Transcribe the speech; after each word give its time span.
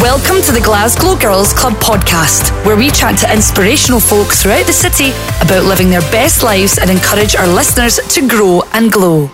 Welcome 0.00 0.42
to 0.42 0.50
the 0.50 0.60
Glasgow 0.60 1.14
Girls 1.14 1.52
Club 1.52 1.74
podcast, 1.74 2.50
where 2.66 2.76
we 2.76 2.90
chat 2.90 3.16
to 3.18 3.32
inspirational 3.32 4.00
folk 4.00 4.26
throughout 4.26 4.66
the 4.66 4.72
city 4.72 5.10
about 5.40 5.66
living 5.66 5.88
their 5.88 6.00
best 6.10 6.42
lives 6.42 6.78
and 6.78 6.90
encourage 6.90 7.36
our 7.36 7.46
listeners 7.46 8.00
to 8.08 8.28
grow 8.28 8.62
and 8.72 8.90
glow. 8.90 9.30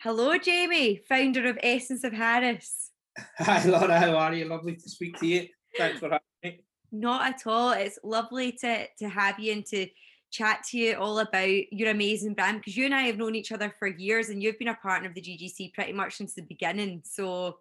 Hello, 0.00 0.38
Jamie, 0.38 1.02
founder 1.06 1.46
of 1.46 1.58
Essence 1.62 2.02
of 2.02 2.14
Harris. 2.14 2.92
Hi, 3.38 3.62
Laura. 3.66 4.00
How 4.00 4.16
are 4.16 4.32
you? 4.32 4.46
Lovely 4.46 4.74
to 4.74 4.88
speak 4.88 5.18
to 5.18 5.26
you. 5.26 5.48
Thanks 5.76 5.98
for 5.98 6.06
having 6.06 6.20
me. 6.42 6.60
Not 6.90 7.26
at 7.26 7.46
all. 7.46 7.72
It's 7.72 7.98
lovely 8.02 8.52
to 8.52 8.86
to 8.86 9.08
have 9.10 9.38
you 9.38 9.52
and 9.52 9.66
to 9.66 9.86
chat 10.30 10.64
to 10.70 10.78
you 10.78 10.96
all 10.96 11.18
about 11.18 11.72
your 11.72 11.90
amazing 11.90 12.32
brand 12.32 12.60
because 12.60 12.76
you 12.76 12.86
and 12.86 12.94
I 12.94 13.02
have 13.02 13.18
known 13.18 13.34
each 13.34 13.52
other 13.52 13.70
for 13.78 13.86
years 13.86 14.30
and 14.30 14.42
you've 14.42 14.58
been 14.58 14.68
a 14.68 14.74
partner 14.74 15.10
of 15.10 15.14
the 15.14 15.20
GGC 15.20 15.74
pretty 15.74 15.92
much 15.92 16.14
since 16.14 16.32
the 16.32 16.42
beginning. 16.42 17.02
So 17.04 17.58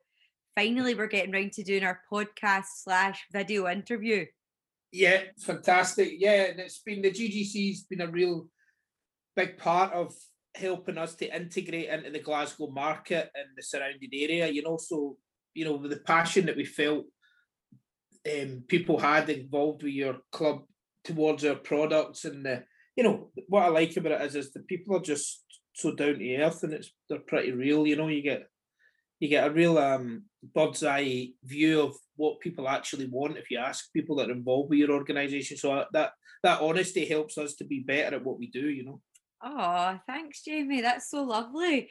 finally 0.56 0.96
we're 0.96 1.08
getting 1.08 1.32
round 1.32 1.54
to 1.54 1.64
doing 1.64 1.84
our 1.84 2.02
podcast 2.12 2.66
slash 2.84 3.26
video 3.32 3.68
interview. 3.68 4.26
Yeah, 4.92 5.22
fantastic. 5.40 6.14
Yeah, 6.18 6.44
and 6.46 6.60
it's 6.60 6.80
been 6.80 7.02
the 7.02 7.12
GGC's 7.12 7.84
been 7.84 8.02
a 8.02 8.12
real 8.12 8.48
big 9.36 9.58
part 9.58 9.92
of 9.94 10.14
helping 10.56 11.00
us 11.00 11.16
to 11.16 11.36
integrate 11.36 11.90
into 11.90 12.12
the 12.12 12.20
Glasgow 12.20 12.68
market 12.68 13.32
and 13.34 13.48
the 13.56 13.64
surrounding 13.64 14.10
area. 14.14 14.48
You 14.48 14.62
know, 14.62 14.78
so 14.78 15.18
you 15.54 15.66
know, 15.66 15.88
the 15.88 15.98
passion 15.98 16.46
that 16.48 16.58
we 16.58 16.66
felt 16.66 17.06
um, 18.32 18.64
people 18.68 19.00
had 19.00 19.30
involved 19.30 19.84
with 19.84 19.94
your 19.94 20.18
club 20.32 20.64
towards 21.04 21.44
our 21.44 21.56
products 21.56 22.26
and 22.26 22.46
the, 22.46 22.64
you 22.96 23.04
know, 23.04 23.32
what 23.48 23.64
I 23.64 23.68
like 23.68 23.96
about 23.98 24.14
it 24.14 24.22
is, 24.22 24.36
is 24.36 24.52
the 24.52 24.62
people 24.62 24.96
are 24.96 25.02
just 25.02 25.44
so 25.74 25.94
down 25.94 26.20
to 26.20 26.36
earth 26.38 26.64
and 26.64 26.74
it's 26.74 26.92
they're 27.10 27.20
pretty 27.20 27.52
real. 27.52 27.86
You 27.88 27.96
know, 27.96 28.08
you 28.08 28.22
get 28.22 28.48
you 29.20 29.28
get 29.28 29.48
a 29.48 29.52
real 29.52 29.78
um, 29.78 30.24
bird's 30.54 30.84
eye 30.84 31.30
view 31.44 31.82
of 31.82 31.96
what 32.16 32.40
people 32.40 32.68
actually 32.68 33.08
want 33.08 33.38
if 33.38 33.50
you 33.50 33.58
ask 33.58 33.92
people 33.94 34.16
that 34.18 34.30
are 34.30 34.34
involved 34.34 34.70
with 34.70 34.80
your 34.80 34.92
organisation. 34.92 35.58
So 35.58 35.74
uh, 35.74 35.86
that 35.94 36.14
that 36.44 36.62
honesty 36.62 37.06
helps 37.06 37.38
us 37.38 37.54
to 37.56 37.64
be 37.64 37.80
better 37.80 38.18
at 38.18 38.24
what 38.24 38.40
we 38.40 38.48
do. 38.48 38.70
You 38.70 38.86
know. 38.86 39.02
Oh, 39.46 40.00
thanks, 40.08 40.42
Jamie. 40.44 40.82
That's 40.82 41.10
so 41.10 41.24
lovely. 41.24 41.90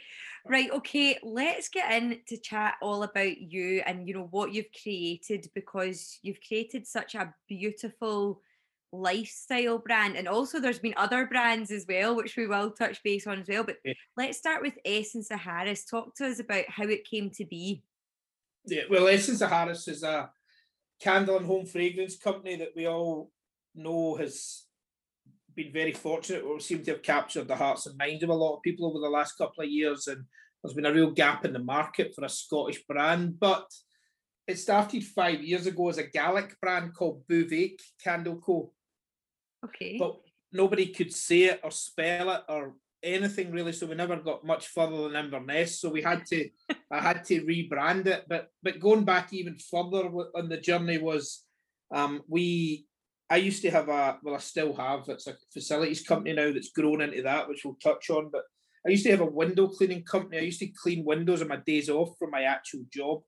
Right, 0.48 0.70
okay, 0.70 1.18
let's 1.22 1.68
get 1.68 1.92
in 1.92 2.18
to 2.28 2.36
chat 2.38 2.76
all 2.80 3.02
about 3.02 3.38
you 3.38 3.82
and 3.86 4.08
you 4.08 4.14
know 4.14 4.28
what 4.30 4.52
you've 4.52 4.72
created 4.82 5.48
because 5.54 6.18
you've 6.22 6.40
created 6.46 6.86
such 6.86 7.14
a 7.14 7.34
beautiful 7.48 8.40
lifestyle 8.92 9.78
brand 9.78 10.16
and 10.16 10.28
also 10.28 10.60
there's 10.60 10.78
been 10.78 10.94
other 10.96 11.26
brands 11.26 11.70
as 11.70 11.86
well 11.88 12.14
which 12.14 12.36
we 12.36 12.46
will 12.46 12.70
touch 12.70 13.02
base 13.02 13.26
on 13.26 13.40
as 13.40 13.48
well 13.48 13.64
but 13.64 13.76
yeah. 13.86 13.94
let's 14.18 14.36
start 14.36 14.60
with 14.60 14.74
essence 14.84 15.30
of 15.30 15.40
harris 15.40 15.86
talk 15.86 16.14
to 16.14 16.26
us 16.26 16.40
about 16.40 16.68
how 16.68 16.84
it 16.84 17.08
came 17.08 17.30
to 17.30 17.46
be 17.46 17.82
yeah 18.66 18.82
well 18.90 19.08
essence 19.08 19.40
of 19.40 19.50
harris 19.50 19.88
is 19.88 20.02
a 20.02 20.30
candle 21.00 21.36
and 21.36 21.46
home 21.46 21.66
fragrance 21.66 22.16
company 22.16 22.56
that 22.56 22.72
we 22.76 22.86
all 22.86 23.30
know 23.74 24.16
has 24.16 24.64
been 25.54 25.72
very 25.72 25.92
fortunate 25.92 26.42
or 26.42 26.60
seem 26.60 26.82
to 26.82 26.92
have 26.92 27.02
captured 27.02 27.46
the 27.48 27.56
hearts 27.56 27.86
and 27.86 27.96
minds 27.98 28.22
of 28.22 28.30
a 28.30 28.34
lot 28.34 28.56
of 28.56 28.62
people 28.62 28.86
over 28.86 28.98
the 29.00 29.08
last 29.08 29.36
couple 29.36 29.62
of 29.62 29.70
years 29.70 30.06
and 30.06 30.24
there's 30.62 30.74
been 30.74 30.86
a 30.86 30.92
real 30.92 31.10
gap 31.10 31.44
in 31.44 31.52
the 31.52 31.58
market 31.58 32.14
for 32.14 32.24
a 32.24 32.28
scottish 32.28 32.82
brand 32.86 33.38
but 33.38 33.66
it 34.46 34.58
started 34.58 35.04
five 35.04 35.42
years 35.42 35.66
ago 35.66 35.88
as 35.88 35.98
a 35.98 36.06
Gaelic 36.06 36.60
brand 36.60 36.94
called 36.94 37.26
Buth 37.28 37.50
Bheag 37.50 37.80
Candle 38.02 38.36
Co. 38.36 38.72
Okay. 39.64 39.96
But 39.98 40.20
nobody 40.52 40.86
could 40.86 41.12
say 41.12 41.44
it 41.44 41.60
or 41.62 41.70
spell 41.70 42.30
it 42.30 42.42
or 42.48 42.74
anything 43.02 43.52
really, 43.52 43.72
so 43.72 43.86
we 43.86 43.94
never 43.94 44.16
got 44.16 44.44
much 44.44 44.68
further 44.68 45.08
than 45.08 45.24
Inverness. 45.24 45.80
So 45.80 45.90
we 45.90 46.02
had 46.02 46.24
to, 46.26 46.48
I 46.90 47.00
had 47.00 47.24
to 47.24 47.42
rebrand 47.42 48.06
it. 48.06 48.24
But 48.28 48.48
but 48.62 48.80
going 48.80 49.04
back 49.04 49.32
even 49.32 49.56
further 49.58 50.08
on 50.34 50.48
the 50.48 50.56
journey 50.56 50.98
was, 50.98 51.44
um, 51.94 52.22
we, 52.28 52.86
I 53.28 53.36
used 53.36 53.62
to 53.62 53.70
have 53.70 53.88
a, 53.88 54.18
well, 54.22 54.34
I 54.34 54.38
still 54.38 54.74
have. 54.74 55.08
It's 55.08 55.26
a 55.26 55.36
facilities 55.52 56.06
company 56.06 56.34
now 56.34 56.52
that's 56.52 56.70
grown 56.70 57.00
into 57.00 57.22
that, 57.22 57.48
which 57.48 57.64
we'll 57.64 57.74
touch 57.82 58.10
on. 58.10 58.30
But 58.30 58.42
I 58.86 58.90
used 58.90 59.04
to 59.04 59.10
have 59.10 59.20
a 59.20 59.26
window 59.26 59.68
cleaning 59.68 60.04
company. 60.04 60.38
I 60.38 60.42
used 60.42 60.60
to 60.60 60.66
clean 60.66 61.04
windows 61.04 61.42
on 61.42 61.48
my 61.48 61.56
days 61.56 61.88
off 61.88 62.16
from 62.18 62.30
my 62.30 62.42
actual 62.42 62.84
job. 62.92 63.22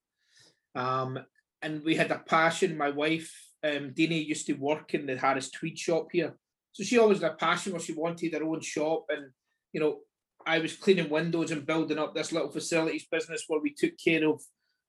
Um, 0.75 1.19
and 1.63 1.83
we 1.85 1.95
had 1.95 2.11
a 2.11 2.19
passion. 2.19 2.77
My 2.77 2.91
wife 2.91 3.33
um, 3.63 3.93
Dini 3.97 4.27
used 4.27 4.47
to 4.47 4.55
work 4.55 4.95
in 4.95 5.07
the 5.07 5.17
Harris 5.17 5.51
Tweed 5.51 5.79
shop 5.79 6.09
here. 6.13 6.35
So 6.73 6.85
she 6.85 6.99
always 6.99 7.23
had 7.23 7.33
a 7.33 7.37
passion 7.37 7.73
where 7.73 7.81
she 7.81 7.93
wanted 7.95 8.35
her 8.35 8.45
own 8.45 8.61
shop. 8.61 9.07
And, 9.09 9.31
you 9.75 9.81
know, 9.81 9.99
I 10.47 10.61
was 10.61 10.77
cleaning 10.77 11.11
windows 11.11 11.51
and 11.51 11.67
building 11.67 11.99
up 11.99 12.15
this 12.15 12.33
little 12.33 12.51
facilities 12.51 13.07
business 13.11 13.45
where 13.49 13.61
we 13.61 13.75
took 13.75 13.93
care 14.03 14.27
of 14.27 14.41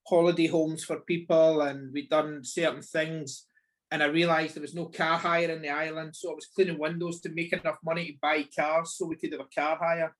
holiday 0.07 0.45
homes 0.45 0.83
for 0.83 0.99
people 1.01 1.61
and 1.61 1.91
we'd 1.91 2.09
done 2.09 2.41
certain 2.43 2.83
things. 2.83 3.47
And 3.91 4.03
I 4.03 4.05
realised 4.05 4.55
there 4.55 4.61
was 4.61 4.75
no 4.75 4.85
car 4.85 5.17
hire 5.17 5.49
in 5.49 5.61
the 5.61 5.69
island. 5.69 6.15
So 6.15 6.31
I 6.31 6.35
was 6.35 6.45
cleaning 6.45 6.77
windows 6.77 7.19
to 7.21 7.29
make 7.29 7.51
enough 7.51 7.77
money 7.83 8.05
to 8.11 8.17
buy 8.21 8.45
cars 8.55 8.95
so 8.95 9.07
we 9.07 9.15
could 9.15 9.31
have 9.31 9.41
a 9.41 9.55
car 9.59 9.77
hire. 9.77 10.15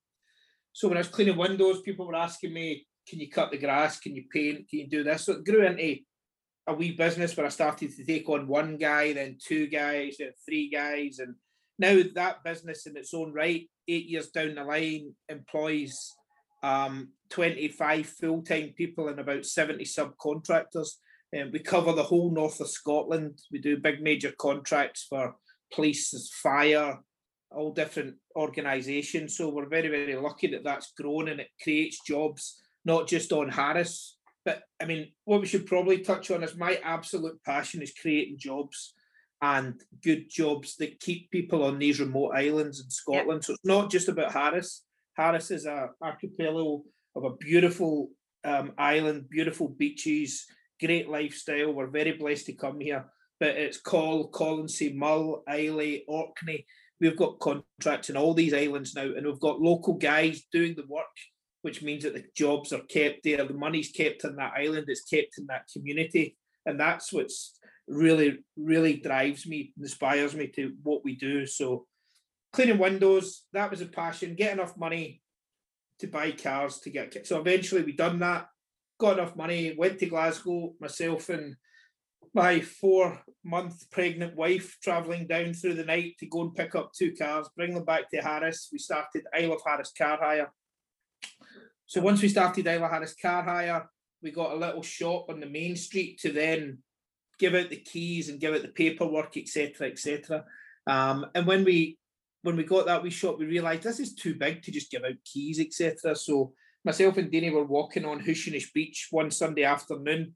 So 0.74 0.88
when 0.88 0.98
I 0.98 1.02
was 1.02 1.10
cleaning 1.10 1.38
windows, 1.38 1.82
people 1.82 2.08
were 2.08 2.16
asking 2.16 2.54
me, 2.54 2.88
can 3.08 3.20
you 3.20 3.30
cut 3.30 3.52
the 3.52 3.58
grass? 3.58 4.00
Can 4.00 4.16
you 4.16 4.24
paint? 4.34 4.68
Can 4.68 4.80
you 4.80 4.90
do 4.90 5.04
this? 5.04 5.26
So 5.26 5.34
it 5.34 5.46
grew 5.46 5.66
into 5.66 5.98
a 6.68 6.74
wee 6.74 6.94
business 6.94 7.38
where 7.38 7.46
I 7.46 7.50
started 7.50 7.96
to 7.96 8.04
take 8.04 8.28
on 8.30 8.48
one 8.48 8.78
guy, 8.78 9.14
then 9.14 9.38
two 9.40 9.68
guys, 9.68 10.16
then 10.18 10.32
three 10.44 10.70
guys, 10.70 11.20
and 11.20 11.36
now 11.78 12.02
that 12.16 12.44
business 12.44 12.86
in 12.86 12.98
its 12.98 13.14
own 13.14 13.34
right, 13.34 13.70
eight 13.88 14.06
years 14.06 14.30
down 14.30 14.56
the 14.56 14.64
line, 14.64 15.14
employs 15.30 16.14
um, 16.64 17.10
25 17.30 18.08
full-time 18.08 18.74
people 18.76 19.10
and 19.10 19.20
about 19.20 19.46
70 19.46 19.84
subcontractors. 19.84 20.90
And 21.34 21.52
we 21.52 21.60
cover 21.60 21.92
the 21.92 22.04
whole 22.04 22.32
north 22.32 22.60
of 22.62 22.70
Scotland. 22.70 23.40
We 23.52 23.60
do 23.60 23.78
big 23.78 24.02
major 24.02 24.34
contracts 24.38 25.06
for 25.10 25.36
police, 25.74 26.32
fire, 26.42 27.00
all 27.52 27.74
different 27.74 28.16
organisations. 28.36 29.38
So 29.38 29.50
we're 29.50 29.68
very, 29.68 29.90
very 29.90 30.16
lucky 30.16 30.48
that 30.48 30.64
that's 30.64 30.94
grown 30.94 31.28
and 31.28 31.42
it 31.42 31.50
creates 31.62 32.00
jobs, 32.08 32.62
not 32.86 33.08
just 33.08 33.32
on 33.34 33.50
Harris, 33.50 34.18
but 34.46 34.62
I 34.80 34.86
mean, 34.86 35.12
what 35.26 35.42
we 35.42 35.48
should 35.48 35.66
probably 35.66 36.00
touch 36.00 36.30
on 36.32 36.44
is 36.44 36.56
my 36.56 36.80
absolute 36.84 37.44
passion 37.44 37.82
is 37.82 37.94
creating 38.00 38.38
jobs 38.38 38.94
and 39.46 39.82
good 40.04 40.30
jobs 40.30 40.76
that 40.78 41.00
keep 41.00 41.30
people 41.30 41.64
on 41.64 41.78
these 41.78 42.00
remote 42.00 42.32
islands 42.34 42.80
in 42.82 42.90
Scotland. 42.90 43.44
So 43.44 43.54
it's 43.54 43.66
not 43.66 43.92
just 43.92 44.10
about 44.10 44.32
Harris. 44.32 44.84
Harris 45.16 45.52
is 45.52 45.66
a 45.66 45.90
archipelago 46.02 46.84
of 47.16 47.24
a 47.26 47.36
beautiful 47.36 48.10
um, 48.44 48.74
island, 48.78 49.30
beautiful 49.30 49.70
beaches, 49.70 50.46
great 50.84 51.10
lifestyle. 51.10 51.74
We're 51.74 52.00
very 52.02 52.14
blessed 52.14 52.48
to 52.48 52.54
come 52.54 52.80
here. 52.80 53.06
But 53.40 53.58
it's 53.58 53.80
Coll, 53.80 54.32
Colonsay, 54.32 54.96
Mull, 54.96 55.44
Islay, 55.48 56.04
Orkney. 56.08 56.66
We've 57.00 57.18
got 57.18 57.40
contracts 57.40 58.10
in 58.10 58.18
all 58.18 58.34
these 58.34 58.54
islands 58.54 58.96
now, 58.96 59.04
and 59.04 59.26
we've 59.26 59.40
got 59.40 59.62
local 59.62 59.96
guys 59.96 60.44
doing 60.52 60.76
the 60.76 60.86
work 60.88 61.06
which 61.66 61.82
means 61.82 62.04
that 62.04 62.14
the 62.14 62.24
jobs 62.36 62.72
are 62.72 62.84
kept 62.84 63.24
there, 63.24 63.44
the 63.44 63.52
money's 63.52 63.90
kept 63.92 64.24
in 64.24 64.36
that 64.36 64.54
island, 64.56 64.86
it's 64.88 65.04
kept 65.04 65.40
in 65.40 65.48
that 65.48 65.66
community. 65.74 66.38
And 66.68 66.80
that's 66.80 67.12
what's 67.12 67.55
really, 67.88 68.40
really 68.58 68.98
drives 68.98 69.46
me, 69.46 69.74
inspires 69.80 70.36
me 70.36 70.48
to 70.48 70.74
what 70.84 71.04
we 71.04 71.16
do. 71.16 71.46
So 71.46 71.86
cleaning 72.54 72.78
windows, 72.78 73.44
that 73.54 73.70
was 73.72 73.82
a 73.82 73.86
passion, 73.86 74.36
get 74.36 74.54
enough 74.54 74.78
money 74.78 75.22
to 76.00 76.08
buy 76.08 76.32
cars 76.32 76.80
to 76.80 76.90
get 76.90 77.26
so 77.26 77.40
eventually 77.40 77.82
we 77.82 77.94
done 77.94 78.20
that, 78.20 78.48
got 79.00 79.18
enough 79.18 79.36
money, 79.36 79.76
went 79.78 79.98
to 80.00 80.08
Glasgow, 80.08 80.74
myself 80.80 81.30
and 81.30 81.56
my 82.34 82.60
four 82.60 83.22
month 83.46 83.90
pregnant 83.92 84.36
wife 84.36 84.78
travelling 84.84 85.26
down 85.26 85.54
through 85.54 85.76
the 85.76 85.86
night 85.86 86.16
to 86.20 86.26
go 86.26 86.42
and 86.42 86.56
pick 86.56 86.76
up 86.76 86.92
two 86.94 87.14
cars, 87.16 87.48
bring 87.56 87.74
them 87.74 87.86
back 87.86 88.10
to 88.10 88.18
Harris. 88.18 88.68
We 88.74 88.80
started 88.80 89.24
Isle 89.34 89.54
of 89.54 89.62
Harris 89.66 89.94
Car 89.98 90.20
Hire 90.22 90.52
so 91.88 92.02
once 92.02 92.22
we 92.22 92.30
started 92.30 92.68
Isle 92.68 92.86
of 92.86 92.92
Harris 92.92 93.16
car 93.20 93.44
hire, 93.44 93.88
we 94.22 94.32
got 94.32 94.54
a 94.54 94.58
little 94.58 94.82
shop 94.82 95.28
on 95.30 95.40
the 95.40 95.46
main 95.46 95.76
street 95.76 96.20
to 96.22 96.32
then 96.32 96.80
give 97.40 97.56
out 97.56 97.70
the 97.70 97.78
keys 97.78 98.30
and 98.30 98.40
give 98.40 98.54
out 98.54 98.62
the 98.62 98.70
paperwork, 98.70 99.38
etc., 99.38 99.88
etc. 99.88 100.46
Um, 100.88 101.26
and 101.36 101.46
when 101.46 101.64
we 101.64 101.98
when 102.44 102.56
we 102.56 102.64
got 102.64 102.86
that 102.86 103.02
wee 103.02 103.10
shop, 103.10 103.40
we 103.40 103.46
realised 103.46 103.84
this 103.84 104.00
is 104.00 104.14
too 104.14 104.36
big 104.36 104.62
to 104.62 104.72
just 104.72 104.92
give 104.92 105.04
out 105.04 105.16
keys, 105.26 105.60
etc. 105.60 106.16
So 106.16 106.54
myself 106.84 107.18
and 107.18 107.32
Danny 107.32 107.50
were 107.50 107.64
walking 107.64 108.06
on 108.06 108.22
Hushinish 108.22 108.72
Beach 108.72 109.08
one 109.10 109.32
Sunday 109.32 109.64
afternoon. 109.64 110.34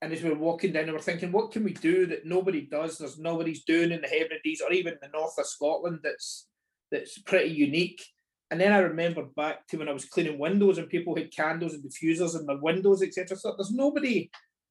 And 0.00 0.12
as 0.12 0.22
we 0.22 0.30
were 0.30 0.38
walking 0.38 0.72
down, 0.72 0.86
we 0.86 0.92
were 0.92 1.00
thinking, 1.00 1.32
what 1.32 1.50
can 1.50 1.64
we 1.64 1.72
do 1.72 2.06
that 2.06 2.26
nobody 2.26 2.60
does? 2.60 2.98
There's 2.98 3.18
nobody's 3.18 3.64
doing 3.64 3.90
in 3.90 4.02
the 4.02 4.08
Hebrides 4.08 4.60
or 4.60 4.72
even 4.72 4.94
the 5.02 5.08
north 5.08 5.34
of 5.38 5.46
Scotland 5.46 6.00
that's 6.04 6.46
that's 6.92 7.18
pretty 7.18 7.50
unique. 7.52 8.04
And 8.52 8.60
then 8.60 8.72
I 8.72 8.78
remembered 8.78 9.34
back 9.34 9.66
to 9.68 9.78
when 9.78 9.88
I 9.88 9.92
was 9.92 10.04
cleaning 10.04 10.38
windows 10.38 10.78
and 10.78 10.88
people 10.88 11.16
had 11.16 11.34
candles 11.34 11.74
and 11.74 11.82
diffusers 11.82 12.38
in 12.38 12.46
their 12.46 12.58
windows, 12.58 13.02
etc. 13.02 13.36
So 13.36 13.54
there's 13.56 13.72
nobody 13.72 14.30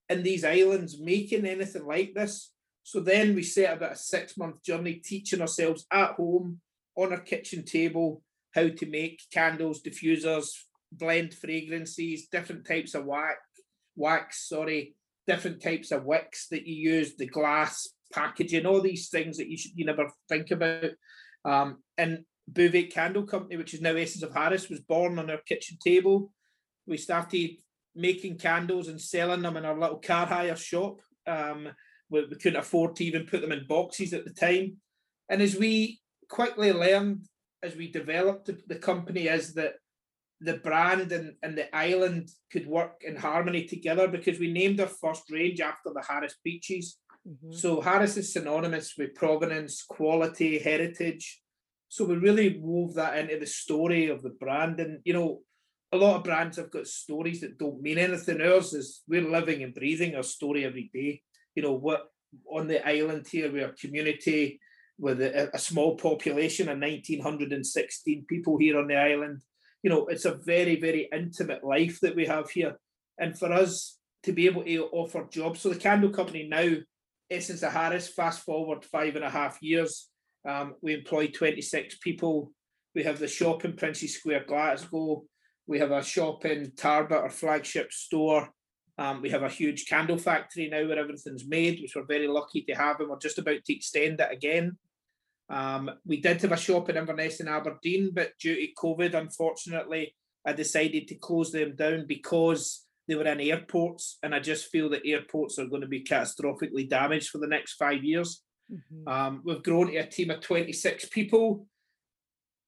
in 0.09 0.23
these 0.23 0.43
islands 0.43 0.99
making 0.99 1.45
anything 1.45 1.85
like 1.85 2.13
this. 2.13 2.51
So 2.83 2.99
then 2.99 3.33
we 3.33 3.43
set 3.43 3.75
about 3.75 3.93
a 3.93 3.97
six 3.97 4.37
month 4.37 4.63
journey 4.63 4.95
teaching 4.95 5.41
ourselves 5.41 5.85
at 5.91 6.13
home 6.13 6.61
on 6.95 7.11
our 7.11 7.19
kitchen 7.19 7.65
table 7.65 8.21
how 8.53 8.69
to 8.69 8.85
make 8.85 9.21
candles, 9.33 9.81
diffusers, 9.81 10.49
blend 10.91 11.33
fragrances, 11.33 12.27
different 12.31 12.65
types 12.65 12.93
of 12.95 13.05
wax, 13.05 13.39
wax, 13.95 14.47
sorry, 14.47 14.95
different 15.27 15.61
types 15.61 15.91
of 15.91 16.05
wicks 16.05 16.47
that 16.49 16.65
you 16.65 16.93
use, 16.93 17.15
the 17.15 17.25
glass 17.25 17.89
packaging, 18.13 18.65
all 18.65 18.81
these 18.81 19.09
things 19.09 19.37
that 19.37 19.49
you 19.49 19.57
should 19.57 19.71
you 19.75 19.85
never 19.85 20.09
think 20.29 20.51
about. 20.51 20.91
Um, 21.43 21.83
and 21.97 22.19
Buth 22.47 22.73
Bheag 22.73 22.91
Candle 22.91 23.23
Company, 23.23 23.57
which 23.57 23.73
is 23.73 23.81
now 23.81 23.95
Essence 23.95 24.23
of 24.23 24.33
Harris, 24.33 24.69
was 24.69 24.79
born 24.79 25.19
on 25.19 25.29
our 25.29 25.41
kitchen 25.45 25.77
table. 25.83 26.31
We 26.87 26.97
started 26.97 27.57
making 27.95 28.37
candles 28.37 28.87
and 28.87 28.99
selling 28.99 29.41
them 29.41 29.57
in 29.57 29.65
our 29.65 29.77
little 29.77 29.97
car 29.97 30.25
hire 30.25 30.55
shop. 30.55 30.99
Um, 31.25 31.69
we, 32.09 32.25
we 32.25 32.35
couldn't 32.35 32.59
afford 32.59 32.95
to 32.97 33.05
even 33.05 33.25
put 33.25 33.41
them 33.41 33.51
in 33.51 33.67
boxes 33.67 34.13
at 34.13 34.25
the 34.25 34.33
time. 34.33 34.77
And 35.29 35.41
as 35.41 35.55
we 35.55 36.01
quickly 36.29 36.71
learned, 36.71 37.25
as 37.63 37.75
we 37.75 37.91
developed 37.91 38.49
the, 38.67 38.75
company, 38.75 39.27
is 39.27 39.53
that 39.55 39.75
the 40.41 40.57
brand 40.57 41.11
and, 41.11 41.33
and 41.41 41.57
the 41.57 41.75
island 41.75 42.29
could 42.51 42.67
work 42.67 43.01
in 43.05 43.15
harmony 43.15 43.65
together 43.65 44.07
because 44.07 44.39
we 44.39 44.51
named 44.51 44.79
our 44.79 44.87
first 44.87 45.23
range 45.31 45.61
after 45.61 45.91
the 45.93 46.03
Harris 46.07 46.35
Beaches. 46.43 46.99
Mm-hmm. 47.27 47.53
So 47.53 47.81
Harris 47.81 48.17
is 48.17 48.33
synonymous 48.33 48.93
with 48.97 49.15
provenance, 49.15 49.83
quality, 49.83 50.59
heritage. 50.59 51.41
So 51.87 52.05
we 52.05 52.15
really 52.15 52.59
wove 52.59 52.95
that 52.95 53.17
into 53.17 53.39
the 53.39 53.47
story 53.47 54.09
of 54.09 54.21
the 54.21 54.29
brand. 54.29 54.79
And 54.79 54.99
you 55.05 55.13
know, 55.13 55.41
a 55.95 55.97
lot 55.97 56.17
of 56.17 56.23
brands 56.23 56.57
have 56.57 56.71
got 56.71 56.87
stories 56.87 57.41
that 57.41 57.57
don't 57.57 57.81
mean 57.81 57.97
anything. 57.97 58.41
Ours 58.41 58.73
is 58.73 59.01
we're 59.07 59.29
living 59.29 59.63
and 59.63 59.73
breathing 59.73 60.15
our 60.15 60.23
story 60.23 60.65
every 60.65 60.89
day. 60.93 61.21
You 61.55 61.63
know, 61.63 61.73
what 61.73 62.07
on 62.51 62.67
the 62.67 62.85
island 62.85 63.27
here, 63.29 63.51
we 63.51 63.61
are 63.61 63.69
a 63.69 63.73
community 63.73 64.59
with 64.97 65.21
a, 65.21 65.49
a 65.53 65.59
small 65.59 65.95
population 65.95 66.67
of 66.67 66.77
1916 66.77 68.25
people 68.27 68.57
here 68.57 68.77
on 68.77 68.87
the 68.87 68.95
island. 68.95 69.41
You 69.83 69.89
know, 69.89 70.07
it's 70.07 70.25
a 70.25 70.35
very, 70.35 70.79
very 70.79 71.09
intimate 71.13 71.63
life 71.63 71.99
that 72.01 72.15
we 72.15 72.25
have 72.25 72.49
here. 72.49 72.77
And 73.17 73.37
for 73.37 73.51
us 73.51 73.97
to 74.23 74.33
be 74.33 74.47
able 74.47 74.63
to 74.63 74.89
offer 74.91 75.27
jobs, 75.31 75.61
so 75.61 75.69
the 75.69 75.75
candle 75.75 76.09
company 76.09 76.47
now, 76.49 76.75
Essence 77.29 77.63
of 77.63 77.71
Harris, 77.71 78.07
fast 78.07 78.41
forward 78.41 78.83
five 78.85 79.15
and 79.15 79.25
a 79.25 79.29
half 79.29 79.61
years, 79.61 80.09
um, 80.47 80.75
we 80.81 80.93
employ 80.93 81.27
26 81.27 81.97
people. 81.99 82.51
We 82.93 83.03
have 83.03 83.19
the 83.19 83.27
shop 83.27 83.65
in 83.65 83.73
Princes 83.73 84.17
Square, 84.17 84.45
Glasgow. 84.47 85.23
We 85.67 85.79
have 85.79 85.91
a 85.91 86.03
shop 86.03 86.45
in 86.45 86.71
Tarbert, 86.71 87.23
our 87.23 87.29
flagship 87.29 87.91
store. 87.91 88.49
Um, 88.97 89.21
we 89.21 89.29
have 89.31 89.43
a 89.43 89.49
huge 89.49 89.87
candle 89.87 90.17
factory 90.17 90.69
now 90.69 90.87
where 90.87 90.99
everything's 90.99 91.47
made, 91.47 91.81
which 91.81 91.93
we're 91.95 92.05
very 92.05 92.27
lucky 92.27 92.61
to 92.63 92.75
have, 92.75 92.99
and 92.99 93.09
we're 93.09 93.19
just 93.19 93.39
about 93.39 93.63
to 93.65 93.75
extend 93.75 94.19
it 94.19 94.31
again. 94.31 94.77
Um, 95.49 95.91
we 96.05 96.21
did 96.21 96.41
have 96.41 96.51
a 96.51 96.57
shop 96.57 96.89
in 96.89 96.97
Inverness 96.97 97.39
and 97.39 97.49
Aberdeen, 97.49 98.11
but 98.13 98.31
due 98.39 98.55
to 98.55 98.67
COVID, 98.77 99.13
unfortunately, 99.13 100.15
I 100.45 100.53
decided 100.53 101.07
to 101.07 101.15
close 101.15 101.51
them 101.51 101.75
down 101.75 102.05
because 102.07 102.85
they 103.07 103.15
were 103.15 103.27
in 103.27 103.41
airports, 103.41 104.17
and 104.23 104.33
I 104.33 104.39
just 104.39 104.71
feel 104.71 104.89
that 104.89 105.05
airports 105.05 105.59
are 105.59 105.67
going 105.67 105.81
to 105.81 105.87
be 105.87 106.03
catastrophically 106.03 106.89
damaged 106.89 107.29
for 107.29 107.37
the 107.39 107.47
next 107.47 107.73
five 107.73 108.03
years. 108.03 108.43
Mm-hmm. 108.71 109.07
Um, 109.07 109.41
we've 109.43 109.63
grown 109.63 109.87
to 109.87 109.97
a 109.97 110.07
team 110.07 110.31
of 110.31 110.41
26 110.41 111.09
people. 111.09 111.67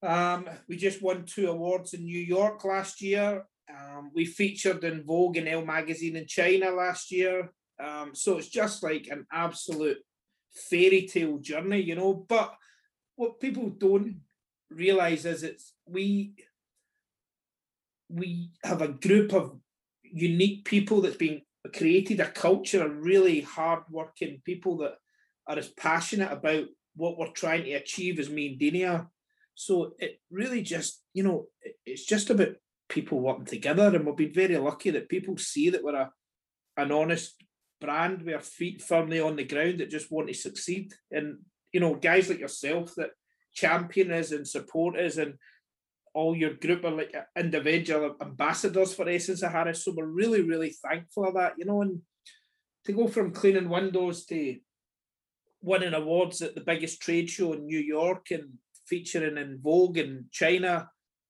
Um, 0.03 0.47
we 0.67 0.77
just 0.77 1.01
won 1.01 1.25
two 1.25 1.49
awards 1.49 1.93
in 1.93 2.03
New 2.05 2.19
York 2.19 2.63
last 2.63 3.01
year. 3.01 3.45
Um, 3.69 4.11
we 4.13 4.25
featured 4.25 4.83
in 4.83 5.03
Vogue 5.03 5.37
and 5.37 5.47
Elle 5.47 5.65
magazine 5.65 6.15
in 6.15 6.27
China 6.27 6.71
last 6.71 7.11
year. 7.11 7.51
Um, 7.83 8.11
so 8.13 8.37
it's 8.37 8.47
just 8.47 8.83
like 8.83 9.07
an 9.09 9.25
absolute 9.31 9.97
fairy 10.69 11.07
tale 11.11 11.37
journey, 11.39 11.81
you 11.81 11.95
know. 11.95 12.13
But 12.13 12.55
what 13.15 13.39
people 13.39 13.69
don't 13.69 14.21
realize 14.69 15.25
is 15.25 15.43
it's 15.43 15.73
we 15.85 16.33
we 18.09 18.51
have 18.63 18.81
a 18.81 18.87
group 18.87 19.33
of 19.33 19.57
unique 20.03 20.63
people 20.63 21.01
that's 21.01 21.17
been 21.17 21.41
created 21.75 22.19
a 22.19 22.29
culture 22.29 22.85
of 22.85 23.05
really 23.05 23.41
hardworking 23.41 24.41
people 24.45 24.77
that 24.77 24.95
are 25.47 25.57
as 25.57 25.67
passionate 25.69 26.31
about 26.31 26.65
what 26.95 27.17
we're 27.17 27.31
trying 27.31 27.63
to 27.65 27.73
achieve 27.73 28.19
as 28.19 28.29
me 28.29 28.47
and 28.47 28.59
Dania. 28.59 29.07
So 29.59 29.93
it 29.97 30.21
really 30.29 30.61
just, 30.61 31.03
you 31.15 31.23
know, 31.23 31.47
it's 31.83 32.05
just 32.05 32.29
about 32.29 32.49
people 32.89 33.19
working 33.19 33.45
together, 33.45 33.87
and 33.87 34.05
we've 34.05 34.15
been 34.15 34.31
very 34.31 34.57
lucky 34.57 34.91
that 34.91 35.09
people 35.09 35.35
see 35.37 35.71
that 35.71 35.83
we're 35.83 35.95
a 35.95 36.11
an 36.77 36.91
honest 36.91 37.33
brand 37.81 38.23
our 38.31 38.39
feet 38.39 38.83
firmly 38.83 39.19
on 39.19 39.35
the 39.35 39.43
ground 39.43 39.79
that 39.79 39.89
just 39.89 40.11
want 40.11 40.27
to 40.27 40.33
succeed. 40.35 40.93
And 41.11 41.39
you 41.73 41.79
know, 41.79 41.95
guys 41.95 42.29
like 42.29 42.39
yourself 42.39 42.93
that 42.97 43.09
champion 43.53 44.11
is 44.11 44.31
and 44.31 44.47
support 44.47 44.99
is 44.99 45.17
and 45.17 45.33
all 46.13 46.35
your 46.35 46.53
group 46.53 46.85
are 46.85 46.91
like 46.91 47.15
individual 47.35 48.15
ambassadors 48.21 48.93
for 48.93 49.09
Essence 49.09 49.41
of 49.41 49.51
Harris. 49.51 49.83
So 49.83 49.93
we're 49.95 50.05
really, 50.05 50.43
really 50.43 50.69
thankful 50.69 51.27
of 51.27 51.33
that, 51.33 51.55
you 51.57 51.65
know, 51.65 51.81
and 51.81 52.01
to 52.85 52.91
go 52.93 53.07
from 53.07 53.33
cleaning 53.33 53.69
windows 53.69 54.23
to 54.27 54.57
winning 55.63 55.95
awards 55.95 56.43
at 56.43 56.53
the 56.53 56.61
biggest 56.61 57.01
trade 57.01 57.27
show 57.27 57.53
in 57.53 57.65
New 57.65 57.79
York 57.79 58.27
and 58.29 58.49
featuring 58.87 59.37
in 59.37 59.59
Vogue 59.61 59.97
in 59.97 60.25
China 60.31 60.89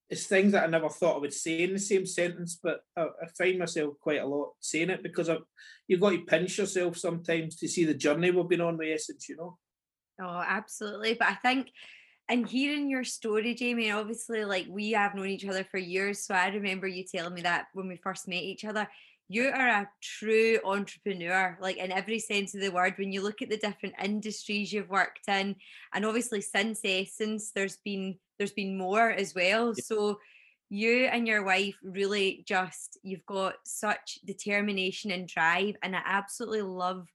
is 0.09 0.25
things 0.25 0.53
that 0.53 0.63
I 0.63 0.67
never 0.67 0.89
thought 0.89 1.17
I 1.17 1.19
would 1.19 1.33
say 1.33 1.63
in 1.63 1.73
the 1.73 1.79
same 1.79 2.05
sentence, 2.05 2.59
but 2.61 2.79
I, 2.95 3.03
I 3.03 3.27
find 3.37 3.59
myself 3.59 3.95
quite 3.99 4.21
a 4.21 4.25
lot 4.25 4.51
saying 4.59 4.89
it 4.89 5.03
because 5.03 5.27
I've, 5.27 5.43
you've 5.87 5.99
got 5.99 6.11
to 6.11 6.19
pinch 6.19 6.57
yourself 6.57 6.97
sometimes 6.97 7.57
to 7.57 7.67
see 7.67 7.83
the 7.83 7.93
journey 7.93 8.31
we've 8.31 8.47
been 8.47 8.61
on 8.61 8.77
with 8.77 8.87
Essence, 8.93 9.27
you 9.27 9.35
know. 9.35 9.57
Oh, 10.21 10.43
absolutely. 10.47 11.15
But 11.15 11.29
I 11.29 11.35
think 11.35 11.69
and 12.29 12.47
hearing 12.47 12.89
your 12.89 13.03
story, 13.03 13.53
Jamie, 13.53 13.91
obviously, 13.91 14.43
like 14.43 14.65
we 14.69 14.91
have 14.91 15.15
known 15.15 15.29
each 15.29 15.45
other 15.45 15.63
for 15.63 15.77
years. 15.77 16.25
So 16.25 16.33
I 16.33 16.49
remember 16.49 16.87
you 16.87 17.05
telling 17.05 17.33
me 17.33 17.41
that 17.41 17.67
when 17.73 17.87
we 17.87 17.97
first 17.97 18.27
met 18.27 18.43
each 18.43 18.65
other 18.65 18.87
you 19.29 19.49
are 19.49 19.67
a 19.67 19.89
true 20.01 20.59
entrepreneur, 20.63 21.57
like 21.61 21.77
in 21.77 21.91
every 21.91 22.19
sense 22.19 22.55
of 22.55 22.61
the 22.61 22.69
word. 22.69 22.93
When 22.97 23.11
you 23.11 23.21
look 23.21 23.41
at 23.41 23.49
the 23.49 23.57
different 23.57 23.95
industries 24.01 24.71
you've 24.71 24.89
worked 24.89 25.27
in, 25.27 25.55
and 25.93 26.05
obviously 26.05 26.41
since 26.41 26.79
eh, 26.85 27.03
Essence, 27.03 27.51
there's 27.53 27.77
been 27.77 28.17
there's 28.37 28.53
been 28.53 28.77
more 28.77 29.11
as 29.11 29.35
well. 29.35 29.73
Yeah. 29.75 29.83
So 29.83 30.19
you 30.69 31.05
and 31.05 31.27
your 31.27 31.43
wife 31.43 31.75
really 31.83 32.43
just 32.47 32.99
you've 33.03 33.25
got 33.25 33.55
such 33.65 34.19
determination 34.25 35.11
and 35.11 35.27
drive, 35.27 35.75
and 35.83 35.95
I 35.95 36.01
absolutely 36.05 36.61
love 36.61 37.07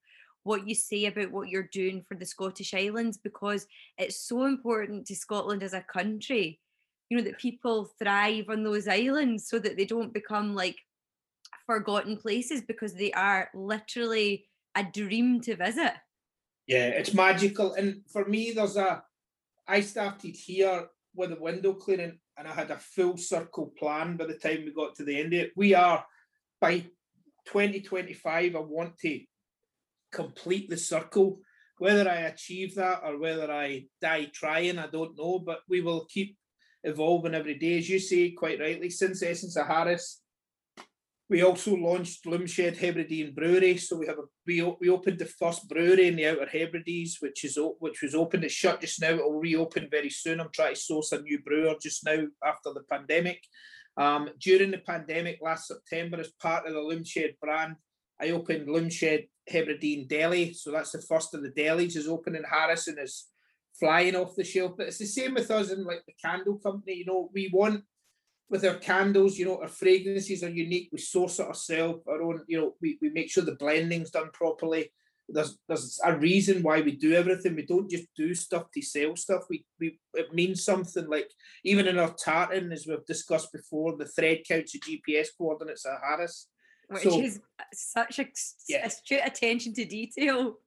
what 0.44 0.66
you 0.66 0.74
say 0.74 1.06
about 1.06 1.30
what 1.30 1.48
you're 1.48 1.68
doing 1.72 2.04
for 2.06 2.16
the 2.16 2.26
Scottish 2.26 2.74
Islands 2.74 3.16
because 3.16 3.66
it's 3.96 4.26
so 4.26 4.44
important 4.44 5.06
to 5.06 5.14
Scotland 5.14 5.62
as 5.62 5.72
a 5.72 5.80
country. 5.80 6.60
You 7.08 7.18
know 7.18 7.24
that 7.24 7.38
people 7.38 7.90
thrive 7.98 8.46
on 8.50 8.64
those 8.64 8.88
islands 8.88 9.48
so 9.48 9.58
that 9.60 9.76
they 9.76 9.84
don't 9.86 10.12
become 10.12 10.54
like 10.54 10.76
forgotten 11.66 12.16
places 12.16 12.62
because 12.62 12.94
they 12.94 13.12
are 13.12 13.50
literally 13.54 14.48
a 14.74 14.84
dream 14.84 15.40
to 15.42 15.56
visit. 15.56 15.92
Yeah, 16.66 16.88
it's 16.88 17.14
magical. 17.14 17.74
And 17.74 18.02
for 18.10 18.24
me, 18.24 18.52
there's 18.52 18.76
a, 18.76 19.02
I 19.66 19.80
started 19.80 20.34
here 20.34 20.86
with 21.14 21.30
the 21.30 21.40
window 21.40 21.74
cleaning 21.74 22.18
and 22.38 22.48
I 22.48 22.52
had 22.52 22.70
a 22.70 22.78
full 22.78 23.16
circle 23.16 23.72
plan 23.78 24.16
by 24.16 24.26
the 24.26 24.34
time 24.34 24.64
we 24.64 24.72
got 24.72 24.94
to 24.96 25.04
the 25.04 25.18
end 25.18 25.34
of 25.34 25.40
it. 25.40 25.52
We 25.56 25.74
are, 25.74 26.04
by 26.60 26.80
2025, 27.46 28.56
I 28.56 28.58
want 28.58 28.98
to 28.98 29.20
complete 30.12 30.70
the 30.70 30.76
circle. 30.76 31.40
Whether 31.78 32.08
I 32.08 32.28
achieve 32.32 32.76
that 32.76 33.00
or 33.04 33.18
whether 33.18 33.50
I 33.50 33.86
die 34.00 34.30
trying, 34.32 34.78
I 34.78 34.86
don't 34.86 35.18
know, 35.18 35.40
but 35.40 35.60
we 35.68 35.80
will 35.80 36.06
keep 36.06 36.36
evolving 36.84 37.34
every 37.34 37.58
day. 37.58 37.78
As 37.78 37.88
you 37.88 37.98
say 37.98 38.30
quite 38.30 38.60
rightly, 38.60 38.88
since 38.88 39.22
Essence 39.22 39.56
of 39.56 39.66
Harris 39.66 40.21
we 41.32 41.42
also 41.42 41.74
launched 41.74 42.26
Loomshed 42.26 42.76
Hebridean 42.76 43.34
Brewery. 43.34 43.78
So 43.78 43.96
we 43.96 44.06
have 44.06 44.18
a 44.18 44.24
we, 44.46 44.60
we 44.80 44.90
opened 44.90 45.18
the 45.18 45.24
first 45.24 45.66
brewery 45.66 46.08
in 46.08 46.16
the 46.16 46.26
Outer 46.26 46.46
Hebrides, 46.46 47.16
which 47.20 47.44
is 47.44 47.58
which 47.78 48.02
was 48.02 48.14
open. 48.14 48.44
It's 48.44 48.52
shut 48.52 48.82
just 48.82 49.00
now. 49.00 49.14
It 49.14 49.24
will 49.24 49.40
reopen 49.40 49.88
very 49.90 50.10
soon. 50.10 50.40
I'm 50.40 50.50
trying 50.52 50.74
to 50.74 50.80
source 50.80 51.10
a 51.12 51.22
new 51.22 51.40
brewer 51.42 51.74
just 51.80 52.04
now 52.04 52.26
after 52.44 52.74
the 52.74 52.82
pandemic. 52.82 53.40
Um, 53.96 54.28
during 54.38 54.72
the 54.72 54.78
pandemic 54.78 55.38
last 55.40 55.68
September, 55.68 56.20
as 56.20 56.30
part 56.32 56.66
of 56.66 56.74
the 56.74 56.80
Loomshed 56.80 57.40
brand, 57.40 57.76
I 58.20 58.30
opened 58.30 58.68
Loomshed 58.68 59.26
Hebridean 59.48 60.08
Deli. 60.08 60.52
So 60.52 60.70
that's 60.70 60.92
the 60.92 61.00
first 61.00 61.32
of 61.32 61.42
the 61.42 61.50
delis 61.50 61.96
is 61.96 62.08
open 62.08 62.36
in 62.36 62.44
Harrison 62.44 62.96
is 62.98 63.28
flying 63.80 64.16
off 64.16 64.36
the 64.36 64.44
shelf. 64.44 64.72
But 64.76 64.88
it's 64.88 64.98
the 64.98 65.06
same 65.06 65.32
with 65.32 65.50
us 65.50 65.70
in 65.70 65.84
like 65.84 66.04
the 66.06 66.12
candle 66.22 66.58
company. 66.58 66.96
You 66.96 67.06
know, 67.06 67.30
we 67.32 67.48
want 67.54 67.84
with 68.52 68.66
our 68.66 68.74
candles, 68.74 69.38
you 69.38 69.46
know, 69.46 69.58
our 69.62 69.66
fragrances 69.66 70.44
are 70.44 70.50
unique. 70.50 70.90
We 70.92 70.98
source 70.98 71.38
it 71.38 71.46
ourselves, 71.46 72.02
our 72.06 72.20
own, 72.20 72.42
you 72.46 72.60
know, 72.60 72.74
we, 72.82 72.98
we 73.00 73.08
make 73.08 73.30
sure 73.30 73.42
the 73.42 73.56
blending's 73.56 74.10
done 74.10 74.28
properly. 74.34 74.92
There's 75.26 75.58
there's 75.66 75.98
a 76.04 76.14
reason 76.18 76.62
why 76.62 76.82
we 76.82 76.92
do 76.92 77.14
everything. 77.14 77.56
We 77.56 77.64
don't 77.64 77.90
just 77.90 78.08
do 78.14 78.34
stuff 78.34 78.70
to 78.74 78.82
sell 78.82 79.16
stuff. 79.16 79.44
We 79.48 79.64
we 79.80 79.98
it 80.12 80.34
means 80.34 80.64
something 80.64 81.08
like 81.08 81.30
even 81.64 81.86
in 81.86 81.98
our 81.98 82.12
tartan, 82.12 82.70
as 82.72 82.86
we've 82.86 83.06
discussed 83.06 83.50
before, 83.52 83.96
the 83.96 84.04
thread 84.04 84.42
counts 84.46 84.72
the 84.72 84.80
GPS 84.80 85.28
coordinates 85.38 85.86
at 85.86 86.00
Harris. 86.06 86.48
Which 86.88 87.04
so, 87.04 87.20
is 87.20 87.40
such 87.72 88.18
a 88.18 88.26
yeah. 88.68 88.84
astute 88.84 89.22
attention 89.24 89.72
to 89.74 89.86
detail. 89.86 90.58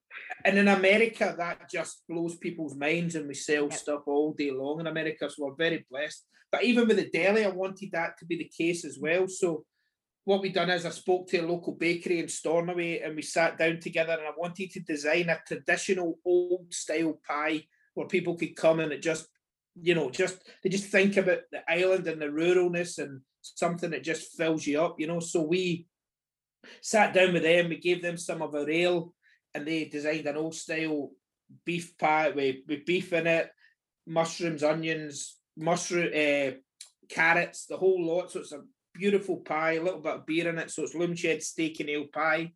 And 0.43 0.57
in 0.57 0.69
America, 0.69 1.35
that 1.37 1.69
just 1.69 2.01
blows 2.09 2.35
people's 2.37 2.75
minds, 2.75 3.13
and 3.13 3.27
we 3.27 3.35
sell 3.35 3.65
yep. 3.65 3.73
stuff 3.73 4.03
all 4.07 4.33
day 4.33 4.49
long 4.49 4.79
in 4.79 4.87
America. 4.87 5.29
So 5.29 5.45
we're 5.45 5.55
very 5.55 5.85
blessed. 5.91 6.25
But 6.51 6.63
even 6.63 6.87
with 6.87 6.97
the 6.97 7.09
deli, 7.09 7.45
I 7.45 7.49
wanted 7.49 7.91
that 7.91 8.17
to 8.19 8.25
be 8.25 8.37
the 8.37 8.51
case 8.57 8.85
as 8.85 8.97
well. 8.99 9.27
So 9.27 9.65
what 10.25 10.41
we 10.41 10.49
done 10.49 10.69
is 10.69 10.85
I 10.85 10.89
spoke 10.89 11.27
to 11.27 11.37
a 11.37 11.47
local 11.47 11.73
bakery 11.73 12.19
in 12.19 12.27
Stornoway 12.27 13.01
and 13.01 13.15
we 13.15 13.21
sat 13.21 13.57
down 13.57 13.79
together 13.79 14.13
and 14.13 14.23
I 14.23 14.31
wanted 14.35 14.71
to 14.71 14.79
design 14.79 15.29
a 15.29 15.39
traditional 15.47 16.19
old 16.25 16.73
style 16.73 17.19
pie 17.27 17.65
where 17.93 18.07
people 18.07 18.35
could 18.35 18.55
come 18.55 18.79
and 18.79 18.91
it 18.91 19.01
just, 19.01 19.27
you 19.79 19.93
know, 19.93 20.09
just 20.09 20.39
they 20.63 20.69
just 20.69 20.85
think 20.85 21.17
about 21.17 21.39
the 21.51 21.61
island 21.69 22.07
and 22.07 22.21
the 22.21 22.25
ruralness 22.25 22.97
and 22.97 23.21
something 23.41 23.91
that 23.91 24.03
just 24.03 24.35
fills 24.35 24.65
you 24.65 24.81
up, 24.81 24.99
you 24.99 25.07
know. 25.07 25.19
So 25.19 25.43
we 25.43 25.87
sat 26.81 27.13
down 27.13 27.33
with 27.33 27.43
them, 27.43 27.69
we 27.69 27.77
gave 27.77 28.01
them 28.01 28.17
some 28.17 28.41
of 28.41 28.55
our 28.55 28.69
ale, 28.69 29.13
and 29.53 29.65
they 29.65 29.85
designed 29.85 30.25
an 30.25 30.37
old 30.37 30.55
style 30.55 31.11
beef 31.65 31.97
pie 31.97 32.29
with, 32.29 32.57
with 32.67 32.85
beef 32.85 33.13
in 33.13 33.27
it, 33.27 33.51
mushrooms, 34.07 34.63
onions, 34.63 35.37
mushroom, 35.57 36.11
uh, 36.13 36.51
carrots, 37.09 37.65
the 37.65 37.77
whole 37.77 38.05
lot. 38.05 38.31
So 38.31 38.39
it's 38.39 38.51
a 38.51 38.61
beautiful 38.93 39.37
pie, 39.37 39.73
a 39.73 39.83
little 39.83 40.01
bit 40.01 40.15
of 40.15 40.25
beer 40.25 40.49
in 40.49 40.57
it. 40.57 40.71
So 40.71 40.83
it's 40.83 40.95
loomshed 40.95 41.41
steak 41.41 41.79
and 41.79 41.89
ale 41.89 42.07
pie. 42.13 42.51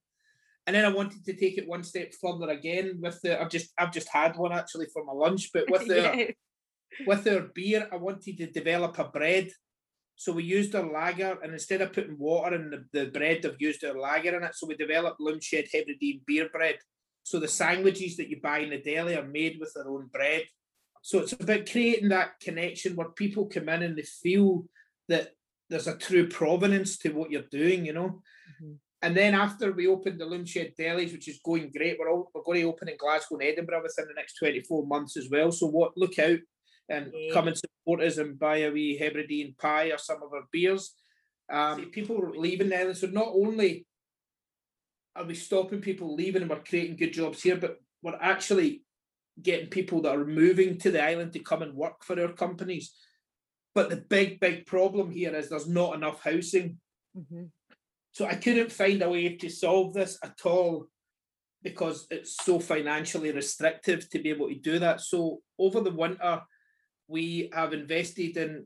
And 0.68 0.76
then 0.76 0.86
I 0.86 0.90
wanted 0.90 1.26
to 1.26 1.34
take 1.34 1.58
it 1.58 1.68
one 1.68 1.84
step 1.84 2.14
further 2.22 2.50
again 2.52 3.00
with 3.02 3.20
the 3.22 3.42
I've 3.42 3.50
just 3.50 3.72
I've 3.78 3.92
just 3.92 4.10
had 4.10 4.36
one 4.36 4.52
actually 4.52 4.86
for 4.94 5.04
my 5.04 5.14
lunch, 5.14 5.50
but 5.54 5.70
with 5.70 5.88
the 5.88 5.96
yeah. 5.96 7.06
with 7.08 7.28
our 7.28 7.48
beer, 7.56 7.88
I 7.92 7.96
wanted 7.96 8.38
to 8.38 8.52
develop 8.52 9.00
a 9.00 9.06
bread. 9.06 9.50
So 10.16 10.34
we 10.34 10.44
used 10.44 10.76
our 10.76 10.86
lager, 10.86 11.40
and 11.42 11.54
instead 11.54 11.82
of 11.82 11.94
putting 11.94 12.20
water 12.20 12.56
in 12.56 12.70
the, 12.70 12.86
the 12.92 13.10
bread, 13.10 13.42
they've 13.42 13.56
used 13.58 13.84
our 13.86 13.98
lager 13.98 14.36
in 14.36 14.44
it. 14.44 14.54
So 14.54 14.68
we 14.68 14.76
developed 14.76 15.22
Loomshed 15.22 15.70
Hebridean 15.74 16.22
beer 16.28 16.50
bread. 16.52 16.76
So 17.24 17.40
the 17.40 17.48
sandwiches 17.48 18.18
that 18.18 18.30
you 18.30 18.42
buy 18.42 18.60
in 18.60 18.70
the 18.70 18.82
deli 18.82 19.16
are 19.16 19.26
made 19.26 19.58
with 19.60 19.72
their 19.74 19.88
own 19.88 20.08
bread. 20.12 20.44
So 21.02 21.20
it's 21.20 21.34
about 21.34 21.70
creating 21.70 22.10
that 22.10 22.40
connection 22.40 22.96
where 22.96 23.10
people 23.10 23.46
come 23.46 23.70
in 23.70 23.84
and 23.84 23.98
they 23.98 24.04
feel 24.04 24.66
that 25.08 25.30
there's 25.70 25.88
a 25.88 25.98
true 25.98 26.28
provenance 26.28 26.98
to 27.00 27.10
what 27.12 27.32
you're 27.32 27.44
doing, 27.44 27.86
you 27.86 27.94
know. 27.94 28.22
Mm-hmm. 28.62 28.74
And 29.02 29.16
then 29.16 29.34
after 29.34 29.72
we 29.72 29.88
opened 29.88 30.20
the 30.20 30.26
Loomshed 30.26 30.76
Delis, 30.78 31.14
which 31.14 31.30
is 31.30 31.40
going 31.44 31.72
great, 31.76 31.98
we're 31.98 32.12
all 32.12 32.30
we're 32.34 32.44
going 32.44 32.62
to 32.62 32.68
open 32.68 32.90
in 32.90 32.98
Glasgow 32.98 33.36
and 33.36 33.44
Edinburgh 33.44 33.84
within 33.84 34.08
the 34.08 34.14
next 34.14 34.36
24 34.36 34.86
months 34.88 35.16
as 35.16 35.30
well. 35.32 35.52
So 35.52 35.68
what 35.68 35.96
look 35.96 36.20
out 36.20 36.40
and 36.90 37.12
yeah. 37.14 37.34
come 37.34 37.48
and 37.48 37.58
support 37.58 38.02
us 38.02 38.18
and 38.18 38.38
buy 38.38 38.58
a 38.58 38.72
wee 38.72 38.98
Hebridean 38.98 39.56
pie 39.58 39.92
or 39.92 39.98
some 39.98 40.22
of 40.22 40.34
our 40.34 40.44
beers. 40.52 40.94
Um, 41.52 41.86
people 41.92 42.32
leaving 42.36 42.70
the 42.70 42.80
island. 42.80 42.98
So 42.98 43.08
not 43.08 43.30
only 43.30 43.86
are 45.16 45.24
we 45.24 45.36
stopping 45.36 45.82
people 45.82 46.14
leaving 46.14 46.42
and 46.42 46.52
we're 46.52 46.60
creating 46.60 46.98
good 46.98 47.14
jobs 47.14 47.42
here, 47.42 47.56
but 47.56 47.78
we're 48.04 48.18
actually 48.20 48.84
getting 49.42 49.70
people 49.70 50.02
that 50.02 50.16
are 50.16 50.26
moving 50.26 50.78
to 50.80 50.92
the 50.92 51.04
island 51.04 51.34
to 51.34 51.40
come 51.40 51.62
and 51.62 51.74
work 51.74 52.04
for 52.04 52.20
our 52.20 52.34
companies. 52.34 52.94
But 53.76 53.90
the 53.90 53.98
big, 53.98 54.40
big 54.40 54.66
problem 54.66 55.12
here 55.12 55.34
is 55.36 55.50
there's 55.50 55.68
not 55.68 55.96
enough 55.96 56.24
housing. 56.24 56.78
Mm-hmm. 57.18 57.46
So 58.14 58.26
I 58.26 58.36
couldn't 58.36 58.72
find 58.72 59.02
a 59.02 59.10
way 59.10 59.36
to 59.38 59.50
solve 59.50 59.94
this 59.94 60.18
at 60.24 60.40
all 60.46 60.88
because 61.62 62.08
it's 62.10 62.38
so 62.44 62.60
financially 62.60 63.32
restrictive 63.32 64.10
to 64.10 64.20
be 64.20 64.30
able 64.30 64.50
to 64.50 64.56
do 64.56 64.80
that. 64.80 65.02
So 65.02 65.42
over 65.58 65.82
the 65.82 65.92
winter, 65.92 66.42
we 67.08 67.50
have 67.54 67.74
invested 67.74 68.38
in 68.38 68.66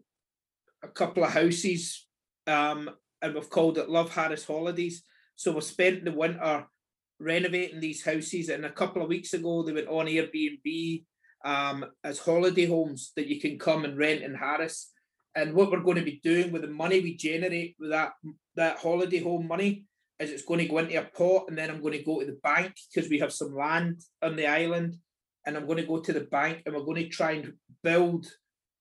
a 0.83 0.87
couple 0.87 1.23
of 1.23 1.31
houses 1.31 2.07
um, 2.47 2.89
and 3.21 3.33
we've 3.33 3.49
called 3.49 3.77
it 3.77 3.89
Love 3.89 4.13
Harris 4.13 4.45
Holidays. 4.45 5.03
So 5.35 5.51
we've 5.51 5.63
spent 5.63 6.05
the 6.05 6.11
winter 6.11 6.67
renovating 7.19 7.79
these 7.79 8.03
houses 8.03 8.49
and 8.49 8.65
a 8.65 8.71
couple 8.71 9.01
of 9.01 9.09
weeks 9.09 9.33
ago 9.33 9.63
they 9.63 9.71
went 9.71 9.87
on 9.87 10.07
Airbnb 10.07 11.03
um, 11.45 11.85
as 12.03 12.19
holiday 12.19 12.65
homes 12.65 13.11
that 13.15 13.27
you 13.27 13.39
can 13.39 13.59
come 13.59 13.85
and 13.85 13.97
rent 13.97 14.23
in 14.23 14.33
Harris. 14.33 14.91
And 15.35 15.53
what 15.53 15.71
we're 15.71 15.81
going 15.81 15.97
to 15.97 16.03
be 16.03 16.21
doing 16.23 16.51
with 16.51 16.61
the 16.61 16.67
money 16.67 16.99
we 16.99 17.17
generate 17.17 17.75
with 17.79 17.89
that 17.89 18.13
that 18.55 18.77
holiday 18.77 19.19
home 19.19 19.47
money 19.47 19.85
is 20.19 20.31
it's 20.31 20.45
going 20.45 20.59
to 20.59 20.67
go 20.67 20.77
into 20.77 20.99
a 20.99 21.03
pot 21.03 21.45
and 21.47 21.57
then 21.57 21.69
I'm 21.69 21.81
going 21.81 21.97
to 21.97 22.03
go 22.03 22.19
to 22.19 22.25
the 22.25 22.39
bank 22.43 22.75
because 22.93 23.09
we 23.09 23.19
have 23.19 23.33
some 23.33 23.55
land 23.55 24.01
on 24.21 24.35
the 24.35 24.47
island 24.47 24.95
and 25.45 25.57
I'm 25.57 25.65
going 25.65 25.79
to 25.79 25.87
go 25.87 25.99
to 25.99 26.13
the 26.13 26.21
bank 26.21 26.61
and 26.65 26.75
we're 26.75 26.83
going 26.83 27.03
to 27.03 27.09
try 27.09 27.31
and 27.31 27.53
build 27.83 28.27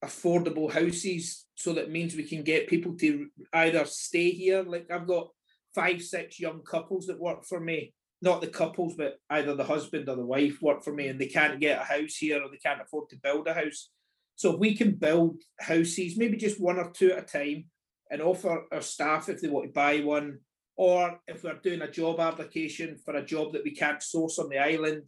affordable 0.04 0.70
houses 0.70 1.46
so 1.54 1.72
that 1.72 1.90
means 1.90 2.14
we 2.14 2.28
can 2.28 2.42
get 2.42 2.68
people 2.68 2.96
to 2.98 3.28
either 3.54 3.84
stay 3.86 4.30
here 4.30 4.62
like 4.62 4.90
I've 4.90 5.06
got 5.06 5.28
five 5.74 6.02
six 6.02 6.38
young 6.38 6.62
couples 6.62 7.06
that 7.06 7.20
work 7.20 7.44
for 7.44 7.60
me 7.60 7.94
not 8.22 8.40
the 8.40 8.46
couples 8.46 8.94
but 8.96 9.18
either 9.30 9.54
the 9.54 9.64
husband 9.64 10.08
or 10.08 10.16
the 10.16 10.24
wife 10.24 10.60
work 10.62 10.82
for 10.82 10.92
me 10.92 11.08
and 11.08 11.20
they 11.20 11.26
can't 11.26 11.60
get 11.60 11.80
a 11.80 11.84
house 11.84 12.16
here 12.16 12.42
or 12.42 12.48
they 12.50 12.56
can't 12.56 12.80
afford 12.80 13.08
to 13.08 13.16
build 13.22 13.46
a 13.48 13.54
house 13.54 13.90
so 14.36 14.52
if 14.52 14.58
we 14.58 14.74
can 14.74 14.94
build 14.94 15.36
houses 15.60 16.16
maybe 16.16 16.36
just 16.36 16.60
one 16.60 16.78
or 16.78 16.90
two 16.90 17.12
at 17.12 17.18
a 17.18 17.22
time 17.22 17.64
and 18.10 18.22
offer 18.22 18.64
our 18.72 18.82
staff 18.82 19.28
if 19.28 19.40
they 19.40 19.48
want 19.48 19.66
to 19.66 19.72
buy 19.72 20.00
one 20.00 20.38
or 20.76 21.18
if 21.28 21.44
we're 21.44 21.54
doing 21.54 21.82
a 21.82 21.90
job 21.90 22.20
application 22.20 22.96
for 23.04 23.16
a 23.16 23.24
job 23.24 23.52
that 23.52 23.64
we 23.64 23.74
can't 23.74 24.02
source 24.02 24.38
on 24.38 24.48
the 24.48 24.58
island 24.58 25.02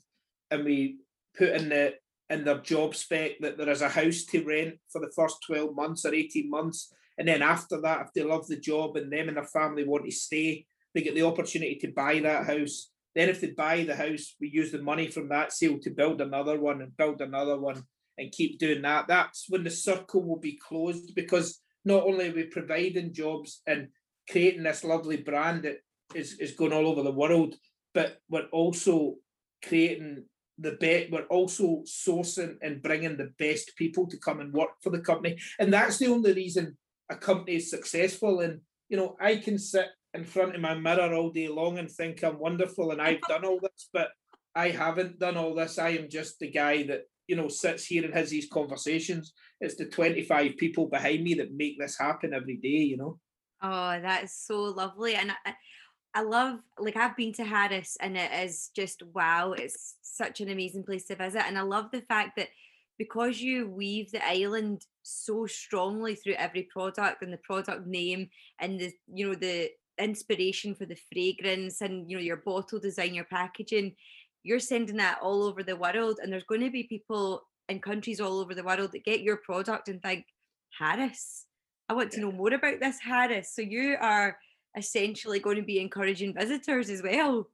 and 0.51 0.65
we 0.65 0.99
put 1.37 1.51
in 1.51 1.69
the 1.69 1.95
in 2.31 2.45
their 2.45 2.59
job 2.59 2.95
spec 2.95 3.33
that 3.41 3.59
there 3.59 3.69
is 3.69 3.83
a 3.83 3.89
house 3.89 4.25
to 4.25 4.45
rent 4.45 4.75
for 4.91 5.01
the 5.01 5.13
first 5.15 5.37
12 5.47 5.75
months 5.75 6.05
or 6.05 6.15
18 6.15 6.49
months. 6.49 6.93
And 7.19 7.29
then 7.29 7.43
after 7.43 7.81
that, 7.83 8.07
if 8.07 8.13
they 8.15 8.23
love 8.23 8.47
the 8.47 8.57
job 8.57 8.97
and 8.97 9.13
them 9.13 9.29
and 9.29 9.37
their 9.37 9.45
family 9.45 9.85
want 9.85 10.05
to 10.05 10.11
stay, 10.11 10.67
they 10.95 11.03
get 11.03 11.15
the 11.15 11.27
opportunity 11.27 11.77
to 11.77 11.89
buy 11.89 12.21
that 12.21 12.47
house. 12.47 12.91
Then 13.15 13.29
if 13.29 13.41
they 13.41 13.51
buy 13.51 13.85
the 13.85 13.97
house, 13.97 14.35
we 14.41 14.49
use 14.49 14.73
the 14.73 14.83
money 14.83 15.09
from 15.09 15.29
that 15.29 15.53
sale 15.53 15.79
to 15.83 15.91
build 15.91 16.21
another 16.21 16.61
one 16.61 16.83
and 16.83 16.97
build 16.97 17.21
another 17.21 17.59
one 17.59 17.85
and 18.19 18.33
keep 18.33 18.59
doing 18.59 18.83
that. 18.83 19.07
That's 19.09 19.47
when 19.49 19.65
the 19.65 19.71
circle 19.71 20.23
will 20.23 20.41
be 20.41 20.59
closed 20.59 21.15
because 21.15 21.61
not 21.85 22.05
only 22.05 22.29
are 22.29 22.35
we 22.35 22.45
providing 22.45 23.13
jobs 23.13 23.63
and 23.67 23.89
creating 24.31 24.63
this 24.63 24.85
lovely 24.85 25.19
brand 25.19 25.63
that 25.65 25.79
is, 26.15 26.39
is 26.39 26.53
going 26.53 26.73
all 26.73 26.87
over 26.87 27.03
the 27.03 27.13
world, 27.13 27.55
but 27.93 28.19
we're 28.29 28.49
also 28.53 29.17
creating 29.63 30.25
the 30.59 30.73
bet 30.73 31.11
we're 31.11 31.27
also 31.27 31.83
sourcing 31.85 32.57
and 32.63 32.83
bringing 32.83 33.17
the 33.17 33.33
best 33.39 33.73
people 33.77 34.07
to 34.07 34.17
come 34.19 34.41
and 34.41 34.53
work 34.53 34.71
for 34.83 34.91
the 34.91 35.01
company 35.01 35.37
and 35.59 35.73
that's 35.73 35.99
the 35.99 36.07
only 36.07 36.33
reason 36.33 36.77
a 37.11 37.17
company 37.17 37.57
is 37.57 37.71
successful 37.71 38.41
and 38.41 38.61
you 38.89 38.97
know 38.97 39.17
i 39.21 39.37
can 39.37 39.59
sit 39.59 39.89
in 40.15 40.25
front 40.25 40.55
of 40.55 40.61
my 40.61 40.75
mirror 40.75 41.13
all 41.15 41.31
day 41.31 41.49
long 41.49 41.79
and 41.79 41.91
think 41.91 42.23
i'm 42.23 42.39
wonderful 42.39 42.93
and 42.93 43.03
i've 43.03 43.21
done 43.29 43.45
all 43.45 43.59
this 43.61 43.89
but 43.93 44.11
i 44.55 44.71
haven't 44.71 45.19
done 45.19 45.37
all 45.37 45.55
this. 45.55 45.79
I 45.79 45.91
am 45.91 46.09
just 46.09 46.39
the 46.39 46.51
guy 46.51 46.85
that 46.85 47.03
you 47.27 47.37
know 47.37 47.49
sits 47.49 47.87
here 47.87 48.05
and 48.05 48.15
has 48.15 48.31
these 48.31 48.49
conversations. 48.51 49.33
It's 49.61 49.77
the 49.77 49.87
25 49.87 50.57
people 50.57 50.87
behind 50.87 51.23
me 51.25 51.35
that 51.35 51.55
make 51.55 51.79
this 51.79 51.99
happen 51.99 52.35
every 52.35 52.57
day 52.57 52.69
you 52.69 52.97
know? 52.97 53.19
Oh 53.63 54.01
that's 54.01 54.47
so 54.47 54.63
lovely. 54.63 55.15
And 55.15 55.33
I, 55.45 55.55
I 56.15 56.23
love 56.23 56.61
like 56.79 56.97
I've 56.97 57.17
been 57.17 57.33
to 57.35 57.45
Harris 57.45 57.97
and 58.01 58.17
it 58.17 58.31
is 58.33 58.71
just 58.77 59.03
wow 59.15 59.53
it's 59.53 59.97
such 60.03 60.41
an 60.41 60.51
amazing 60.51 60.85
place 60.85 61.07
to 61.07 61.17
visit. 61.17 61.43
And 61.47 61.59
I 61.59 61.63
love 61.63 61.91
the 61.91 62.03
fact 62.03 62.37
that 62.37 62.49
because 62.97 63.41
you 63.41 63.69
weave 63.69 64.13
the 64.13 64.25
island 64.25 64.87
so 65.03 65.47
strongly 65.47 66.15
through 66.15 66.35
every 66.35 66.69
product 66.73 67.23
and 67.23 67.33
the 67.33 67.39
product 67.39 67.87
name 67.87 68.29
and 68.61 68.79
the 68.79 68.93
you 69.13 69.29
know 69.29 69.35
the 69.35 69.71
inspiration 69.99 70.75
for 70.75 70.87
the 70.87 70.99
fragrance 71.13 71.81
and 71.81 72.11
you 72.11 72.17
know 72.17 72.23
your 72.23 72.39
bottle 72.39 72.79
design 72.79 73.15
your 73.15 73.25
packaging 73.25 73.95
you're 74.43 74.61
sending 74.61 74.97
that 74.97 75.19
all 75.23 75.45
over 75.45 75.63
the 75.63 75.77
world 75.77 76.19
and 76.23 76.33
there's 76.33 76.45
going 76.45 76.61
to 76.61 76.71
be 76.71 76.83
people 76.83 77.43
in 77.69 77.81
countries 77.81 78.21
all 78.21 78.41
over 78.41 78.55
the 78.55 78.65
world 78.65 78.91
that 78.93 79.05
get 79.05 79.21
your 79.21 79.37
product 79.37 79.89
and 79.89 80.03
think 80.03 80.25
Harris 80.79 81.47
I 81.89 81.93
want 81.93 82.11
to 82.13 82.21
know 82.21 82.33
more 82.33 82.53
about 82.53 82.81
this 82.81 82.99
Harris 83.01 83.55
so 83.55 83.63
you 83.63 83.97
are 84.01 84.37
essentially 84.77 85.39
going 85.39 85.57
to 85.57 85.63
be 85.63 85.81
encouraging 85.81 86.35
visitors 86.35 86.91
as 86.91 87.03
well. 87.03 87.49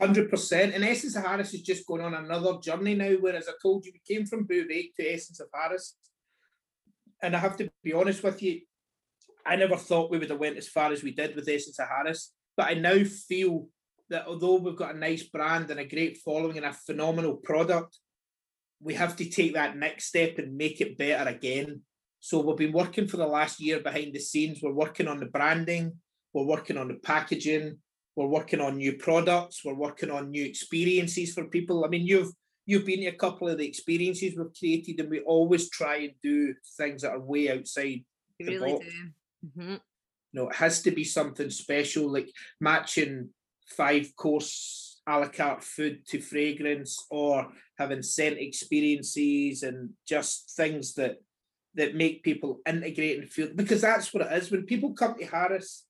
Hundred 0.00 0.28
percent. 0.28 0.74
And 0.74 0.84
Essence 0.84 1.16
of 1.16 1.24
Harris 1.24 1.54
is 1.54 1.62
just 1.62 1.86
going 1.86 2.02
on 2.02 2.14
another 2.14 2.58
journey 2.60 2.94
now. 2.94 3.12
Whereas 3.20 3.48
I 3.48 3.52
told 3.62 3.84
you, 3.84 3.92
we 3.92 4.14
came 4.14 4.26
from 4.26 4.44
Buth 4.44 4.68
Bheag 4.68 4.94
to 4.96 5.12
Essence 5.12 5.40
of 5.40 5.46
Harris, 5.54 5.96
and 7.22 7.36
I 7.36 7.38
have 7.38 7.56
to 7.58 7.70
be 7.82 7.92
honest 7.92 8.22
with 8.22 8.42
you, 8.42 8.62
I 9.46 9.56
never 9.56 9.76
thought 9.76 10.10
we 10.10 10.18
would 10.18 10.30
have 10.30 10.38
went 10.38 10.56
as 10.56 10.68
far 10.68 10.92
as 10.92 11.02
we 11.02 11.12
did 11.12 11.34
with 11.34 11.48
Essence 11.48 11.78
of 11.78 11.88
Harris. 11.88 12.32
But 12.56 12.68
I 12.68 12.74
now 12.74 13.04
feel 13.04 13.68
that 14.10 14.26
although 14.26 14.56
we've 14.56 14.76
got 14.76 14.94
a 14.94 14.98
nice 14.98 15.22
brand 15.24 15.70
and 15.70 15.80
a 15.80 15.84
great 15.84 16.18
following 16.18 16.56
and 16.56 16.66
a 16.66 16.72
phenomenal 16.72 17.36
product, 17.36 17.98
we 18.80 18.94
have 18.94 19.16
to 19.16 19.24
take 19.28 19.54
that 19.54 19.76
next 19.76 20.06
step 20.06 20.38
and 20.38 20.56
make 20.56 20.80
it 20.80 20.98
better 20.98 21.28
again. 21.28 21.82
So 22.20 22.40
we've 22.40 22.56
been 22.56 22.72
working 22.72 23.06
for 23.06 23.16
the 23.16 23.26
last 23.26 23.60
year 23.60 23.80
behind 23.80 24.14
the 24.14 24.20
scenes. 24.20 24.60
We're 24.62 24.72
working 24.72 25.08
on 25.08 25.20
the 25.20 25.26
branding, 25.26 25.94
we're 26.32 26.44
working 26.44 26.76
on 26.76 26.88
the 26.88 26.94
packaging. 26.94 27.78
We're 28.16 28.26
working 28.26 28.60
on 28.60 28.76
new 28.76 28.96
products. 28.96 29.64
We're 29.64 29.74
working 29.74 30.10
on 30.10 30.30
new 30.30 30.44
experiences 30.44 31.32
for 31.34 31.46
people. 31.46 31.84
I 31.84 31.88
mean, 31.88 32.06
you've 32.06 32.32
you've 32.66 32.86
been 32.86 33.00
to 33.00 33.06
a 33.06 33.12
couple 33.12 33.48
of 33.48 33.58
the 33.58 33.66
experiences 33.66 34.34
we've 34.36 34.54
created, 34.58 35.00
and 35.00 35.10
we 35.10 35.20
always 35.20 35.68
try 35.70 35.96
and 35.96 36.12
do 36.22 36.54
things 36.76 37.02
that 37.02 37.12
are 37.12 37.20
way 37.20 37.50
outside 37.50 38.04
you 38.38 38.46
the 38.46 38.52
really 38.52 38.72
box. 38.72 38.86
Do. 38.86 38.92
Mm-hmm. 39.44 39.72
You 39.72 39.78
know, 40.32 40.48
it 40.48 40.56
has 40.56 40.82
to 40.82 40.90
be 40.90 41.04
something 41.04 41.50
special, 41.50 42.10
like 42.12 42.30
matching 42.60 43.30
five 43.68 44.14
course 44.16 45.00
a 45.06 45.18
la 45.20 45.28
carte 45.28 45.62
food 45.62 46.06
to 46.08 46.20
fragrance, 46.20 47.04
or 47.10 47.48
having 47.78 48.02
scent 48.02 48.38
experiences 48.38 49.62
and 49.62 49.90
just 50.08 50.52
things 50.56 50.94
that 50.94 51.16
that 51.74 51.94
make 51.94 52.22
people 52.22 52.60
integrate 52.66 53.18
and 53.18 53.28
feel 53.28 53.48
because 53.54 53.80
that's 53.82 54.14
what 54.14 54.24
it 54.26 54.32
is 54.32 54.50
when 54.50 54.64
people 54.64 54.94
come 54.94 55.14
to 55.18 55.24
Harris 55.26 55.84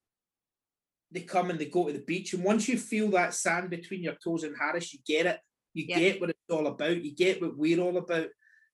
they 1.14 1.20
come 1.20 1.50
and 1.50 1.58
they 1.58 1.66
go 1.66 1.86
to 1.86 1.92
the 1.92 2.00
beach. 2.00 2.34
And 2.34 2.42
once 2.42 2.68
you 2.68 2.76
feel 2.76 3.08
that 3.12 3.34
sand 3.34 3.70
between 3.70 4.02
your 4.02 4.16
toes 4.22 4.42
in 4.42 4.54
Harris, 4.54 4.92
you 4.92 4.98
get 5.06 5.26
it. 5.26 5.40
You 5.72 5.86
Yeah. 5.88 5.98
get 5.98 6.20
what 6.20 6.30
it's 6.30 6.50
all 6.50 6.66
about. 6.66 7.02
You 7.02 7.14
get 7.14 7.40
what 7.40 7.56
we're 7.56 7.78
all 7.80 7.96
about. 7.96 8.28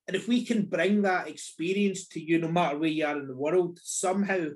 And 0.09 0.17
if 0.17 0.27
we 0.27 0.45
can 0.45 0.65
bring 0.65 1.03
that 1.03 1.29
experience 1.29 2.09
to 2.09 2.21
you, 2.21 2.39
no 2.39 2.51
matter 2.51 2.79
where 2.79 2.89
you 2.89 3.05
are 3.05 3.19
in 3.19 3.29
the 3.29 3.37
world, 3.37 3.79
somehow, 3.83 4.49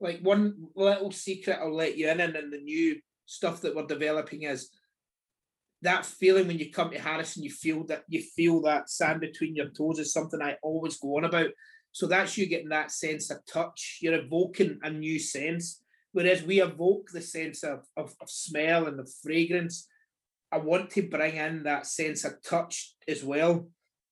like 0.00 0.20
one 0.20 0.54
little 0.74 1.10
secret 1.10 1.58
I'll 1.60 1.74
let 1.74 1.96
you 1.96 2.08
in 2.08 2.20
and 2.20 2.36
in 2.36 2.50
the 2.50 2.58
new 2.58 3.00
stuff 3.24 3.60
that 3.62 3.74
we're 3.74 3.86
developing 3.86 4.42
is 4.42 4.70
that 5.82 6.06
feeling 6.06 6.46
when 6.46 6.58
you 6.58 6.70
come 6.70 6.90
to 6.90 6.98
Harris 6.98 7.36
and 7.36 7.44
you 7.44 7.50
feel 7.50 7.84
that 7.86 8.04
you 8.08 8.22
feel 8.22 8.62
that 8.62 8.90
sand 8.90 9.20
between 9.20 9.54
your 9.54 9.68
toes 9.70 9.98
is 9.98 10.12
something 10.12 10.40
I 10.40 10.56
always 10.62 10.98
go 10.98 11.16
on 11.16 11.24
about. 11.24 11.50
So 11.92 12.06
that's 12.06 12.36
you 12.36 12.46
getting 12.46 12.70
that 12.70 12.90
sense 12.90 13.30
of 13.30 13.38
touch. 13.46 13.98
You're 14.00 14.14
evoking 14.14 14.78
a 14.82 14.90
new 14.90 15.18
sense. 15.18 15.82
Whereas 16.12 16.42
we 16.42 16.62
evoke 16.62 17.10
the 17.10 17.20
sense 17.20 17.62
of, 17.62 17.80
of, 17.96 18.14
of 18.20 18.30
smell 18.30 18.86
and 18.86 18.98
the 18.98 19.10
fragrance. 19.22 19.86
I 20.50 20.58
want 20.58 20.90
to 20.90 21.08
bring 21.08 21.36
in 21.36 21.62
that 21.64 21.86
sense 21.86 22.24
of 22.24 22.42
touch 22.42 22.94
as 23.06 23.22
well. 23.22 23.68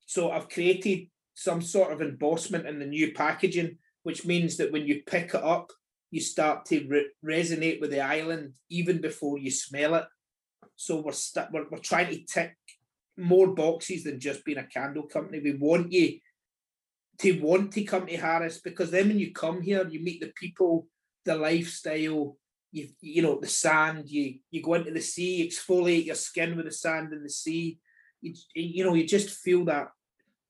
So 0.07 0.31
I've 0.31 0.49
created 0.49 1.09
some 1.35 1.63
sort 1.63 1.93
of 1.93 2.03
embossment 2.03 2.67
in 2.67 2.79
the 2.79 2.87
new 2.87 3.13
packaging, 3.13 3.79
which 4.05 4.25
means 4.25 4.57
that 4.57 4.71
when 4.71 4.87
you 4.87 5.03
pick 5.07 5.35
it 5.35 5.43
up, 5.43 5.73
you 6.11 6.21
start 6.21 6.65
to 6.67 6.87
re- 6.89 7.11
resonate 7.25 7.81
with 7.81 7.91
the 7.91 8.01
island 8.01 8.55
even 8.71 9.01
before 9.01 9.37
you 9.37 9.51
smell 9.51 9.97
it. 9.97 10.05
So 10.77 11.01
we're, 11.01 11.13
st- 11.13 11.49
we're 11.53 11.67
we're 11.71 11.79
trying 11.79 12.11
to 12.11 12.25
tick 12.25 12.55
more 13.17 13.49
boxes 13.49 14.05
than 14.05 14.21
just 14.21 14.45
being 14.45 14.59
a 14.59 14.67
candle 14.67 15.05
company. 15.05 15.41
We 15.41 15.55
want 15.57 15.93
you 15.93 16.19
to 17.19 17.41
want 17.41 17.73
to 17.73 17.85
come 17.85 18.07
to 18.07 18.17
Harris 18.17 18.61
because 18.61 18.91
then 18.91 19.09
when 19.09 19.19
you 19.19 19.33
come 19.33 19.63
here, 19.63 19.89
you 19.89 20.01
meet 20.01 20.21
the 20.21 20.33
people, 20.37 20.87
the 21.25 21.37
lifestyle, 21.37 22.37
you 22.73 22.89
you 23.01 23.23
know 23.23 23.39
the 23.41 23.49
sand. 23.49 24.09
You 24.09 24.39
you 24.51 24.63
go 24.63 24.75
into 24.75 24.91
the 24.91 25.01
sea, 25.01 25.37
you 25.37 25.49
exfoliate 25.49 26.07
your 26.07 26.17
skin 26.17 26.57
with 26.57 26.67
the 26.67 26.73
sand 26.73 27.13
in 27.13 27.23
the 27.23 27.31
sea. 27.31 27.79
You 28.21 28.35
you 28.55 28.85
know 28.85 28.95
you 28.95 29.07
just 29.07 29.31
feel 29.31 29.65
that. 29.67 29.89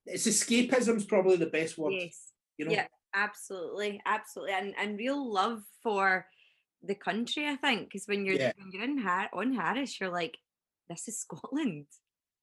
It's 0.06 0.26
escapism's 0.26 1.06
probably 1.06 1.37
the 1.37 1.46
best 1.46 1.78
word. 1.78 1.94
Yes. 1.94 2.32
You 2.58 2.66
know. 2.66 2.73
Yeah, 2.73 2.87
absolutely, 3.14 4.00
absolutely, 4.06 4.54
and 4.54 4.75
and 4.78 4.99
real 4.99 5.33
love 5.33 5.62
for 5.83 6.26
the 6.83 6.94
country. 6.94 7.47
I 7.47 7.56
think 7.56 7.88
because 7.88 8.06
when 8.06 8.25
you're 8.25 8.35
Yeah. 8.37 8.52
when 8.56 8.71
you're 8.73 8.85
in 8.85 8.99
Har- 8.99 9.30
on 9.33 9.54
Harris, 9.54 9.99
you're 10.00 10.11
like, 10.11 10.37
this 10.88 11.09
is 11.09 11.18
Scotland. 11.25 11.87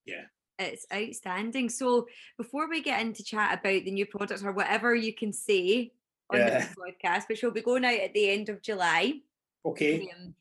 Yeah. 0.05 0.25
It's 0.59 0.85
outstanding. 0.93 1.69
So 1.69 2.07
before 2.37 2.69
we 2.69 2.81
get 2.81 3.01
into 3.01 3.23
chat 3.23 3.59
about 3.59 3.83
the 3.83 3.91
new 3.91 4.05
products 4.05 4.43
or 4.43 4.51
whatever 4.51 4.93
you 4.95 5.13
can 5.13 5.33
say 5.33 5.91
on 6.29 6.39
Yeah. 6.39 6.59
the 6.67 6.75
podcast, 6.75 7.27
which 7.29 7.41
will 7.41 7.51
be 7.51 7.61
going 7.61 7.85
out 7.85 7.99
at 7.99 8.13
the 8.13 8.29
end 8.29 8.49
of 8.49 8.61
July, 8.61 9.21
Okay. 9.65 10.09
um, 10.11 10.35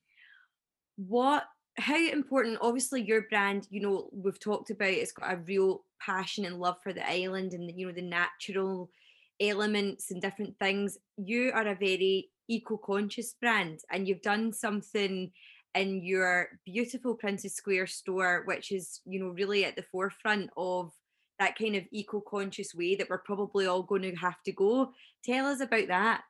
what 0.97 1.45
how 1.79 1.97
important 2.11 2.59
obviously 2.61 3.01
your 3.01 3.23
brand 3.31 3.67
you 3.71 3.81
know 3.81 4.11
we've 4.13 4.41
talked 4.41 4.71
about 4.71 4.89
it's 4.89 5.13
got 5.13 5.33
a 5.33 5.37
real 5.39 5.85
passion 5.99 6.45
and 6.45 6.59
love 6.59 6.77
for 6.83 6.93
the 6.93 7.09
island 7.09 7.55
and 7.55 7.71
you 7.79 7.87
know 7.87 7.93
the 7.93 8.03
natural 8.03 8.91
elements 9.41 10.11
and 10.11 10.21
different 10.21 10.57
things 10.59 10.99
you 11.17 11.51
are 11.55 11.67
a 11.67 11.75
very 11.75 12.31
eco-conscious 12.49 13.35
brand 13.41 13.81
and 13.91 14.07
you've 14.07 14.23
done 14.23 14.53
something 14.53 15.31
in 15.75 16.05
your 16.05 16.49
beautiful 16.67 17.15
Princes 17.15 17.55
Square 17.55 17.87
store 17.87 18.43
which 18.45 18.73
is 18.73 19.01
you 19.05 19.21
know 19.21 19.31
really 19.31 19.65
at 19.65 19.77
the 19.77 19.85
forefront 19.91 20.51
of 20.57 20.91
that 21.39 21.57
kind 21.57 21.77
of 21.77 21.85
eco-conscious 21.91 22.75
way 22.75 22.97
that 22.97 23.09
we're 23.09 23.19
probably 23.19 23.67
all 23.67 23.83
going 23.83 24.03
to 24.03 24.15
have 24.17 24.43
to 24.45 24.53
go 24.53 24.93
tell 25.25 25.47
us 25.47 25.61
about 25.61 25.89
that 25.89 26.23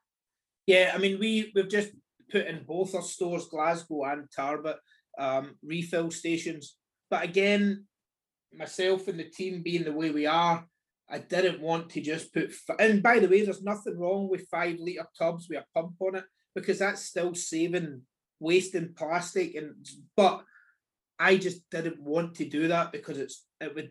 Yeah, 0.67 0.93
I 0.95 0.99
mean 0.99 1.19
we 1.19 1.53
we've 1.55 1.69
just 1.69 1.91
put 2.31 2.47
in 2.47 2.65
both 2.67 2.95
our 2.95 3.03
stores, 3.03 3.47
Glasgow 3.47 4.05
and 4.05 4.29
Tarbert, 4.31 4.77
um, 5.19 5.57
refill 5.65 6.11
stations. 6.11 6.77
But 7.11 7.25
again, 7.25 7.87
myself 8.53 9.09
and 9.09 9.19
the 9.19 9.25
team 9.25 9.63
being 9.63 9.85
the 9.85 9.93
way 9.93 10.11
we 10.11 10.27
are, 10.27 10.67
I 11.11 11.19
didn't 11.19 11.61
want 11.61 11.91
to 11.91 12.01
just 12.01 12.33
put. 12.33 12.53
And 12.79 13.03
by 13.03 13.19
the 13.19 13.29
way, 13.29 13.45
there's 13.45 13.63
nothing 13.63 13.99
wrong 13.99 14.29
with 14.29 14.49
five 14.49 14.79
liter 14.79 15.07
tubs 15.19 15.49
with 15.49 15.59
a 15.59 15.65
pump 15.75 15.95
on 16.01 16.17
it 16.17 16.25
because 16.55 16.79
that's 16.79 17.03
still 17.03 17.35
saving 17.35 18.03
wasting 18.39 18.95
plastic. 18.97 19.55
And 19.55 19.75
but 20.17 20.45
I 21.19 21.37
just 21.37 21.69
didn't 21.71 22.01
want 22.01 22.37
to 22.37 22.45
do 22.45 22.69
that 22.69 22.93
because 22.93 23.19
it's 23.19 23.45
it 23.61 23.75
would 23.75 23.91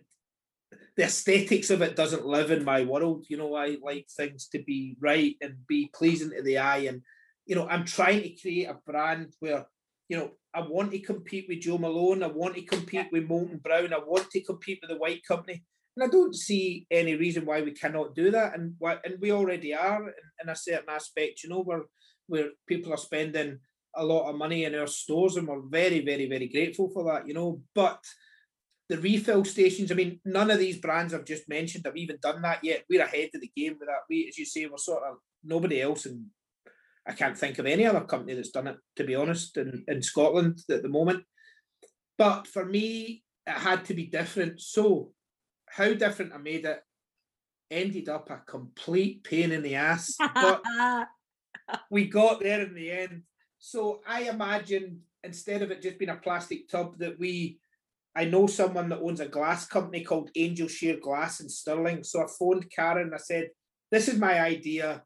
the 0.96 1.04
aesthetics 1.04 1.70
of 1.70 1.82
it 1.82 1.96
doesn't 1.96 2.26
live 2.26 2.52
in 2.52 2.64
my 2.64 2.84
world. 2.84 3.26
You 3.30 3.38
know, 3.38 3.56
I 3.56 3.78
like 3.82 4.08
things 4.10 4.48
to 4.50 4.62
be 4.62 4.98
right 5.00 5.36
and 5.42 5.66
be 5.68 5.90
pleasing 5.94 6.32
to 6.32 6.42
the 6.42 6.58
eye. 6.58 6.90
And, 6.90 7.02
you 7.46 7.56
know, 7.56 7.68
I'm 7.68 7.86
trying 7.86 8.22
to 8.24 8.36
create 8.36 8.66
a 8.66 8.78
brand 8.86 9.34
where, 9.40 9.66
you 10.10 10.18
know, 10.18 10.32
I 10.54 10.62
want 10.62 10.92
to 10.92 11.00
compete 11.00 11.46
with 11.48 11.62
Jo 11.62 11.78
Malone. 11.78 12.24
I 12.24 12.28
want 12.28 12.56
to 12.56 12.62
compete 12.64 13.08
with 13.12 13.30
Molton 13.30 13.62
Brown. 13.62 13.94
I 13.94 14.00
want 14.00 14.30
to 14.32 14.42
compete 14.42 14.80
with 14.82 14.90
the 14.90 14.98
White 14.98 15.24
Company. 15.26 15.64
And 16.00 16.08
I 16.10 16.12
don't 16.12 16.34
see 16.34 16.88
any 16.90 17.16
reason 17.16 17.46
why 17.46 17.62
we 17.62 17.72
cannot 17.72 18.16
do 18.16 18.32
that. 18.32 18.58
And 18.58 18.76
why, 18.80 19.00
and 19.04 19.16
we 19.20 19.34
already 19.34 19.74
are 19.74 20.04
in, 20.04 20.14
in 20.42 20.50
a 20.50 20.56
certain 20.56 20.90
aspect, 20.90 21.44
you 21.44 21.50
know, 21.50 21.62
where 21.62 21.84
where 22.28 22.52
people 22.68 22.94
are 22.94 22.98
spending 22.98 23.60
a 23.96 24.06
lot 24.06 24.30
of 24.30 24.38
money 24.38 24.64
in 24.64 24.76
our 24.76 24.88
stores, 24.88 25.36
and 25.36 25.46
we're 25.46 25.68
very, 25.68 26.00
very, 26.06 26.30
very 26.30 26.48
grateful 26.48 26.90
for 26.90 27.04
that, 27.12 27.28
you 27.28 27.34
know. 27.34 27.62
But 27.76 28.02
the 28.88 28.98
refill 28.98 29.44
stations, 29.44 29.92
I 29.92 29.96
mean, 29.96 30.22
none 30.24 30.50
of 30.50 30.60
these 30.60 30.78
brands 30.78 31.14
I've 31.14 31.26
just 31.26 31.50
mentioned 31.50 31.86
have 31.86 31.98
even 31.98 32.18
done 32.22 32.42
that 32.44 32.64
yet. 32.64 32.86
We're 32.90 33.04
ahead 33.04 33.32
of 33.34 33.42
the 33.42 33.52
game 33.58 33.76
with 33.78 33.90
that. 33.90 34.04
We, 34.10 34.28
as 34.30 34.38
you 34.38 34.46
say, 34.46 34.68
we're 34.68 34.78
sort 34.78 35.04
of 35.04 35.18
nobody 35.44 35.82
else, 35.82 36.06
and 36.06 36.28
I 37.06 37.12
can't 37.12 37.38
think 37.38 37.60
of 37.60 37.66
any 37.66 37.86
other 37.86 38.02
company 38.02 38.36
that's 38.36 38.52
done 38.52 38.68
it, 38.68 38.78
to 38.96 39.04
be 39.04 39.16
honest, 39.16 39.58
in, 39.58 39.84
in 39.90 40.02
Scotland 40.02 40.60
at 40.70 40.82
the 40.82 40.88
moment. 40.88 41.26
But 42.18 42.48
for 42.48 42.64
me, 42.64 43.24
it 43.46 43.52
had 43.52 43.84
to 43.86 43.94
be 43.94 44.06
different. 44.06 44.62
So, 44.62 45.12
how 45.70 45.94
different 45.94 46.34
I 46.34 46.38
made 46.38 46.66
it 46.66 46.84
ended 47.72 48.10
up 48.10 48.30
a 48.30 48.42
complete 48.48 49.24
pain 49.24 49.52
in 49.52 49.62
the 49.62 49.76
ass. 49.76 50.16
But 50.20 50.64
we 51.92 52.08
got 52.08 52.40
there 52.40 52.62
in 52.62 52.74
the 52.74 52.92
end. 52.92 53.24
So 53.60 54.02
I 54.08 54.24
imagined 54.24 55.00
instead 55.24 55.62
of 55.62 55.72
it 55.72 55.82
just 55.82 56.00
being 56.00 56.10
a 56.10 56.16
plastic 56.16 56.70
tub 56.70 56.98
that 57.00 57.20
we 57.20 57.60
I 58.16 58.26
know 58.26 58.48
someone 58.48 58.90
that 58.90 59.00
owns 59.00 59.20
a 59.20 59.28
glass 59.28 59.68
company 59.68 60.04
called 60.04 60.32
Angel 60.36 60.68
Share 60.68 60.98
Glass 61.00 61.40
in 61.40 61.48
Stirling. 61.48 62.04
So 62.04 62.22
I 62.22 62.26
phoned 62.38 62.70
Karen. 62.70 63.12
I 63.14 63.18
said, 63.18 63.50
This 63.92 64.08
is 64.08 64.20
my 64.20 64.42
idea. 64.42 65.04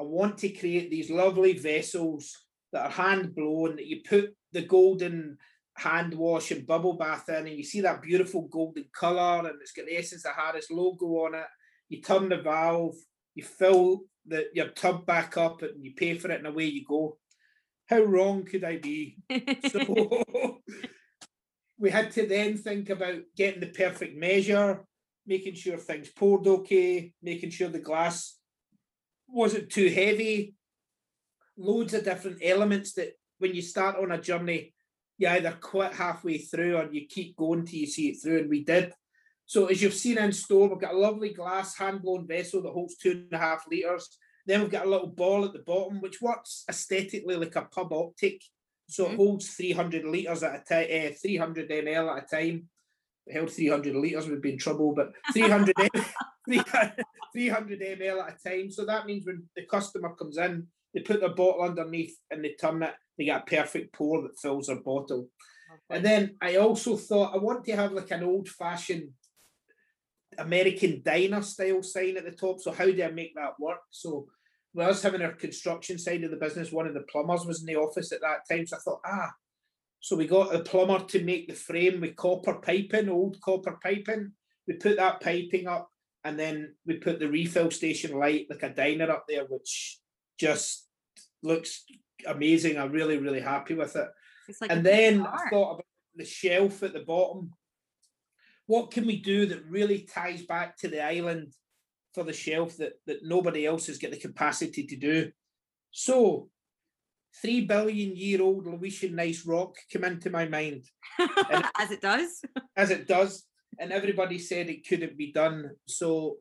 I 0.00 0.02
want 0.02 0.38
to 0.38 0.48
create 0.48 0.90
these 0.90 1.10
lovely 1.10 1.52
vessels 1.52 2.34
that 2.72 2.86
are 2.86 2.90
hand 2.90 3.34
blown, 3.34 3.76
that 3.76 3.86
you 3.86 4.00
put 4.08 4.34
the 4.52 4.62
golden 4.62 5.38
hand 5.76 6.14
wash 6.14 6.50
and 6.50 6.66
bubble 6.66 6.94
bath 6.94 7.28
in, 7.28 7.46
and 7.46 7.56
you 7.56 7.64
see 7.64 7.80
that 7.82 8.02
beautiful 8.02 8.48
golden 8.48 8.86
colour, 8.98 9.48
and 9.48 9.58
it's 9.60 9.72
got 9.72 9.86
the 9.86 9.96
Essence 9.96 10.24
of 10.24 10.34
Harris 10.34 10.70
logo 10.70 11.06
on 11.24 11.34
it. 11.34 11.46
You 11.88 12.00
turn 12.00 12.28
the 12.28 12.38
valve, 12.38 12.94
you 13.34 13.44
fill 13.44 14.00
the 14.26 14.46
your 14.54 14.68
tub 14.68 15.06
back 15.06 15.36
up, 15.36 15.62
and 15.62 15.84
you 15.84 15.92
pay 15.94 16.14
for 16.14 16.30
it, 16.30 16.38
and 16.38 16.46
away 16.46 16.64
you 16.64 16.84
go. 16.84 17.18
How 17.86 18.00
wrong 18.00 18.44
could 18.44 18.64
I 18.64 18.78
be? 18.78 19.18
So 19.70 20.24
we 21.78 21.90
had 21.90 22.10
to 22.12 22.26
then 22.26 22.56
think 22.56 22.90
about 22.90 23.20
getting 23.36 23.60
the 23.60 23.66
perfect 23.66 24.16
measure, 24.16 24.84
making 25.26 25.54
sure 25.54 25.76
things 25.76 26.08
poured 26.08 26.46
okay, 26.46 27.12
making 27.22 27.50
sure 27.50 27.68
the 27.68 27.78
glass 27.78 28.38
wasn't 29.28 29.70
too 29.70 29.88
heavy. 29.88 30.54
Loads 31.58 31.94
of 31.94 32.04
different 32.04 32.38
elements 32.42 32.94
that 32.94 33.12
when 33.38 33.54
you 33.54 33.62
start 33.62 33.96
on 33.96 34.10
a 34.10 34.20
journey, 34.20 34.74
you 35.18 35.28
either 35.28 35.56
quit 35.60 35.92
halfway 35.94 36.38
through 36.38 36.76
or 36.76 36.88
you 36.92 37.06
keep 37.06 37.36
going 37.36 37.64
till 37.64 37.78
you 37.80 37.86
see 37.86 38.08
it 38.08 38.18
through, 38.22 38.40
and 38.40 38.50
we 38.50 38.64
did. 38.64 38.92
So 39.46 39.66
as 39.66 39.80
you've 39.80 39.94
seen 39.94 40.18
in 40.18 40.32
store, 40.32 40.68
we've 40.68 40.80
got 40.80 40.94
a 40.94 40.98
lovely 40.98 41.32
glass 41.32 41.76
hand 41.76 42.02
blown 42.02 42.26
vessel 42.26 42.62
that 42.62 42.72
holds 42.72 42.96
two 42.96 43.12
and 43.12 43.32
a 43.32 43.38
half 43.38 43.64
litres. 43.70 44.18
Then 44.44 44.60
we've 44.60 44.70
got 44.70 44.86
a 44.86 44.90
little 44.90 45.08
ball 45.08 45.44
at 45.44 45.52
the 45.52 45.60
bottom, 45.60 46.00
which 46.00 46.20
works 46.20 46.64
aesthetically 46.68 47.36
like 47.36 47.56
a 47.56 47.62
pub 47.62 47.92
optic. 47.92 48.42
So 48.88 49.06
Mhm. 49.06 49.12
it 49.12 49.16
holds 49.16 49.48
300 49.54 50.04
litres 50.04 50.42
at 50.42 50.60
a 50.60 50.64
time, 50.64 51.12
uh, 51.12 51.14
300 51.14 51.70
ml 51.70 52.08
at 52.16 52.24
a 52.24 52.36
time. 52.36 52.68
It 53.26 53.32
held 53.34 53.50
300 53.50 53.94
litres, 53.96 54.28
we'd 54.28 54.40
be 54.42 54.52
in 54.52 54.58
trouble, 54.58 54.92
but 54.94 55.12
300, 55.32 55.74
m- 55.80 55.90
300 57.32 57.80
ml 57.80 58.20
at 58.22 58.38
a 58.44 58.48
time. 58.48 58.70
So 58.70 58.84
that 58.86 59.06
means 59.06 59.26
when 59.26 59.48
the 59.56 59.64
customer 59.66 60.14
comes 60.14 60.38
in, 60.38 60.68
they 60.94 61.00
put 61.00 61.20
their 61.20 61.34
bottle 61.34 61.62
underneath 61.62 62.16
and 62.30 62.44
they 62.44 62.54
turn 62.54 62.82
it, 62.82 62.94
they 63.16 63.24
get 63.24 63.42
a 63.42 63.50
perfect 63.50 63.94
pour 63.94 64.22
that 64.22 64.38
fills 64.38 64.66
their 64.66 64.80
bottle. 64.82 65.28
And 65.90 66.04
then 66.04 66.36
I 66.40 66.56
also 66.56 66.96
thought 66.96 67.34
I 67.34 67.38
want 67.38 67.64
to 67.64 67.76
have 67.76 67.92
like 67.92 68.10
an 68.10 68.24
old 68.24 68.48
fashioned 68.48 69.10
American 70.38 71.02
diner 71.04 71.42
style 71.42 71.82
sign 71.82 72.16
at 72.16 72.24
the 72.24 72.32
top. 72.32 72.60
So 72.60 72.72
how 72.72 72.86
do 72.86 73.02
I 73.02 73.10
make 73.10 73.34
that 73.34 73.58
work? 73.58 73.80
So 73.90 74.26
with 74.74 74.88
us 74.88 75.02
having 75.02 75.22
our 75.22 75.32
construction 75.32 75.98
side 75.98 76.24
of 76.24 76.30
the 76.30 76.36
business, 76.36 76.72
one 76.72 76.86
of 76.86 76.94
the 76.94 77.04
plumbers 77.10 77.46
was 77.46 77.60
in 77.60 77.66
the 77.66 77.76
office 77.76 78.12
at 78.12 78.20
that 78.20 78.40
time. 78.50 78.66
So 78.66 78.76
I 78.76 78.80
thought, 78.80 79.00
ah, 79.06 79.32
so 80.00 80.16
we 80.16 80.26
got 80.26 80.54
a 80.54 80.60
plumber 80.60 81.04
to 81.04 81.24
make 81.24 81.48
the 81.48 81.54
frame 81.54 82.00
with 82.00 82.16
copper 82.16 82.54
piping, 82.54 83.08
old 83.08 83.40
copper 83.40 83.78
piping. 83.82 84.32
We 84.68 84.74
put 84.74 84.96
that 84.96 85.20
piping 85.20 85.66
up 85.66 85.88
and 86.24 86.38
then 86.38 86.74
we 86.84 86.96
put 86.96 87.18
the 87.18 87.28
refill 87.28 87.70
station 87.70 88.18
light 88.18 88.46
like 88.50 88.62
a 88.62 88.74
diner 88.74 89.10
up 89.10 89.24
there, 89.28 89.44
which 89.44 89.98
just 90.38 90.88
looks 91.42 91.84
amazing. 92.26 92.78
I'm 92.78 92.92
really, 92.92 93.18
really 93.18 93.40
happy 93.40 93.74
with 93.74 93.96
it. 93.96 94.08
Like 94.60 94.70
and 94.72 94.84
then 94.84 95.26
I 95.26 95.48
thought 95.50 95.74
about 95.74 95.86
the 96.14 96.24
shelf 96.24 96.82
at 96.82 96.92
the 96.92 97.00
bottom. 97.00 97.52
What 98.66 98.90
can 98.90 99.06
we 99.06 99.20
do 99.20 99.46
that 99.46 99.66
really 99.66 100.00
ties 100.12 100.42
back 100.42 100.76
to 100.78 100.88
the 100.88 101.04
island 101.04 101.52
for 102.14 102.24
the 102.24 102.32
shelf 102.32 102.76
that, 102.78 102.94
that 103.06 103.18
nobody 103.22 103.66
else 103.66 103.86
has 103.86 103.98
got 103.98 104.10
the 104.10 104.16
capacity 104.16 104.86
to 104.86 104.96
do? 104.96 105.30
So, 105.90 106.48
three 107.40 107.62
billion 107.62 108.16
year 108.16 108.42
old 108.42 108.66
Lewisian 108.66 109.12
gneiss 109.12 109.46
rock 109.46 109.76
came 109.90 110.04
into 110.04 110.30
my 110.30 110.46
mind. 110.46 110.84
as 111.78 111.90
it 111.90 112.00
does. 112.00 112.42
As 112.76 112.90
it 112.90 113.08
does. 113.08 113.44
And 113.78 113.92
everybody 113.92 114.38
said 114.38 114.68
it 114.68 114.86
couldn't 114.86 115.16
be 115.16 115.32
done. 115.32 115.70
So 115.86 116.36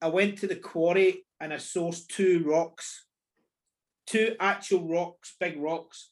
I 0.00 0.08
went 0.08 0.38
to 0.38 0.46
the 0.46 0.56
quarry 0.56 1.24
and 1.40 1.52
I 1.52 1.56
sourced 1.56 2.06
two 2.06 2.44
rocks, 2.46 3.06
two 4.06 4.36
actual 4.40 4.88
rocks, 4.88 5.34
big 5.38 5.60
rocks. 5.60 6.10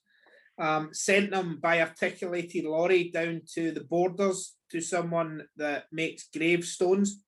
Um, 0.59 0.91
sent 0.93 1.31
them 1.31 1.59
by 1.61 1.81
articulated 1.81 2.65
lorry 2.65 3.11
down 3.11 3.41
to 3.55 3.73
the 3.73 3.85
borders 3.85 4.55
to 4.71 4.81
someone 4.81 5.43
that 5.57 5.87
makes 5.91 6.29
gravestones. 6.29 7.25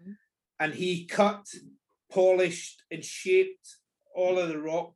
Mm-hmm. 0.00 0.12
And 0.58 0.74
he 0.74 1.06
cut, 1.06 1.46
polished, 2.12 2.82
and 2.90 3.04
shaped 3.04 3.76
all 4.14 4.38
of 4.38 4.48
the 4.48 4.60
rock 4.60 4.94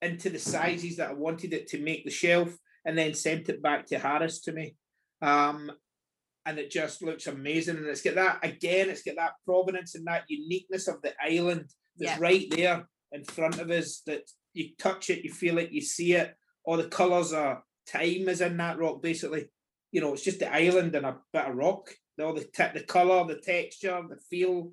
into 0.00 0.30
the 0.30 0.38
sizes 0.38 0.96
that 0.96 1.10
I 1.10 1.14
wanted 1.14 1.52
it 1.52 1.68
to 1.68 1.78
make 1.78 2.04
the 2.04 2.10
shelf, 2.10 2.56
and 2.84 2.96
then 2.96 3.14
sent 3.14 3.48
it 3.48 3.62
back 3.62 3.86
to 3.86 3.98
Harris 3.98 4.40
to 4.42 4.52
me. 4.52 4.76
Um, 5.22 5.70
and 6.46 6.58
it 6.58 6.70
just 6.70 7.02
looks 7.02 7.26
amazing. 7.26 7.76
And 7.76 7.86
it's 7.86 8.02
got 8.02 8.14
that 8.16 8.38
again, 8.42 8.90
it's 8.90 9.02
got 9.02 9.16
that 9.16 9.32
provenance 9.44 9.94
and 9.94 10.06
that 10.06 10.24
uniqueness 10.28 10.88
of 10.88 11.00
the 11.02 11.12
island 11.22 11.70
that's 11.96 12.18
yeah. 12.18 12.18
right 12.20 12.46
there 12.50 12.86
in 13.14 13.24
front 13.24 13.58
of 13.58 13.70
us. 13.70 14.02
That 14.06 14.30
you 14.52 14.70
touch 14.78 15.08
it, 15.10 15.24
you 15.24 15.32
feel 15.32 15.58
it, 15.58 15.72
you 15.72 15.80
see 15.80 16.12
it. 16.14 16.34
All 16.64 16.76
the 16.76 16.84
colours 16.84 17.32
are 17.32 17.62
time 17.86 18.28
is 18.28 18.40
in 18.40 18.56
that 18.58 18.78
rock, 18.78 19.02
basically. 19.02 19.46
You 19.92 20.00
know, 20.00 20.12
it's 20.12 20.24
just 20.24 20.40
the 20.40 20.52
island 20.52 20.94
and 20.94 21.06
a 21.06 21.16
bit 21.32 21.46
of 21.46 21.54
rock. 21.54 21.90
All 22.20 22.34
the 22.34 22.46
the 22.74 22.84
colour, 22.84 23.26
the 23.26 23.40
texture, 23.40 24.02
the 24.08 24.16
feel, 24.30 24.72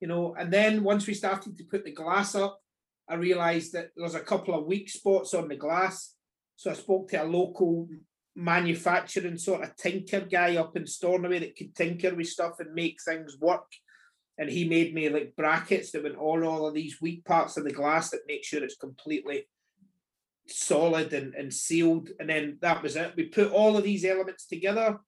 you 0.00 0.08
know. 0.08 0.34
And 0.38 0.52
then 0.52 0.82
once 0.82 1.06
we 1.06 1.14
started 1.14 1.56
to 1.56 1.64
put 1.64 1.84
the 1.84 1.92
glass 1.92 2.34
up, 2.34 2.58
I 3.08 3.14
realised 3.14 3.72
that 3.72 3.90
there's 3.96 4.14
a 4.14 4.20
couple 4.20 4.54
of 4.54 4.66
weak 4.66 4.88
spots 4.88 5.34
on 5.34 5.48
the 5.48 5.56
glass. 5.56 6.14
So 6.56 6.70
I 6.70 6.74
spoke 6.74 7.08
to 7.10 7.22
a 7.22 7.24
local 7.24 7.88
manufacturing 8.34 9.36
sort 9.36 9.62
of 9.62 9.76
tinker 9.76 10.20
guy 10.20 10.56
up 10.56 10.76
in 10.76 10.86
Stornoway 10.86 11.40
that 11.40 11.56
could 11.56 11.74
tinker 11.74 12.14
with 12.14 12.28
stuff 12.28 12.60
and 12.60 12.72
make 12.72 12.98
things 13.02 13.36
work. 13.40 13.66
And 14.38 14.48
he 14.48 14.68
made 14.68 14.94
me 14.94 15.08
like 15.08 15.36
brackets 15.36 15.92
that 15.92 16.02
went 16.02 16.16
on 16.16 16.42
all 16.42 16.66
of 16.66 16.74
these 16.74 17.00
weak 17.00 17.24
parts 17.24 17.56
of 17.56 17.64
the 17.64 17.72
glass 17.72 18.10
that 18.10 18.20
make 18.26 18.44
sure 18.44 18.64
it's 18.64 18.76
completely 18.76 19.46
solid 20.48 21.12
and, 21.12 21.34
and 21.34 21.52
sealed. 21.52 22.08
And 22.18 22.28
then 22.28 22.58
that 22.62 22.82
was 22.82 22.96
it. 22.96 23.14
We 23.16 23.24
put 23.24 23.52
all 23.52 23.76
of 23.76 23.84
these 23.84 24.04
elements 24.04 24.46
together, 24.46 24.98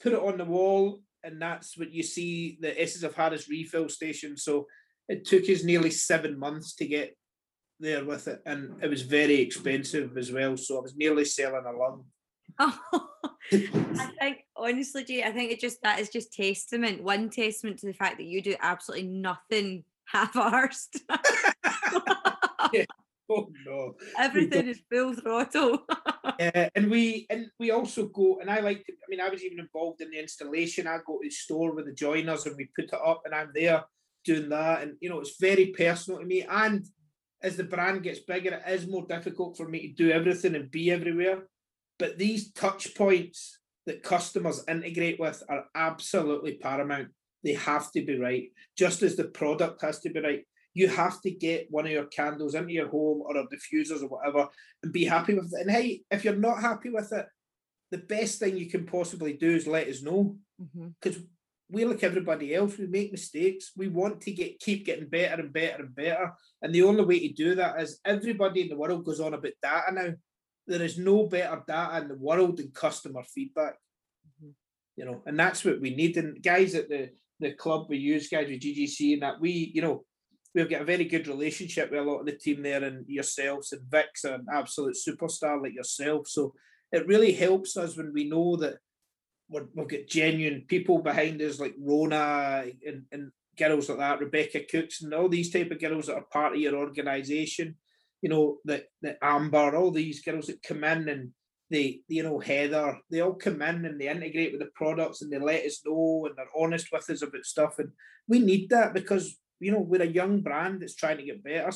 put 0.00 0.12
it 0.12 0.20
on 0.20 0.38
the 0.38 0.44
wall, 0.44 1.00
and 1.22 1.40
that's 1.40 1.76
what 1.76 1.92
you 1.92 2.02
see 2.02 2.58
the 2.60 2.80
Essence 2.80 3.04
of 3.04 3.14
Harris 3.14 3.48
refill 3.48 3.88
station. 3.88 4.36
So 4.36 4.66
it 5.08 5.24
took 5.24 5.48
us 5.48 5.64
nearly 5.64 5.90
seven 5.90 6.38
months 6.38 6.74
to 6.76 6.86
get 6.86 7.16
there 7.78 8.04
with 8.04 8.28
it, 8.28 8.40
and 8.46 8.82
it 8.82 8.88
was 8.88 9.02
very 9.02 9.40
expensive 9.40 10.16
as 10.16 10.30
well. 10.30 10.56
So 10.56 10.78
I 10.78 10.82
was 10.82 10.96
nearly 10.96 11.24
selling 11.24 11.64
a 11.66 11.76
lung. 11.76 12.04
Oh, 12.58 12.78
I 13.52 14.10
think 14.18 14.44
honestly, 14.56 15.04
Jay, 15.04 15.22
I 15.24 15.32
think 15.32 15.50
it 15.50 15.60
just 15.60 15.82
that 15.82 16.00
is 16.00 16.08
just 16.08 16.32
testament, 16.32 17.02
one 17.02 17.30
testament 17.30 17.78
to 17.80 17.86
the 17.86 17.92
fact 17.92 18.18
that 18.18 18.26
you 18.26 18.42
do 18.42 18.54
absolutely 18.60 19.08
nothing 19.08 19.84
half-arsed. 20.06 21.00
yeah. 22.72 22.84
Oh 23.32 23.48
no! 23.64 23.94
Everything 24.18 24.66
is 24.66 24.82
full 24.90 25.14
throttle. 25.14 25.84
yeah, 26.40 26.68
and 26.74 26.90
we 26.90 27.28
and 27.30 27.46
we 27.60 27.70
also 27.70 28.06
go, 28.08 28.40
and 28.40 28.50
I 28.50 28.58
like. 28.58 28.84
To, 28.84 28.92
I 28.92 29.06
mean, 29.08 29.20
I 29.20 29.28
was 29.28 29.44
even 29.44 29.60
involved 29.60 30.00
in 30.00 30.10
the 30.10 30.18
installation. 30.18 30.88
I 30.88 30.98
go 31.06 31.18
to 31.18 31.28
the 31.28 31.30
store 31.30 31.72
with 31.72 31.86
the 31.86 31.92
joiners, 31.92 32.46
and 32.46 32.56
we 32.56 32.68
put 32.74 32.86
it 32.86 33.00
up, 33.06 33.22
and 33.24 33.32
I'm 33.32 33.52
there 33.54 33.84
doing 34.24 34.48
that, 34.48 34.82
and 34.82 34.96
you 35.00 35.08
know, 35.08 35.20
it's 35.20 35.36
very 35.40 35.66
personal 35.66 36.18
to 36.18 36.26
me. 36.26 36.42
And 36.42 36.84
as 37.40 37.56
the 37.56 37.62
brand 37.62 38.02
gets 38.02 38.18
bigger, 38.18 38.54
it 38.54 38.72
is 38.72 38.88
more 38.88 39.06
difficult 39.06 39.56
for 39.56 39.68
me 39.68 39.88
to 39.88 39.94
do 39.94 40.10
everything 40.10 40.56
and 40.56 40.68
be 40.68 40.90
everywhere. 40.90 41.46
But 42.00 42.16
these 42.16 42.50
touch 42.52 42.94
points 42.94 43.58
that 43.86 44.02
customers 44.02 44.64
integrate 44.66 45.20
with 45.20 45.42
are 45.50 45.66
absolutely 45.74 46.54
paramount. 46.54 47.08
They 47.44 47.52
have 47.52 47.92
to 47.92 48.04
be 48.04 48.18
right, 48.18 48.48
just 48.76 49.02
as 49.02 49.16
the 49.16 49.24
product 49.24 49.82
has 49.82 50.00
to 50.00 50.10
be 50.10 50.20
right. 50.20 50.44
You 50.72 50.88
have 50.88 51.20
to 51.22 51.30
get 51.30 51.66
one 51.70 51.84
of 51.84 51.92
your 51.92 52.06
candles 52.06 52.54
into 52.54 52.72
your 52.72 52.88
home 52.88 53.22
or 53.22 53.36
a 53.36 53.46
diffusers 53.48 54.02
or 54.02 54.08
whatever 54.08 54.48
and 54.82 54.92
be 54.92 55.04
happy 55.04 55.34
with 55.34 55.52
it. 55.52 55.60
And 55.60 55.70
hey, 55.70 56.02
if 56.10 56.24
you're 56.24 56.36
not 56.36 56.60
happy 56.60 56.88
with 56.88 57.12
it, 57.12 57.26
the 57.90 57.98
best 57.98 58.38
thing 58.38 58.56
you 58.56 58.70
can 58.70 58.86
possibly 58.86 59.34
do 59.34 59.50
is 59.50 59.66
let 59.66 59.88
us 59.88 60.02
know. 60.02 60.36
Because 60.58 61.18
mm-hmm. 61.18 61.24
we 61.70 61.84
like 61.84 62.04
everybody 62.04 62.54
else, 62.54 62.78
we 62.78 62.86
make 62.86 63.12
mistakes. 63.12 63.72
We 63.76 63.88
want 63.88 64.22
to 64.22 64.30
get 64.30 64.60
keep 64.60 64.86
getting 64.86 65.08
better 65.08 65.42
and 65.42 65.52
better 65.52 65.82
and 65.82 65.94
better. 65.94 66.32
And 66.62 66.74
the 66.74 66.84
only 66.84 67.04
way 67.04 67.28
to 67.28 67.34
do 67.34 67.56
that 67.56 67.80
is 67.80 68.00
everybody 68.06 68.62
in 68.62 68.68
the 68.68 68.78
world 68.78 69.04
goes 69.04 69.20
on 69.20 69.34
about 69.34 69.52
data 69.62 69.92
now 69.92 70.14
there 70.70 70.82
is 70.82 70.98
no 70.98 71.26
better 71.26 71.62
data 71.66 72.02
in 72.02 72.08
the 72.08 72.14
world 72.14 72.56
than 72.56 72.70
customer 72.70 73.22
feedback. 73.24 73.74
Mm-hmm. 74.42 74.50
You 74.96 75.04
know, 75.04 75.22
and 75.26 75.38
that's 75.38 75.64
what 75.64 75.80
we 75.80 75.94
need. 75.94 76.16
And 76.16 76.42
guys 76.42 76.74
at 76.74 76.88
the 76.88 77.10
the 77.40 77.52
club 77.52 77.86
we 77.88 77.96
use, 77.96 78.28
guys 78.28 78.48
with 78.48 78.60
GGC, 78.60 79.14
and 79.14 79.22
that 79.22 79.40
we, 79.40 79.72
you 79.74 79.80
know, 79.80 80.04
we've 80.54 80.68
got 80.68 80.82
a 80.82 80.84
very 80.84 81.04
good 81.04 81.26
relationship 81.26 81.90
with 81.90 82.00
a 82.00 82.02
lot 82.02 82.20
of 82.20 82.26
the 82.26 82.32
team 82.32 82.62
there, 82.62 82.84
and 82.84 83.06
yourselves 83.08 83.72
and 83.72 83.82
Vic's 83.90 84.24
an 84.24 84.46
absolute 84.52 84.96
superstar 84.96 85.60
like 85.60 85.74
yourself. 85.74 86.28
So 86.28 86.54
it 86.92 87.06
really 87.06 87.32
helps 87.32 87.76
us 87.76 87.96
when 87.96 88.12
we 88.12 88.28
know 88.28 88.56
that 88.56 88.76
we 89.48 89.58
have 89.58 89.88
got 89.88 90.06
genuine 90.08 90.64
people 90.68 90.98
behind 90.98 91.40
us, 91.42 91.58
like 91.58 91.74
Rona 91.80 92.64
and, 92.86 93.04
and 93.10 93.32
girls 93.58 93.88
like 93.88 93.98
that, 93.98 94.20
Rebecca 94.20 94.60
Cooks, 94.70 95.02
and 95.02 95.12
all 95.14 95.28
these 95.28 95.50
type 95.50 95.70
of 95.70 95.80
girls 95.80 96.06
that 96.06 96.16
are 96.16 96.26
part 96.32 96.54
of 96.54 96.60
your 96.60 96.76
organisation 96.76 97.76
you 98.22 98.28
know, 98.28 98.58
the, 98.64 98.84
that 99.02 99.18
Amber, 99.22 99.76
all 99.76 99.90
these 99.90 100.22
girls 100.22 100.46
that 100.46 100.62
come 100.62 100.84
in 100.84 101.08
and 101.08 101.30
they, 101.70 102.00
you 102.08 102.22
know, 102.22 102.38
Heather, 102.38 102.98
they 103.10 103.20
all 103.20 103.34
come 103.34 103.62
in 103.62 103.84
and 103.84 104.00
they 104.00 104.08
integrate 104.08 104.52
with 104.52 104.60
the 104.60 104.70
products 104.74 105.22
and 105.22 105.32
they 105.32 105.38
let 105.38 105.64
us 105.64 105.80
know 105.84 106.26
and 106.26 106.36
they're 106.36 106.46
honest 106.56 106.88
with 106.92 107.08
us 107.08 107.22
about 107.22 107.44
stuff. 107.44 107.78
And 107.78 107.90
we 108.28 108.40
need 108.40 108.70
that 108.70 108.92
because, 108.92 109.36
you 109.60 109.72
know, 109.72 109.80
we're 109.80 110.02
a 110.02 110.06
young 110.06 110.40
brand 110.40 110.82
that's 110.82 110.96
trying 110.96 111.18
to 111.18 111.24
get 111.24 111.44
better. 111.44 111.70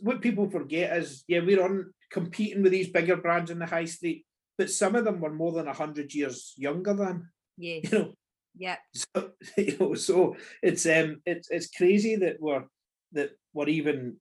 What 0.00 0.22
people 0.22 0.48
forget 0.50 0.96
is, 0.96 1.22
yeah, 1.28 1.40
we're 1.40 1.62
on 1.62 1.92
competing 2.10 2.62
with 2.62 2.72
these 2.72 2.88
bigger 2.88 3.16
brands 3.16 3.50
in 3.50 3.58
the 3.58 3.66
high 3.66 3.84
street, 3.84 4.24
but 4.56 4.70
some 4.70 4.96
of 4.96 5.04
them 5.04 5.20
were 5.20 5.32
more 5.32 5.52
than 5.52 5.66
100 5.66 6.14
years 6.14 6.54
younger 6.56 6.94
than. 6.94 7.28
Yeah. 7.58 7.80
You 7.82 7.90
know, 7.92 8.12
yeah. 8.56 8.76
So, 8.94 9.32
you 9.56 9.76
know, 9.78 9.94
so 9.94 10.36
it's 10.62 10.86
um 10.86 11.20
it's 11.26 11.48
it's 11.50 11.68
crazy 11.68 12.16
that 12.16 12.36
we're 12.40 12.64
that 13.12 13.30
we're 13.52 13.68
even 13.68 14.16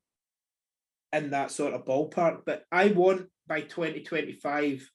in 1.13 1.31
that 1.31 1.51
sort 1.51 1.73
of 1.73 1.85
ballpark. 1.85 2.41
But 2.45 2.63
I 2.71 2.87
want 2.87 3.27
by 3.47 3.61
2025 3.61 4.87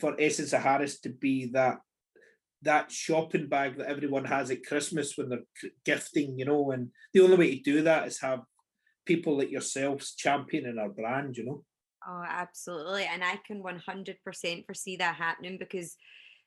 for 0.00 0.16
Essence 0.18 0.52
of 0.52 0.62
Harris 0.62 1.00
to 1.00 1.10
be 1.10 1.50
that 1.52 1.78
that 2.62 2.90
shopping 2.90 3.48
bag 3.48 3.78
that 3.78 3.88
everyone 3.88 4.24
has 4.24 4.50
at 4.50 4.66
Christmas 4.66 5.16
when 5.16 5.28
they're 5.28 5.70
gifting, 5.84 6.38
you 6.38 6.44
know, 6.44 6.72
and 6.72 6.88
the 7.14 7.20
only 7.20 7.36
way 7.36 7.56
to 7.56 7.62
do 7.62 7.82
that 7.82 8.08
is 8.08 8.20
have 8.20 8.40
people 9.06 9.38
like 9.38 9.50
yourselves 9.50 10.14
championing 10.14 10.78
our 10.78 10.88
brand, 10.88 11.36
you 11.36 11.46
know. 11.46 11.64
Oh, 12.06 12.24
absolutely. 12.26 13.04
And 13.04 13.22
I 13.22 13.38
can 13.46 13.62
100% 13.62 14.64
foresee 14.66 14.96
that 14.96 15.16
happening 15.16 15.56
because 15.58 15.96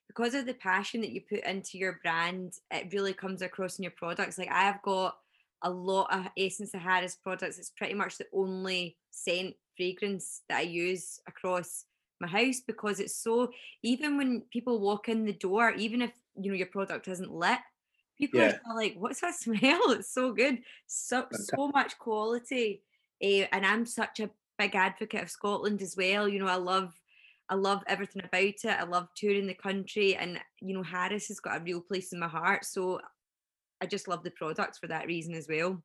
because 0.07 0.33
of 0.33 0.45
the 0.45 0.53
passion 0.55 0.99
that 1.01 1.11
you 1.11 1.21
put 1.29 1.45
into 1.45 1.77
your 1.77 1.99
brand, 2.03 2.53
it 2.69 2.91
really 2.91 3.13
comes 3.13 3.41
across 3.41 3.79
in 3.79 3.83
your 3.83 3.93
products. 3.95 4.37
Like 4.37 4.51
I 4.51 4.63
have 4.63 4.81
got 4.81 5.15
a 5.63 5.69
lot 5.69 6.13
of 6.13 6.27
Essence 6.37 6.73
of 6.73 6.81
Harris 6.81 7.15
products. 7.15 7.57
It's 7.57 7.71
pretty 7.71 7.93
much 7.93 8.17
the 8.17 8.25
only 8.33 8.97
scent 9.09 9.55
fragrance 9.77 10.41
that 10.49 10.59
I 10.59 10.61
use 10.61 11.19
across 11.27 11.85
my 12.19 12.27
house 12.27 12.61
because 12.65 12.99
it's 12.99 13.15
so 13.15 13.51
even 13.83 14.17
when 14.17 14.41
people 14.51 14.79
walk 14.79 15.09
in 15.09 15.25
the 15.25 15.33
door, 15.33 15.71
even 15.71 16.01
if 16.01 16.11
you 16.39 16.51
know 16.51 16.57
your 16.57 16.67
product 16.67 17.07
isn't 17.07 17.33
lit, 17.33 17.59
people 18.17 18.39
yeah. 18.39 18.57
are 18.69 18.75
like, 18.75 18.95
"What's 18.97 19.21
that 19.21 19.35
smell? 19.39 19.91
It's 19.91 20.13
so 20.13 20.31
good, 20.31 20.59
so 20.87 21.25
so 21.31 21.67
much 21.69 21.97
quality." 21.97 22.83
Uh, 23.23 23.45
and 23.51 23.65
I'm 23.65 23.85
such 23.85 24.19
a 24.19 24.29
big 24.57 24.75
advocate 24.75 25.23
of 25.23 25.29
Scotland 25.29 25.81
as 25.81 25.95
well. 25.97 26.27
You 26.27 26.39
know, 26.39 26.47
I 26.47 26.55
love 26.55 26.93
I 27.49 27.55
love 27.55 27.83
everything 27.87 28.23
about 28.23 28.43
it. 28.43 28.65
I 28.65 28.83
love 28.83 29.09
touring 29.15 29.47
the 29.47 29.53
country, 29.53 30.15
and 30.15 30.39
you 30.61 30.73
know, 30.73 30.83
Harris 30.83 31.27
has 31.27 31.39
got 31.39 31.57
a 31.57 31.63
real 31.63 31.81
place 31.81 32.13
in 32.13 32.19
my 32.19 32.27
heart. 32.27 32.65
So 32.65 33.01
I 33.81 33.87
just 33.87 34.07
love 34.07 34.23
the 34.23 34.31
products 34.31 34.77
for 34.77 34.87
that 34.87 35.07
reason 35.07 35.33
as 35.33 35.47
well. 35.49 35.81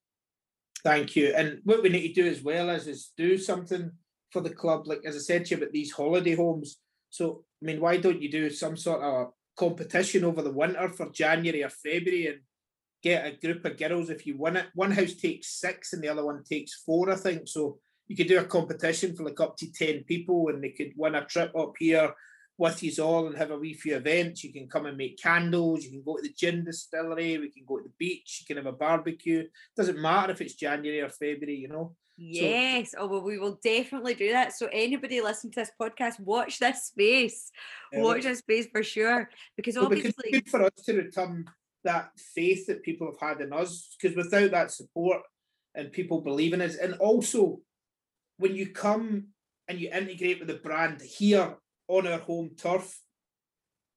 Thank 0.85 1.17
you. 1.17 1.33
And 1.35 1.61
what 1.65 1.83
we 1.83 1.89
need 1.89 2.15
to 2.15 2.23
do 2.23 2.29
as 2.29 2.43
well 2.43 2.69
is 2.71 2.87
is 2.87 3.13
do 3.17 3.39
something 3.39 3.91
for 4.31 4.41
the 4.41 4.51
club, 4.51 4.87
like 4.87 5.01
as 5.07 5.17
I 5.17 5.21
said 5.21 5.47
to 5.47 5.51
you 5.53 5.57
about 5.57 5.73
these 5.73 5.93
holiday 5.93 6.37
homes. 6.37 6.77
So 7.11 7.45
I 7.63 7.67
mean, 7.67 7.81
why 7.81 7.97
don't 7.97 8.23
you 8.23 8.31
do 8.31 8.51
some 8.51 8.77
sort 8.77 9.03
of 9.03 9.33
competition 9.57 10.25
over 10.25 10.43
the 10.43 10.53
winter 10.53 10.89
for 10.91 11.11
January 11.11 11.65
or 11.65 11.71
February 11.71 12.27
and 12.27 12.41
get 13.03 13.27
a 13.27 13.37
group 13.37 13.65
of 13.65 13.79
girls 13.79 14.11
if 14.11 14.27
you 14.27 14.37
win 14.37 14.57
it? 14.57 14.67
One 14.75 14.91
house 14.91 15.15
takes 15.15 15.59
six 15.59 15.95
and 15.95 16.03
the 16.03 16.09
other 16.09 16.25
one 16.25 16.45
takes 16.45 16.75
four, 16.75 17.11
I 17.11 17.17
think. 17.17 17.49
So 17.49 17.79
you 18.09 18.17
could 18.17 18.29
do 18.29 18.39
a 18.39 18.45
competition 18.45 19.17
for 19.17 19.25
like 19.25 19.41
up 19.41 19.57
to 19.57 19.73
10 19.73 20.05
people 20.05 20.49
and 20.49 20.63
they 20.63 20.71
could 20.71 20.93
win 20.97 21.15
a 21.15 21.25
trip 21.25 21.57
up 21.57 21.73
here 21.79 22.13
with 22.59 22.83
you 22.83 23.03
all 23.03 23.27
and 23.27 23.37
have 23.37 23.51
a 23.51 23.59
wee 23.59 23.75
few 23.75 23.97
events. 23.97 24.43
You 24.43 24.53
can 24.53 24.69
come 24.69 24.87
and 24.87 24.97
make 24.97 25.21
candles, 25.21 25.85
you 25.85 25.91
can 25.91 26.03
go 26.03 26.17
to 26.17 26.23
the 26.23 26.33
gin 26.33 26.65
distillery, 26.65 27.39
we 27.39 27.51
can 27.51 27.65
go 27.67 27.79
to 27.79 27.85
the 27.85 27.93
beach, 27.99 28.39
you 28.41 28.47
can 28.47 28.63
have 28.63 28.73
a 28.73 28.77
barbecue. 28.77 29.47
Doesn't 29.77 29.99
matter 29.99 30.33
if 30.33 30.41
it's 30.41 30.55
January 30.55 31.01
or 31.01 31.09
February, 31.09 31.57
you 31.57 31.69
know. 31.69 31.95
Yes. 32.19 32.93
So, 32.93 32.99
oh 33.01 33.07
well, 33.09 33.23
we 33.23 33.39
will 33.39 33.59
definitely 33.63 34.15
do 34.15 34.33
that. 34.33 34.55
So 34.55 34.69
anybody 34.73 35.21
listening 35.21 35.53
to 35.53 35.61
this 35.61 35.73
podcast, 35.79 36.19
watch 36.21 36.59
this 36.59 36.85
space. 36.85 37.51
Watch 37.93 38.23
this 38.23 38.39
space 38.39 38.67
for 38.73 38.83
sure. 38.83 39.29
Because 39.55 39.77
obviously 39.77 40.13
because 40.31 40.41
good 40.41 40.51
for 40.51 40.63
us 40.63 40.85
to 40.87 40.95
return 40.95 41.45
that 41.85 42.11
faith 42.17 42.67
that 42.69 42.83
people 42.83 43.13
have 43.13 43.29
had 43.29 43.41
in 43.43 43.53
us. 43.53 43.95
Because 44.01 44.17
without 44.17 44.51
that 44.53 44.71
support 44.71 45.21
and 45.75 45.93
people 45.93 46.23
believing 46.23 46.63
us, 46.63 46.77
and 46.77 46.95
also 46.95 47.61
when 48.39 48.57
you 48.57 48.71
come 48.71 49.27
and 49.69 49.79
you 49.79 49.91
integrate 49.93 50.39
with 50.39 50.49
the 50.49 50.55
brand 50.55 51.03
here 51.03 51.57
on 51.89 52.07
our 52.07 52.19
home 52.19 52.51
turf, 52.57 53.01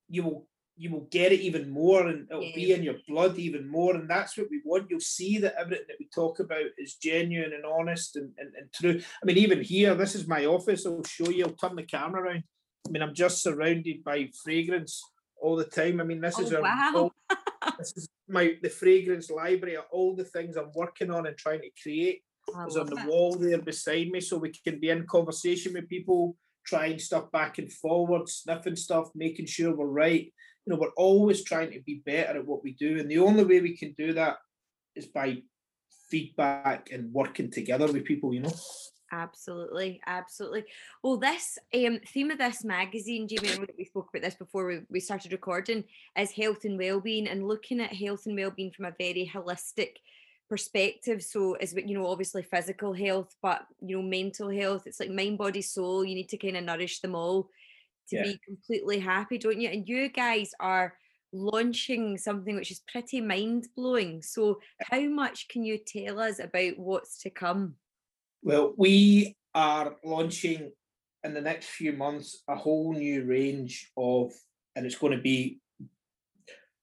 you 0.08 0.23
will 0.23 0.47
you 0.80 0.89
will 0.91 1.08
get 1.12 1.34
it 1.34 1.41
even 1.41 1.69
more 1.69 2.08
and 2.08 2.25
it'll 2.30 2.41
yeah. 2.41 2.56
be 2.56 2.71
in 2.71 2.84
your 2.84 2.95
blood 3.06 3.38
even 3.38 3.67
more. 3.67 3.95
And 3.95 4.10
that's 4.10 4.38
what 4.38 4.47
we 4.49 4.62
want. 4.63 4.89
You'll 4.89 5.02
see 5.02 5.38
that 5.39 5.56
everything 5.60 5.84
that 5.89 5.97
we 5.99 6.08
talk 6.15 6.39
about 6.39 6.63
is 6.78 6.95
genuine 6.95 7.52
and 7.52 7.65
honest 7.65 8.15
and, 8.15 8.32
and, 8.38 8.54
and 8.58 8.71
true. 8.73 9.02
I 9.21 9.25
mean, 9.25 9.38
even 9.38 9.62
here, 9.62 9.93
this 9.93 10.15
is 10.15 10.25
my 10.25 10.45
office. 10.45 10.86
I'll 10.86 11.04
show 11.04 11.30
you, 11.30 11.43
I'll 11.43 11.52
turn 11.52 11.75
the 11.75 11.84
camera 11.84 12.21
around. 12.21 12.43
I 12.88 12.91
mean, 12.91 13.04
I'm 13.04 13.13
just 13.13 13.43
surrounded 13.43 14.06
by 14.06 14.30
fragrance 14.41 15.04
all 15.41 15.58
the 15.58 15.65
time. 15.65 15.99
I 15.99 16.06
mean, 16.06 16.21
this 16.21 16.36
oh, 16.38 16.43
is 16.43 16.54
our 16.54 16.62
wow. 16.62 17.12
this 17.78 17.93
is 17.97 18.08
my 18.30 18.56
the 18.62 18.69
fragrance 18.69 19.30
library 19.30 19.75
of 19.75 19.84
all 19.91 20.15
the 20.15 20.23
things 20.23 20.56
I'm 20.56 20.71
working 20.73 21.12
on 21.12 21.28
and 21.28 21.38
trying 21.38 21.62
to 21.62 21.69
create. 21.82 22.23
is 22.67 22.78
on 22.78 22.86
the 22.86 22.95
that. 22.95 23.08
wall 23.08 23.36
there 23.36 23.62
beside 23.62 24.10
me, 24.10 24.21
so 24.21 24.38
we 24.38 24.52
can 24.52 24.80
be 24.80 24.89
in 24.89 25.06
conversation 25.08 25.73
with 25.73 25.89
people, 25.89 26.38
trying 26.69 26.99
stuff 26.99 27.32
back 27.32 27.58
and 27.58 27.71
forward, 27.71 28.29
sniffing 28.29 28.75
stuff, 28.75 29.10
making 29.15 29.47
sure 29.47 29.75
we're 29.75 29.86
right 29.86 30.32
you 30.69 30.75
know, 30.75 30.82
we're 30.82 30.93
always 30.97 31.43
trying 31.43 31.71
to 31.71 31.79
be 31.82 32.03
better 32.05 32.38
at 32.38 32.45
what 32.45 32.63
we 32.63 32.73
do. 32.73 32.99
And 32.99 33.10
the 33.10 33.17
only 33.17 33.43
way 33.43 33.60
we 33.60 33.75
can 33.75 33.93
do 33.93 34.13
that 34.13 34.38
is 34.95 35.08
by 35.08 35.38
feedback 36.10 36.91
and 36.91 37.12
working 37.12 37.49
together 37.49 37.91
with 37.91 38.05
people, 38.05 38.34
you 38.34 38.41
know. 38.41 38.53
Absolutely, 39.12 39.99
absolutely. 40.05 40.65
Well, 41.01 41.17
this 41.17 41.58
um, 41.73 41.99
theme 42.08 42.29
of 42.29 42.38
this 42.38 42.63
magazine, 42.63 43.27
Jamie, 43.27 43.65
we 43.75 43.86
spoke 43.86 44.10
about 44.13 44.21
this 44.21 44.36
before 44.36 44.67
we, 44.67 44.82
we 44.89 44.99
started 44.99 45.32
recording, 45.32 45.84
is 46.15 46.32
health 46.32 46.65
and 46.65 46.77
well-being, 46.77 47.27
and 47.27 47.47
looking 47.47 47.79
at 47.82 47.91
health 47.91 48.27
and 48.27 48.36
well-being 48.36 48.71
from 48.71 48.86
a 48.86 48.93
very 48.99 49.29
holistic 49.34 49.93
perspective. 50.50 51.22
So, 51.24 51.54
as 51.54 51.74
you 51.74 51.98
know, 51.98 52.08
obviously 52.08 52.44
physical 52.44 52.94
health, 52.94 53.36
but 53.42 53.66
you 53.82 53.98
know, 53.98 54.04
mental 54.04 54.50
health. 54.50 54.88
It's 54.88 55.00
like 55.00 55.12
mind, 55.12 55.38
body, 55.38 55.62
soul. 55.62 56.04
You 56.04 56.16
need 56.16 56.30
to 56.30 56.38
kind 56.38 56.58
of 56.58 56.64
nourish 56.64 57.00
them 57.00 57.16
all 57.16 57.50
to 58.10 58.16
yeah. 58.16 58.24
be 58.24 58.40
completely 58.46 59.00
happy, 59.00 59.38
don't 59.38 59.62
you? 59.62 59.70
And 59.70 59.88
you 59.88 60.10
guys 60.10 60.52
are 60.60 60.96
launching 61.32 62.18
something 62.18 62.56
which 62.56 62.72
is 62.72 62.82
pretty 62.92 63.22
mind 63.22 63.68
blowing. 63.76 64.22
So, 64.22 64.60
how 64.82 65.02
much 65.02 65.48
can 65.48 65.64
you 65.64 65.78
tell 65.78 66.20
us 66.20 66.40
about 66.40 66.78
what's 66.78 67.22
to 67.22 67.30
come? 67.30 67.76
Well, 68.42 68.74
we 68.78 69.36
are 69.54 69.96
launching 70.04 70.72
in 71.24 71.34
the 71.34 71.42
next 71.42 71.68
few 71.68 71.94
months 71.94 72.44
a 72.48 72.56
whole 72.56 72.94
new 72.94 73.26
range 73.26 73.92
of, 73.98 74.32
and 74.76 74.86
it's 74.86 74.98
going 74.98 75.16
to 75.16 75.22
be 75.22 75.60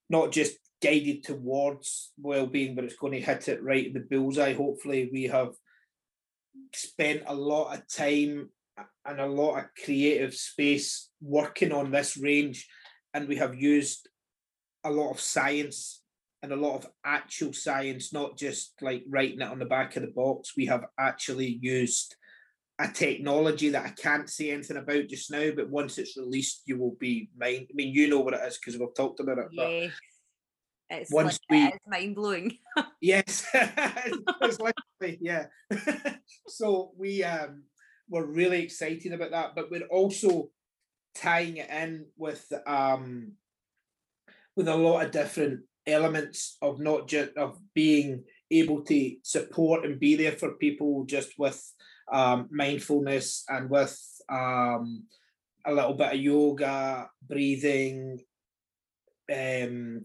not 0.09 0.31
just 0.31 0.57
guided 0.83 1.25
towards 1.25 2.12
well-being, 2.21 2.75
but 2.75 2.85
it's 2.85 2.97
going 2.97 3.12
to 3.12 3.21
hit 3.21 3.49
it 3.49 3.62
right 3.62 3.87
in 3.87 3.93
the 3.93 4.01
bullseye. 4.01 4.53
Hopefully, 4.53 5.09
we 5.12 5.25
have 5.25 5.55
spent 6.75 7.23
a 7.27 7.35
lot 7.35 7.75
of 7.75 7.87
time 7.89 8.51
and 9.05 9.21
a 9.21 9.27
lot 9.27 9.59
of 9.59 9.65
creative 9.85 10.35
space 10.35 11.11
working 11.21 11.73
on 11.73 11.91
this 11.91 12.17
range, 12.17 12.69
and 13.15 13.29
we 13.29 13.37
have 13.37 13.55
used 13.55 14.09
a 14.85 14.91
lot 14.91 15.11
of 15.11 15.21
science 15.21 16.03
and 16.43 16.53
a 16.53 16.57
lot 16.57 16.77
of 16.77 16.91
actual 17.05 17.53
science, 17.53 18.12
not 18.12 18.37
just 18.37 18.75
like 18.83 19.03
writing 19.09 19.41
it 19.41 19.49
on 19.49 19.59
the 19.59 19.65
back 19.65 19.97
of 19.97 20.03
the 20.03 20.09
box. 20.09 20.53
We 20.57 20.67
have 20.67 20.85
actually 20.99 21.59
used 21.62 22.15
a 22.79 22.89
technology 22.89 23.71
that 23.71 23.87
I 23.87 23.91
can't 23.91 24.29
say 24.29 24.51
anything 24.51 24.77
about 24.77 25.09
just 25.09 25.31
now, 25.31 25.51
but 25.57 25.71
once 25.71 25.97
it's 25.97 26.19
released, 26.19 26.62
you 26.67 26.79
will 26.79 26.97
be 27.01 27.31
mind. 27.37 27.69
I 27.71 27.75
mean, 27.75 27.95
you 27.95 28.09
know 28.09 28.21
what 28.21 28.35
it 28.35 28.43
is 28.47 28.59
because 28.59 28.79
we've 28.79 28.95
talked 28.95 29.21
about 29.21 29.39
it. 29.39 29.47
Yeah. 29.51 29.89
It's 30.88 31.11
once 31.11 31.38
like, 31.51 31.61
we, 31.61 31.66
it's 31.66 31.87
mind 31.87 32.14
blowing. 32.14 32.59
yes, 33.01 33.46
it's 33.55 34.59
yeah. 35.20 35.46
so 36.49 36.92
we 36.96 37.25
um 37.25 37.64
we're 38.09 38.27
really 38.27 38.62
excited 38.62 39.12
about 39.12 39.33
that, 39.33 39.55
but 39.57 39.70
we're 39.70 39.87
also 39.87 40.51
tying 41.14 41.57
it 41.57 41.68
in 41.70 42.07
with 42.16 42.53
um 42.66 43.33
with 44.55 44.68
a 44.68 44.77
lot 44.77 45.05
of 45.05 45.11
different 45.11 45.61
elements 45.87 46.57
of 46.62 46.81
not 46.81 47.09
just 47.09 47.37
of 47.37 47.59
being 47.75 48.25
able 48.51 48.83
to 48.85 49.16
support 49.22 49.85
and 49.85 50.01
be 50.01 50.14
there 50.14 50.33
for 50.33 50.55
people 50.55 51.05
just 51.05 51.33
with 51.38 51.62
um, 52.12 52.49
mindfulness 52.51 53.44
and 53.49 53.68
with 53.68 53.99
um, 54.29 55.05
a 55.64 55.72
little 55.72 55.94
bit 55.94 56.14
of 56.14 56.20
yoga, 56.20 57.09
breathing, 57.27 58.20
um, 59.33 60.05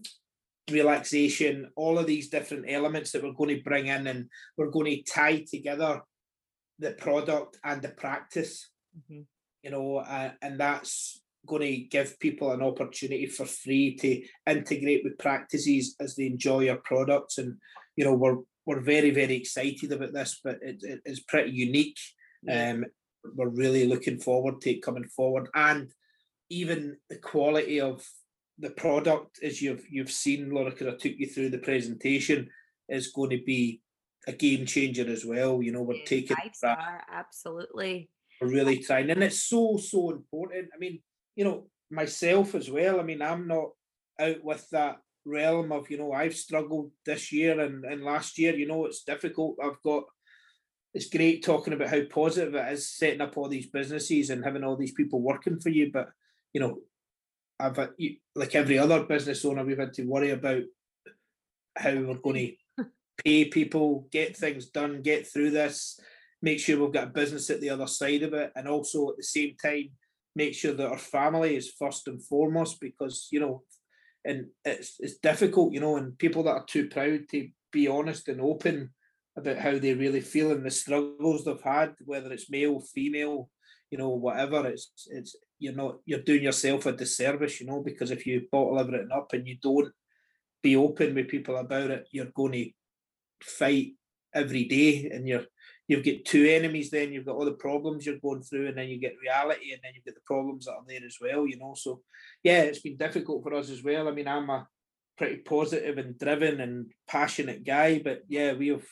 relaxation, 0.70 1.70
all 1.76 1.98
of 1.98 2.06
these 2.06 2.28
different 2.28 2.66
elements 2.68 3.12
that 3.12 3.22
we're 3.22 3.32
going 3.32 3.56
to 3.56 3.62
bring 3.62 3.86
in 3.86 4.06
and 4.06 4.28
we're 4.56 4.70
going 4.70 4.86
to 4.86 5.02
tie 5.02 5.44
together 5.48 6.02
the 6.78 6.92
product 6.92 7.58
and 7.64 7.82
the 7.82 7.88
practice. 7.88 8.70
Mm-hmm. 8.96 9.22
You 9.62 9.70
know, 9.70 9.96
uh, 9.98 10.32
and 10.40 10.58
that's 10.58 11.20
going 11.46 11.62
to 11.62 11.76
give 11.76 12.18
people 12.20 12.52
an 12.52 12.62
opportunity 12.62 13.26
for 13.26 13.46
free 13.46 13.96
to 13.96 14.22
integrate 14.46 15.02
with 15.04 15.18
practices 15.18 15.94
as 16.00 16.16
they 16.16 16.26
enjoy 16.26 16.68
our 16.68 16.78
products. 16.78 17.38
And 17.38 17.56
you 17.96 18.04
know, 18.04 18.14
we're 18.14 18.38
we're 18.66 18.80
very 18.80 19.10
very 19.10 19.36
excited 19.36 19.92
about 19.92 20.12
this, 20.12 20.40
but 20.42 20.58
it, 20.62 20.82
it 20.82 21.00
is 21.04 21.20
pretty 21.20 21.52
unique. 21.52 21.98
Yeah. 22.42 22.70
Um, 22.70 22.84
we're 23.36 23.48
really 23.48 23.86
looking 23.86 24.18
forward 24.18 24.60
to 24.62 24.70
it 24.70 24.82
coming 24.82 25.06
forward, 25.06 25.48
and 25.54 25.90
even 26.50 26.96
the 27.08 27.18
quality 27.18 27.80
of 27.80 28.04
the 28.58 28.70
product, 28.70 29.38
as 29.42 29.60
you've 29.62 29.84
you've 29.90 30.10
seen, 30.10 30.50
Laura, 30.50 30.70
because 30.70 30.88
I 30.88 30.96
took 30.96 31.18
you 31.18 31.26
through 31.26 31.50
the 31.50 31.58
presentation, 31.58 32.48
is 32.88 33.12
going 33.12 33.30
to 33.30 33.42
be 33.44 33.80
a 34.26 34.32
game 34.32 34.66
changer 34.66 35.10
as 35.10 35.24
well. 35.24 35.62
You 35.62 35.72
know, 35.72 35.82
we're 35.82 35.96
yeah, 35.96 36.04
taking 36.06 36.36
star, 36.52 37.02
absolutely. 37.12 38.10
We're 38.40 38.48
really 38.48 38.78
trying, 38.78 39.10
and 39.10 39.22
it's 39.22 39.44
so 39.44 39.76
so 39.76 40.10
important. 40.10 40.68
I 40.74 40.78
mean, 40.78 41.00
you 41.36 41.44
know, 41.44 41.66
myself 41.90 42.54
as 42.54 42.70
well. 42.70 43.00
I 43.00 43.02
mean, 43.02 43.22
I'm 43.22 43.46
not 43.46 43.70
out 44.20 44.44
with 44.44 44.68
that 44.70 44.98
realm 45.24 45.70
of 45.70 45.88
you 45.88 45.98
know 45.98 46.12
I've 46.12 46.34
struggled 46.34 46.90
this 47.06 47.32
year 47.32 47.58
and, 47.60 47.84
and 47.84 48.02
last 48.02 48.38
year. 48.38 48.54
You 48.54 48.66
know, 48.66 48.86
it's 48.86 49.04
difficult. 49.04 49.56
I've 49.62 49.82
got. 49.82 50.04
It's 50.94 51.08
great 51.08 51.42
talking 51.42 51.72
about 51.72 51.88
how 51.88 52.02
positive 52.10 52.54
it 52.54 52.70
is 52.70 52.94
setting 52.94 53.22
up 53.22 53.38
all 53.38 53.48
these 53.48 53.70
businesses 53.70 54.28
and 54.28 54.44
having 54.44 54.62
all 54.62 54.76
these 54.76 54.92
people 54.92 55.22
working 55.22 55.58
for 55.58 55.70
you, 55.70 55.90
but 55.90 56.10
you 56.52 56.60
know, 56.60 56.80
I've 57.62 57.78
uh, 57.78 57.88
like 58.34 58.54
every 58.54 58.78
other 58.78 59.04
business 59.04 59.44
owner, 59.44 59.64
we've 59.64 59.78
had 59.78 59.94
to 59.94 60.04
worry 60.04 60.30
about 60.30 60.62
how 61.76 61.94
we're 61.94 62.14
going 62.14 62.56
to 62.78 62.86
pay 63.24 63.44
people, 63.46 64.08
get 64.10 64.36
things 64.36 64.66
done, 64.66 65.02
get 65.02 65.26
through 65.26 65.50
this, 65.50 65.98
make 66.42 66.58
sure 66.58 66.80
we've 66.80 66.92
got 66.92 67.08
a 67.08 67.10
business 67.10 67.48
at 67.50 67.60
the 67.60 67.70
other 67.70 67.86
side 67.86 68.22
of 68.22 68.34
it, 68.34 68.52
and 68.56 68.66
also 68.66 69.10
at 69.10 69.16
the 69.16 69.22
same 69.22 69.54
time 69.62 69.90
make 70.34 70.54
sure 70.54 70.72
that 70.72 70.88
our 70.88 70.98
family 70.98 71.56
is 71.56 71.72
first 71.78 72.08
and 72.08 72.22
foremost 72.24 72.80
because 72.80 73.28
you 73.30 73.40
know, 73.40 73.62
and 74.24 74.46
it's 74.64 74.96
it's 74.98 75.18
difficult, 75.18 75.72
you 75.72 75.80
know, 75.80 75.96
and 75.96 76.18
people 76.18 76.42
that 76.42 76.50
are 76.50 76.64
too 76.66 76.88
proud 76.88 77.20
to 77.30 77.48
be 77.72 77.88
honest 77.88 78.28
and 78.28 78.40
open 78.40 78.90
about 79.36 79.58
how 79.58 79.78
they 79.78 79.94
really 79.94 80.20
feel 80.20 80.52
and 80.52 80.64
the 80.64 80.70
struggles 80.70 81.44
they've 81.44 81.62
had, 81.62 81.94
whether 82.04 82.30
it's 82.32 82.50
male, 82.50 82.80
female, 82.80 83.48
you 83.92 83.98
know, 83.98 84.08
whatever. 84.08 84.66
It's 84.66 84.90
it's 85.10 85.36
you're 85.58 85.74
not 85.74 85.98
you're 86.06 86.22
doing 86.22 86.42
yourself 86.42 86.86
a 86.86 86.92
disservice, 86.92 87.60
you 87.60 87.66
know, 87.66 87.80
because 87.80 88.10
if 88.10 88.26
you 88.26 88.48
bottle 88.50 88.80
everything 88.80 89.10
up 89.14 89.32
and 89.34 89.46
you 89.46 89.58
don't 89.62 89.92
be 90.62 90.74
open 90.76 91.14
with 91.14 91.28
people 91.28 91.58
about 91.58 91.90
it, 91.90 92.08
you're 92.10 92.32
going 92.34 92.52
to 92.52 92.70
fight 93.44 93.92
every 94.34 94.64
day 94.64 95.10
and 95.12 95.28
you're 95.28 95.44
you've 95.88 96.04
got 96.04 96.24
two 96.24 96.46
enemies 96.46 96.90
then 96.90 97.12
you've 97.12 97.26
got 97.26 97.34
all 97.34 97.44
the 97.44 97.52
problems 97.52 98.06
you're 98.06 98.18
going 98.18 98.40
through 98.40 98.68
and 98.68 98.78
then 98.78 98.88
you 98.88 98.98
get 98.98 99.14
reality 99.20 99.72
and 99.72 99.80
then 99.82 99.92
you've 99.94 100.04
got 100.06 100.14
the 100.14 100.20
problems 100.24 100.64
that 100.64 100.72
are 100.72 100.84
there 100.88 101.04
as 101.04 101.18
well 101.20 101.46
you 101.46 101.58
know 101.58 101.74
so 101.76 102.00
yeah 102.42 102.62
it's 102.62 102.78
been 102.78 102.96
difficult 102.96 103.42
for 103.42 103.52
us 103.52 103.68
as 103.68 103.82
well 103.82 104.08
i 104.08 104.10
mean 104.10 104.28
i'm 104.28 104.48
a 104.48 104.66
pretty 105.18 105.38
positive 105.38 105.98
and 105.98 106.18
driven 106.18 106.62
and 106.62 106.86
passionate 107.06 107.62
guy 107.62 108.00
but 108.02 108.22
yeah 108.28 108.54
we've 108.54 108.88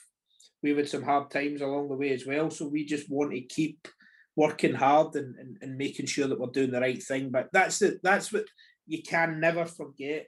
we've 0.63 0.77
had 0.77 0.89
some 0.89 1.03
hard 1.03 1.31
times 1.31 1.63
along 1.63 1.89
the 1.89 1.95
way 1.95 2.11
as 2.11 2.27
well 2.27 2.51
so 2.51 2.67
we 2.67 2.85
just 2.85 3.09
want 3.09 3.33
to 3.33 3.41
keep 3.41 3.89
working 4.37 4.75
hard 4.75 5.15
and, 5.17 5.35
and, 5.37 5.59
and 5.61 5.77
making 5.77 6.07
sure 6.07 6.27
that 6.27 6.39
we're 6.39 6.47
doing 6.49 6.71
the 6.71 6.81
right 6.81 7.03
thing 7.03 7.31
but 7.31 7.49
that's 7.53 7.79
the 7.79 7.99
that's 8.03 8.33
what 8.33 8.45
you 8.87 9.03
can 9.03 9.41
never 9.41 9.65
forget 9.67 10.27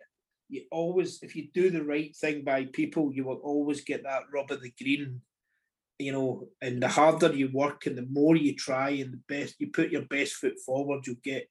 you 0.48 0.64
always, 0.70 1.18
if 1.22 1.34
you 1.34 1.48
do 1.54 1.70
the 1.70 1.82
right 1.82 2.14
thing 2.14 2.44
by 2.44 2.66
people, 2.66 3.10
you 3.10 3.24
will 3.24 3.40
always 3.42 3.80
get 3.80 4.02
that 4.02 4.24
rub 4.34 4.50
of 4.50 4.60
the 4.60 4.70
green 4.78 5.22
you 6.02 6.12
know, 6.12 6.48
and 6.60 6.82
the 6.82 6.88
harder 6.88 7.32
you 7.32 7.48
work 7.52 7.86
and 7.86 7.96
the 7.96 8.06
more 8.10 8.36
you 8.36 8.54
try 8.54 8.90
and 8.90 9.12
the 9.12 9.20
best 9.28 9.54
you 9.58 9.68
put 9.68 9.90
your 9.90 10.02
best 10.02 10.34
foot 10.34 10.58
forward, 10.64 11.06
you'll 11.06 11.16
get 11.22 11.48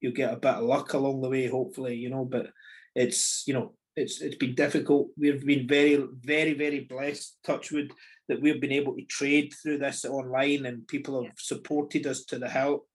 you'll 0.00 0.12
get 0.12 0.32
a 0.32 0.36
bit 0.36 0.54
of 0.54 0.64
luck 0.64 0.94
along 0.94 1.20
the 1.20 1.28
way, 1.28 1.46
hopefully, 1.46 1.94
you 1.94 2.10
know. 2.10 2.24
But 2.24 2.50
it's 2.94 3.44
you 3.46 3.54
know, 3.54 3.74
it's 3.96 4.20
it's 4.20 4.36
been 4.36 4.54
difficult. 4.54 5.08
We've 5.16 5.44
been 5.44 5.68
very, 5.68 6.04
very, 6.22 6.54
very 6.54 6.80
blessed, 6.80 7.38
touchwood, 7.44 7.92
that 8.28 8.40
we've 8.40 8.60
been 8.60 8.72
able 8.72 8.94
to 8.96 9.04
trade 9.04 9.52
through 9.62 9.78
this 9.78 10.04
online 10.04 10.66
and 10.66 10.88
people 10.88 11.22
have 11.22 11.32
supported 11.38 12.06
us 12.06 12.24
to 12.26 12.38
the 12.38 12.48
help. 12.48 12.86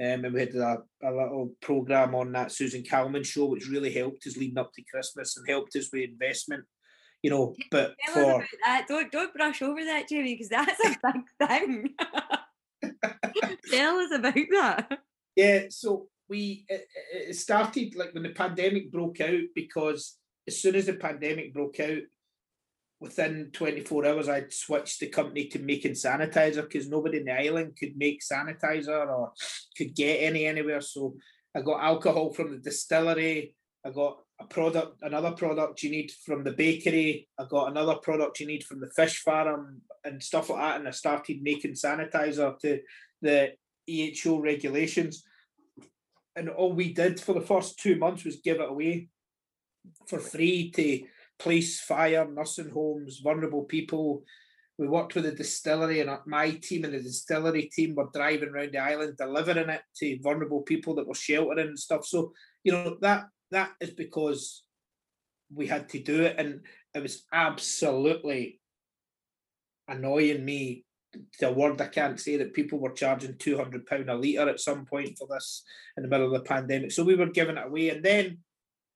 Um, 0.00 0.24
and 0.24 0.32
we 0.32 0.40
had 0.40 0.54
a, 0.54 0.78
a 1.04 1.10
little 1.10 1.52
program 1.60 2.14
on 2.14 2.32
that 2.32 2.52
Susan 2.52 2.82
Calman 2.82 3.22
show, 3.22 3.46
which 3.46 3.68
really 3.68 3.92
helped 3.92 4.26
us 4.26 4.36
leading 4.36 4.58
up 4.58 4.72
to 4.72 4.82
Christmas 4.90 5.36
and 5.36 5.46
helped 5.46 5.76
us 5.76 5.90
with 5.92 6.08
investment 6.08 6.64
you 7.22 7.30
know, 7.30 7.54
but 7.70 7.94
Tell 8.06 8.40
for 8.40 8.46
that. 8.64 8.86
Don't 8.88 9.12
don't 9.12 9.34
brush 9.34 9.62
over 9.62 9.84
that, 9.84 10.08
Jamie, 10.08 10.34
because 10.34 10.48
that's 10.48 10.80
a 10.84 10.96
big 11.12 11.48
thing. 11.48 11.94
Tell 13.70 13.98
us 13.98 14.12
about 14.12 14.34
that. 14.34 14.98
Yeah, 15.36 15.64
so 15.68 16.08
we 16.28 16.64
it, 16.68 16.86
it 17.12 17.36
started 17.36 17.94
like 17.94 18.14
when 18.14 18.22
the 18.22 18.30
pandemic 18.30 18.90
broke 18.90 19.20
out 19.20 19.42
because 19.54 20.16
as 20.46 20.60
soon 20.60 20.74
as 20.74 20.86
the 20.86 20.94
pandemic 20.94 21.52
broke 21.52 21.80
out, 21.80 22.02
within 23.00 23.50
24 23.52 24.06
hours, 24.06 24.28
I'd 24.28 24.52
switched 24.52 25.00
the 25.00 25.08
company 25.08 25.46
to 25.46 25.58
making 25.58 25.92
sanitizer 25.92 26.62
because 26.62 26.88
nobody 26.88 27.18
in 27.18 27.24
the 27.24 27.32
island 27.32 27.76
could 27.78 27.96
make 27.96 28.20
sanitizer 28.20 29.08
or 29.08 29.32
could 29.76 29.94
get 29.96 30.22
any 30.22 30.44
anywhere. 30.44 30.82
So 30.82 31.16
I 31.56 31.62
got 31.62 31.82
alcohol 31.82 32.32
from 32.32 32.52
the 32.52 32.58
distillery. 32.58 33.54
I 33.84 33.90
got 33.90 34.18
a 34.38 34.44
product, 34.44 35.02
another 35.02 35.32
product 35.32 35.82
you 35.82 35.90
need 35.90 36.12
from 36.24 36.44
the 36.44 36.52
bakery. 36.52 37.26
I 37.38 37.44
got 37.48 37.70
another 37.70 37.96
product 37.96 38.40
you 38.40 38.46
need 38.46 38.64
from 38.64 38.80
the 38.80 38.90
fish 38.90 39.22
farm 39.22 39.80
and 40.04 40.22
stuff 40.22 40.50
like 40.50 40.60
that. 40.60 40.78
And 40.80 40.88
I 40.88 40.92
started 40.92 41.42
making 41.42 41.72
sanitizer 41.72 42.58
to 42.58 42.80
the 43.22 43.52
EHO 43.88 44.42
regulations. 44.42 45.24
And 46.36 46.50
all 46.50 46.74
we 46.74 46.92
did 46.92 47.18
for 47.18 47.32
the 47.32 47.40
first 47.40 47.78
two 47.78 47.96
months 47.96 48.24
was 48.24 48.36
give 48.36 48.60
it 48.60 48.68
away 48.68 49.08
for 50.06 50.18
free 50.18 50.70
to 50.72 51.02
police, 51.38 51.80
fire, 51.80 52.26
nursing 52.30 52.70
homes, 52.70 53.20
vulnerable 53.22 53.64
people. 53.64 54.22
We 54.78 54.88
worked 54.88 55.14
with 55.14 55.24
the 55.24 55.32
distillery, 55.32 56.00
and 56.00 56.10
my 56.26 56.52
team 56.52 56.84
and 56.84 56.94
the 56.94 57.02
distillery 57.02 57.70
team 57.70 57.94
were 57.94 58.08
driving 58.14 58.48
around 58.48 58.72
the 58.72 58.78
island 58.78 59.16
delivering 59.18 59.68
it 59.68 59.82
to 59.96 60.18
vulnerable 60.22 60.62
people 60.62 60.94
that 60.94 61.06
were 61.06 61.14
sheltering 61.14 61.68
and 61.68 61.78
stuff. 61.78 62.06
So, 62.06 62.32
you 62.64 62.72
know, 62.72 62.96
that 63.02 63.24
that 63.50 63.72
is 63.80 63.90
because 63.90 64.62
we 65.52 65.66
had 65.66 65.88
to 65.90 66.02
do 66.02 66.22
it, 66.22 66.36
and 66.38 66.60
it 66.94 67.02
was 67.02 67.24
absolutely 67.32 68.60
annoying 69.86 70.44
me. 70.44 70.84
The 71.40 71.52
word 71.52 71.80
I 71.80 71.88
can't 71.88 72.20
say 72.20 72.36
that 72.36 72.54
people 72.54 72.78
were 72.78 72.92
charging 72.92 73.36
two 73.36 73.58
hundred 73.58 73.84
pound 73.84 74.08
a 74.08 74.14
liter 74.14 74.48
at 74.48 74.60
some 74.60 74.86
point 74.86 75.18
for 75.18 75.26
this 75.28 75.62
in 75.96 76.04
the 76.04 76.08
middle 76.08 76.26
of 76.26 76.32
the 76.32 76.48
pandemic. 76.48 76.92
So 76.92 77.02
we 77.04 77.16
were 77.16 77.26
giving 77.26 77.58
it 77.58 77.66
away, 77.66 77.90
and 77.90 78.02
then 78.02 78.38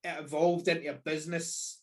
it 0.04 0.24
evolved 0.24 0.68
into 0.68 0.90
a 0.90 0.94
business 0.94 1.80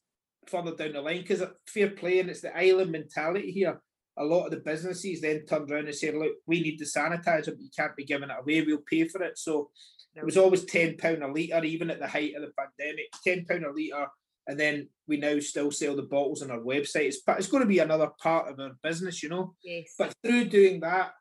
further 0.47 0.75
down 0.75 0.93
the 0.93 1.01
line 1.01 1.21
because 1.21 1.43
fair 1.67 1.89
play 1.89 2.19
and 2.19 2.29
it's 2.29 2.41
the 2.41 2.55
island 2.55 2.91
mentality 2.91 3.51
here. 3.51 3.81
A 4.17 4.23
lot 4.23 4.45
of 4.45 4.51
the 4.51 4.57
businesses 4.57 5.21
then 5.21 5.45
turned 5.45 5.71
around 5.71 5.87
and 5.87 5.95
said, 5.95 6.15
"Look, 6.15 6.33
we 6.45 6.61
need 6.61 6.79
the 6.79 6.85
sanitizer, 6.85 7.47
but 7.47 7.61
you 7.61 7.69
can't 7.75 7.95
be 7.95 8.05
giving 8.05 8.29
it 8.29 8.35
away. 8.39 8.61
We'll 8.61 8.83
pay 8.89 9.07
for 9.07 9.23
it." 9.23 9.37
So 9.37 9.71
it 10.15 10.25
was 10.25 10.37
always 10.37 10.65
ten 10.65 10.97
pound 10.97 11.23
a 11.23 11.31
liter, 11.31 11.63
even 11.63 11.89
at 11.89 11.99
the 11.99 12.07
height 12.07 12.35
of 12.35 12.41
the 12.41 12.51
pandemic. 12.57 13.05
Ten 13.23 13.45
pound 13.45 13.63
a 13.63 13.71
liter, 13.71 14.07
and 14.47 14.59
then 14.59 14.89
we 15.07 15.17
now 15.17 15.39
still 15.39 15.71
sell 15.71 15.95
the 15.95 16.03
bottles 16.03 16.41
on 16.41 16.51
our 16.51 16.59
website. 16.59 17.07
It's 17.07 17.21
but 17.21 17.37
it's 17.39 17.47
going 17.47 17.63
to 17.63 17.67
be 17.67 17.79
another 17.79 18.09
part 18.21 18.51
of 18.51 18.59
our 18.59 18.71
business, 18.83 19.23
you 19.23 19.29
know. 19.29 19.55
Yes. 19.63 19.93
But 19.97 20.13
through 20.21 20.45
doing 20.45 20.81
that, 20.81 21.13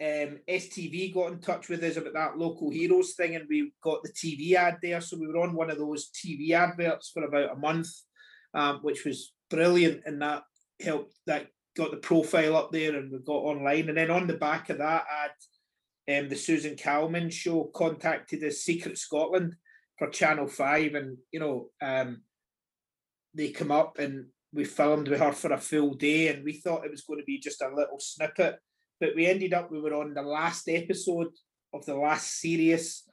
um, 0.00 0.38
STV 0.48 1.12
got 1.12 1.32
in 1.32 1.40
touch 1.40 1.68
with 1.68 1.82
us 1.84 1.96
about 1.96 2.14
that 2.14 2.38
local 2.38 2.70
heroes 2.70 3.14
thing, 3.14 3.36
and 3.36 3.46
we 3.48 3.72
got 3.82 4.02
the 4.02 4.12
TV 4.12 4.54
ad 4.54 4.78
there. 4.82 5.00
So 5.00 5.18
we 5.18 5.26
were 5.26 5.40
on 5.40 5.54
one 5.54 5.70
of 5.70 5.78
those 5.78 6.10
TV 6.10 6.52
adverts 6.52 7.10
for 7.10 7.24
about 7.24 7.52
a 7.52 7.58
month, 7.58 7.88
um, 8.54 8.78
which 8.82 9.04
was 9.04 9.32
brilliant, 9.50 10.02
and 10.06 10.22
that 10.22 10.42
helped. 10.80 11.14
That 11.26 11.48
got 11.76 11.90
the 11.90 11.98
profile 11.98 12.56
up 12.56 12.72
there, 12.72 12.96
and 12.96 13.12
we 13.12 13.18
got 13.18 13.32
online. 13.32 13.88
And 13.88 13.98
then 13.98 14.10
on 14.10 14.26
the 14.26 14.38
back 14.38 14.70
of 14.70 14.78
that 14.78 15.04
ad, 15.10 15.30
um, 16.10 16.28
the 16.28 16.36
Susan 16.36 16.76
Calman 16.76 17.30
show 17.30 17.70
contacted 17.74 18.42
us, 18.42 18.58
Secret 18.58 18.98
Scotland, 18.98 19.54
for 19.98 20.08
Channel 20.08 20.48
5. 20.48 20.94
And, 20.94 21.18
you 21.30 21.40
know, 21.40 21.68
um, 21.80 22.22
they 23.34 23.50
come 23.50 23.70
up 23.70 23.98
and 23.98 24.26
we 24.52 24.64
filmed 24.64 25.08
with 25.08 25.20
her 25.20 25.32
for 25.32 25.52
a 25.52 25.58
full 25.58 25.94
day. 25.94 26.28
And 26.28 26.44
we 26.44 26.54
thought 26.54 26.84
it 26.84 26.90
was 26.90 27.02
going 27.02 27.20
to 27.20 27.24
be 27.24 27.38
just 27.38 27.62
a 27.62 27.68
little 27.68 28.00
snippet. 28.00 28.56
But 29.00 29.16
we 29.16 29.26
ended 29.26 29.54
up, 29.54 29.70
we 29.70 29.80
were 29.80 29.94
on 29.94 30.14
the 30.14 30.22
last 30.22 30.68
episode 30.68 31.28
of 31.72 31.84
the 31.86 31.96
last 31.96 32.40
series. 32.40 33.04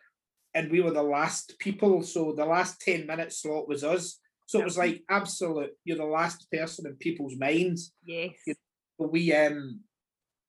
And 0.54 0.72
we 0.72 0.82
were 0.82 0.92
the 0.92 1.04
last 1.04 1.58
people. 1.60 2.02
So 2.04 2.34
the 2.34 2.46
last 2.46 2.82
10 2.82 3.06
minute 3.06 3.32
slot 3.32 3.68
was 3.68 3.84
us. 3.84 4.20
So 4.46 4.60
it 4.60 4.66
was 4.66 4.78
like 4.78 5.04
absolute, 5.10 5.72
you're 5.84 5.98
the 5.98 6.06
last 6.06 6.50
person 6.52 6.88
in 6.88 6.96
people's 6.96 7.38
minds. 7.38 7.94
Yes. 8.06 8.34
You 8.46 8.56
know, 9.00 9.08
we 9.08 9.34
um 9.34 9.82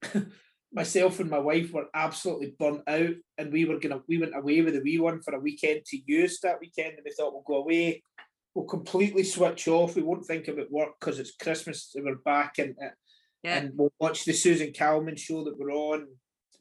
myself 0.73 1.19
and 1.21 1.31
my 1.31 1.39
wife 1.39 1.73
were 1.73 1.87
absolutely 1.95 2.55
burnt 2.59 2.83
out 2.87 3.15
and 3.39 3.53
we 3.53 3.65
were 3.65 3.79
gonna 3.79 4.01
we 4.07 4.19
went 4.19 4.37
away 4.37 4.61
with 4.61 4.75
the 4.75 4.83
wee 4.83 4.99
one 4.99 5.21
for 5.23 5.35
a 5.35 5.41
weekend 5.41 5.85
to 5.87 5.99
use 6.07 6.41
that 6.41 6.61
weekend 6.61 6.95
and 6.95 7.03
we 7.05 7.11
thought 7.13 7.33
we'll 7.33 7.43
go 7.47 7.63
away 7.63 8.03
we'll 8.55 8.67
completely 8.67 9.25
switch 9.25 9.67
off 9.67 9.97
we 9.97 10.03
won't 10.03 10.27
think 10.27 10.47
about 10.49 10.71
work 10.71 10.91
because 11.01 11.19
it's 11.19 11.37
christmas 11.37 11.93
and 11.95 12.05
we're 12.05 12.17
back 12.17 12.59
and 12.59 12.75
uh, 12.85 12.91
yeah. 13.43 13.59
and 13.59 13.73
we'll 13.77 13.93
watch 13.99 14.25
the 14.25 14.33
susan 14.33 14.73
calman 14.73 15.17
show 15.17 15.45
that 15.45 15.59
we're 15.59 15.73
on 15.73 16.07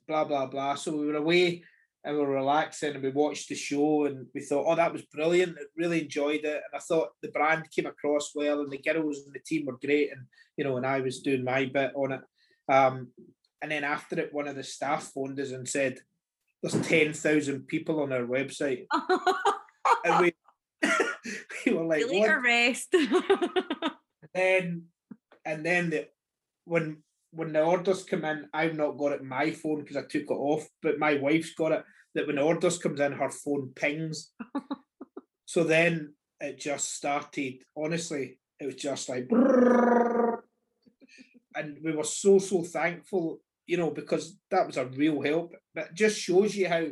blah 0.07 0.23
blah 0.23 0.45
blah 0.45 0.75
so 0.75 0.95
we 0.95 1.05
were 1.05 1.15
away 1.15 1.63
and 2.03 2.15
we 2.15 2.21
were 2.21 2.35
relaxing 2.35 2.93
and 2.93 3.03
we 3.03 3.09
watched 3.09 3.49
the 3.49 3.55
show 3.55 4.05
and 4.05 4.27
we 4.33 4.41
thought 4.41 4.65
oh 4.67 4.75
that 4.75 4.93
was 4.93 5.01
brilliant 5.03 5.57
I 5.59 5.63
really 5.75 6.03
enjoyed 6.03 6.41
it 6.43 6.45
and 6.45 6.73
i 6.75 6.79
thought 6.79 7.09
the 7.21 7.29
brand 7.29 7.69
came 7.71 7.85
across 7.85 8.31
well 8.33 8.61
and 8.61 8.71
the 8.71 8.77
girls 8.77 9.23
and 9.25 9.33
the 9.33 9.39
team 9.39 9.65
were 9.65 9.77
great 9.83 10.11
and 10.11 10.21
you 10.55 10.63
know 10.63 10.77
and 10.77 10.85
i 10.85 11.01
was 11.01 11.19
doing 11.19 11.43
my 11.43 11.65
bit 11.65 11.91
on 11.95 12.13
it 12.13 12.21
um, 12.69 13.07
and 13.61 13.71
then 13.71 13.83
after 13.83 14.19
it, 14.19 14.33
one 14.33 14.47
of 14.47 14.55
the 14.55 14.63
staff 14.63 15.11
phoned 15.13 15.39
us 15.39 15.51
and 15.51 15.67
said, 15.67 15.99
"There's 16.61 16.87
ten 16.87 17.13
thousand 17.13 17.67
people 17.67 18.01
on 18.01 18.13
our 18.13 18.25
website," 18.25 18.85
and 20.05 20.19
we 20.19 20.33
we 21.65 21.73
were 21.73 21.85
like, 21.85 22.05
"What?" 22.07 22.29
Arrest. 22.29 22.95
then, 24.33 24.83
and 25.45 25.65
then 25.65 25.89
the 25.89 26.07
when 26.67 27.03
when 27.31 27.53
the 27.53 27.61
orders 27.63 28.03
come 28.03 28.25
in, 28.25 28.47
I've 28.53 28.75
not 28.75 28.97
got 28.97 29.11
it 29.11 29.23
my 29.23 29.51
phone 29.51 29.81
because 29.81 29.97
I 29.97 30.01
took 30.01 30.23
it 30.23 30.31
off, 30.31 30.67
but 30.81 30.99
my 30.99 31.15
wife's 31.15 31.53
got 31.53 31.71
it. 31.71 31.83
That 32.15 32.25
when 32.25 32.37
the 32.37 32.41
orders 32.41 32.77
comes 32.77 32.99
in, 32.99 33.11
her 33.11 33.29
phone 33.29 33.71
pings. 33.75 34.31
so 35.45 35.63
then 35.63 36.13
it 36.39 36.59
just 36.59 36.95
started. 36.95 37.55
Honestly, 37.75 38.39
it 38.59 38.65
was 38.65 38.75
just 38.75 39.09
like. 39.09 39.27
and 41.55 41.77
we 41.83 41.91
were 41.91 42.03
so 42.03 42.39
so 42.39 42.63
thankful 42.63 43.41
you 43.67 43.75
know, 43.77 43.91
because 43.91 44.37
that 44.49 44.65
was 44.65 44.77
a 44.77 44.85
real 44.85 45.21
help. 45.21 45.53
But 45.75 45.87
it 45.87 45.93
just 45.93 46.17
shows 46.17 46.55
you 46.55 46.69
how 46.69 46.85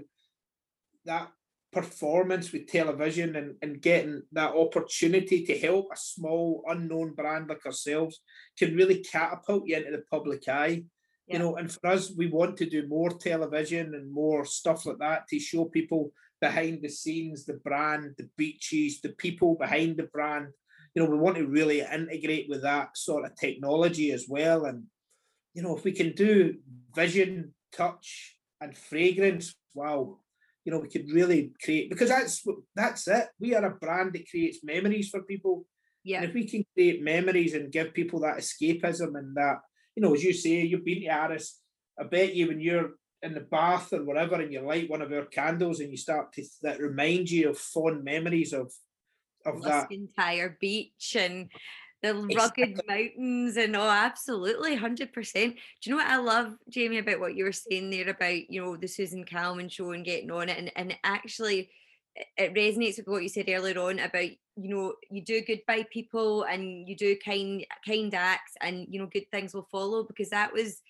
that 1.06 1.30
performance 1.76 2.54
with 2.54 2.68
television 2.68 3.36
and, 3.36 3.56
and 3.62 3.82
getting 3.82 4.24
that 4.32 4.56
opportunity 4.56 5.46
to 5.46 5.60
help 5.60 5.90
a 5.92 5.98
small 5.98 6.64
unknown 6.70 7.14
brand 7.14 7.50
like 7.50 7.66
ourselves 7.66 8.22
can 8.58 8.76
really 8.78 9.04
catapult 9.04 9.64
you 9.66 9.76
into 9.76 9.92
the 9.92 10.04
public 10.10 10.48
eye. 10.48 10.84
Yeah. 11.28 11.34
You 11.34 11.40
know, 11.40 11.58
and 11.58 11.70
for 11.70 11.88
us, 11.88 12.14
we 12.16 12.28
want 12.28 12.56
to 12.58 12.70
do 12.70 12.88
more 12.88 13.10
television 13.10 13.94
and 13.94 14.10
more 14.10 14.46
stuff 14.46 14.86
like 14.86 15.00
that 15.00 15.28
to 15.28 15.40
show 15.40 15.66
people 15.66 16.14
behind 16.40 16.82
the 16.82 16.90
scenes, 16.90 17.46
the 17.46 17.56
brand, 17.56 18.16
the 18.18 18.30
beaches, 18.38 19.02
the 19.02 19.10
people 19.10 19.56
behind 19.56 19.98
the 19.98 20.04
brand. 20.04 20.48
You 20.94 21.04
know, 21.04 21.10
we 21.10 21.18
want 21.18 21.36
to 21.36 21.46
really 21.46 21.82
integrate 21.82 22.48
with 22.48 22.62
that 22.62 22.98
sort 22.98 23.26
of 23.26 23.36
technology 23.36 24.12
as 24.14 24.28
well. 24.30 24.64
And 24.66 24.84
you 25.54 25.62
know, 25.62 25.76
if 25.76 25.84
we 25.84 25.92
can 25.92 26.14
do 26.14 26.56
vision, 26.96 27.54
touch, 27.74 28.38
and 28.62 28.78
fragrance, 28.78 29.56
wow, 29.74 30.20
you 30.66 30.72
know, 30.72 30.80
we 30.80 30.90
could 30.90 31.10
really 31.12 31.54
create 31.64 31.90
because 31.90 32.10
that's 32.10 32.44
that's 32.76 33.08
it. 33.08 33.28
We 33.40 33.54
are 33.54 33.66
a 33.66 33.76
brand 33.76 34.14
that 34.14 34.30
creates 34.30 34.64
memories 34.64 35.10
for 35.10 35.22
people. 35.22 35.66
Yeah. 36.04 36.18
And 36.18 36.30
if 36.30 36.34
we 36.34 36.48
can 36.48 36.66
create 36.74 37.04
memories 37.04 37.54
and 37.54 37.72
give 37.72 37.94
people 37.94 38.20
that 38.22 38.38
escapism 38.38 39.18
and 39.18 39.36
that, 39.38 39.58
you 39.96 40.02
know, 40.02 40.14
as 40.14 40.24
you 40.24 40.34
say, 40.34 40.62
you've 40.62 40.84
been 40.84 41.02
to 41.02 41.08
Harris. 41.08 41.62
I 42.00 42.04
bet 42.04 42.36
you 42.36 42.48
when 42.48 42.60
you're 42.60 42.92
in 43.22 43.34
the 43.34 43.42
bath 43.42 43.94
or 43.94 44.04
whatever 44.04 44.36
and 44.42 44.52
you 44.52 44.62
light 44.62 44.90
one 44.90 45.02
of 45.02 45.12
our 45.12 45.26
candles 45.26 45.80
and 45.80 45.92
you 45.92 45.98
start 45.98 46.34
to 46.34 46.44
that 46.64 46.80
remind 46.80 47.30
you 47.30 47.50
of 47.50 47.58
fond 47.58 48.04
memories 48.04 48.52
of 48.52 48.72
of 49.46 49.62
that 49.62 49.92
entire 49.92 50.58
beach 50.60 51.16
and 51.18 51.50
the 52.06 52.36
rugged 52.36 52.80
mountains 52.88 53.58
and 53.58 53.76
oh 53.76 53.90
absolutely 53.90 54.78
100% 54.78 55.34
do 55.34 55.54
you 55.84 55.92
know 55.92 55.98
what 55.98 56.08
i 56.08 56.18
love 56.18 56.54
jamie 56.70 57.00
about 57.00 57.20
what 57.20 57.36
you 57.36 57.44
were 57.44 57.52
saying 57.52 57.90
there 57.90 58.10
about 58.10 58.50
you 58.50 58.62
know 58.62 58.76
the 58.76 58.88
susan 58.88 59.24
calman 59.24 59.70
show 59.70 59.92
and 59.92 60.06
getting 60.06 60.32
on 60.32 60.50
it 60.50 60.58
and, 60.58 60.72
and 60.76 60.96
actually 61.04 61.70
it 62.38 62.54
resonates 62.54 62.98
with 62.98 63.08
what 63.08 63.24
you 63.24 63.30
said 63.30 63.50
earlier 63.50 63.80
on 63.80 64.00
about 64.00 64.30
you 64.56 64.70
know 64.70 64.94
you 65.10 65.22
do 65.22 65.42
good 65.42 65.62
by 65.68 65.86
people 65.92 66.44
and 66.44 66.88
you 66.88 66.96
do 66.96 67.18
kind 67.24 67.66
kind 67.86 68.14
acts 68.14 68.54
and 68.62 68.88
you 68.90 69.00
know 69.00 69.08
good 69.08 69.30
things 69.32 69.54
will 69.54 69.68
follow 69.72 70.04
because 70.04 70.30
that 70.30 70.54
was 70.54 70.82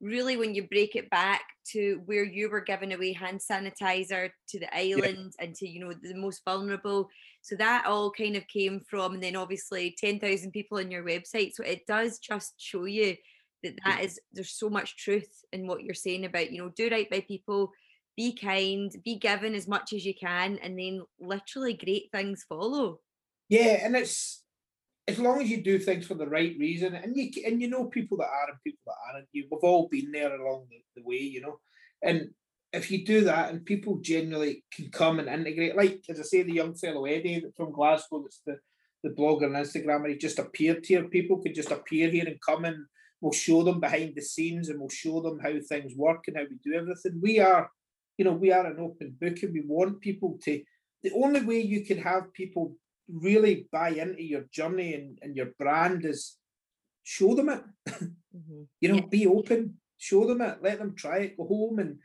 really 0.00 0.36
when 0.36 0.54
you 0.54 0.66
break 0.68 0.96
it 0.96 1.08
back 1.10 1.42
to 1.72 2.00
where 2.04 2.24
you 2.24 2.50
were 2.50 2.60
giving 2.60 2.92
away 2.92 3.12
hand 3.12 3.40
sanitizer 3.40 4.30
to 4.48 4.58
the 4.58 4.76
island 4.76 5.32
yeah. 5.38 5.44
and 5.44 5.54
to 5.54 5.68
you 5.68 5.80
know 5.80 5.92
the 5.92 6.14
most 6.14 6.42
vulnerable 6.44 7.08
so 7.42 7.56
that 7.56 7.86
all 7.86 8.10
kind 8.10 8.36
of 8.36 8.46
came 8.48 8.80
from 8.88 9.14
and 9.14 9.22
then 9.22 9.36
obviously 9.36 9.94
10,000 9.98 10.50
people 10.50 10.78
on 10.78 10.90
your 10.90 11.04
website 11.04 11.52
so 11.54 11.64
it 11.64 11.86
does 11.86 12.18
just 12.18 12.54
show 12.58 12.84
you 12.84 13.16
that 13.62 13.74
that 13.84 13.98
yeah. 13.98 14.04
is 14.04 14.20
there's 14.32 14.58
so 14.58 14.68
much 14.68 14.96
truth 14.96 15.42
in 15.52 15.66
what 15.66 15.82
you're 15.82 15.94
saying 15.94 16.24
about 16.24 16.50
you 16.50 16.62
know 16.62 16.70
do 16.76 16.88
right 16.90 17.10
by 17.10 17.20
people 17.20 17.70
be 18.16 18.34
kind 18.34 18.94
be 19.04 19.16
given 19.16 19.54
as 19.54 19.66
much 19.66 19.92
as 19.92 20.04
you 20.04 20.14
can 20.14 20.58
and 20.62 20.78
then 20.78 21.02
literally 21.18 21.74
great 21.74 22.10
things 22.12 22.44
follow 22.48 23.00
yeah 23.48 23.84
and 23.84 23.96
it's 23.96 24.43
as 25.06 25.18
long 25.18 25.42
as 25.42 25.50
you 25.50 25.62
do 25.62 25.78
things 25.78 26.06
for 26.06 26.14
the 26.14 26.26
right 26.26 26.56
reason, 26.58 26.94
and 26.94 27.16
you 27.16 27.30
and 27.46 27.60
you 27.60 27.68
know 27.68 27.86
people 27.86 28.16
that 28.18 28.28
are 28.28 28.50
and 28.50 28.58
people 28.64 28.80
that 28.86 29.14
aren't, 29.14 29.28
you 29.32 29.46
we've 29.50 29.60
all 29.62 29.88
been 29.88 30.10
there 30.12 30.34
along 30.34 30.66
the, 30.70 30.78
the 30.96 31.06
way, 31.06 31.18
you 31.18 31.40
know. 31.40 31.58
And 32.02 32.30
if 32.72 32.90
you 32.90 33.04
do 33.04 33.24
that, 33.24 33.50
and 33.50 33.64
people 33.64 33.98
generally 34.00 34.64
can 34.72 34.90
come 34.90 35.18
and 35.18 35.28
integrate, 35.28 35.76
like 35.76 36.00
as 36.08 36.18
I 36.18 36.22
say, 36.22 36.42
the 36.42 36.52
young 36.52 36.74
fellow 36.74 37.04
Eddie 37.04 37.44
from 37.56 37.72
Glasgow, 37.72 38.22
that's 38.22 38.40
the 38.46 38.58
the 39.04 39.10
blogger 39.10 39.44
and 39.44 39.54
Instagram, 39.54 40.08
he 40.08 40.16
just 40.16 40.38
appeared 40.38 40.84
here. 40.84 41.04
People 41.04 41.40
could 41.40 41.54
just 41.54 41.70
appear 41.70 42.10
here 42.10 42.24
and 42.26 42.40
come 42.40 42.64
and 42.64 42.86
we'll 43.20 43.32
show 43.32 43.62
them 43.62 43.78
behind 43.78 44.14
the 44.16 44.22
scenes 44.22 44.70
and 44.70 44.80
we'll 44.80 44.88
show 44.88 45.20
them 45.20 45.38
how 45.38 45.52
things 45.68 45.92
work 45.94 46.24
and 46.26 46.36
how 46.36 46.42
we 46.42 46.56
do 46.64 46.76
everything. 46.76 47.20
We 47.22 47.38
are, 47.38 47.70
you 48.16 48.24
know, 48.24 48.32
we 48.32 48.50
are 48.50 48.66
an 48.66 48.80
open 48.80 49.16
book 49.20 49.42
and 49.42 49.52
we 49.52 49.62
want 49.66 50.00
people 50.00 50.38
to. 50.44 50.60
The 51.02 51.12
only 51.12 51.42
way 51.42 51.60
you 51.60 51.84
can 51.84 51.98
have 51.98 52.32
people 52.32 52.74
really 53.08 53.68
buy 53.72 53.90
into 53.90 54.22
your 54.22 54.44
journey 54.52 54.94
and, 54.94 55.18
and 55.22 55.36
your 55.36 55.50
brand 55.58 56.04
is 56.04 56.36
show 57.04 57.34
them 57.34 57.50
it. 57.50 57.62
Mm-hmm. 57.88 58.62
you 58.80 58.88
know, 58.88 58.96
yeah. 58.96 59.06
be 59.10 59.26
open, 59.26 59.74
show 59.98 60.26
them 60.26 60.40
it, 60.40 60.58
let 60.62 60.78
them 60.78 60.94
try 60.96 61.18
it, 61.18 61.36
go 61.36 61.46
home 61.46 61.78
and 61.78 61.98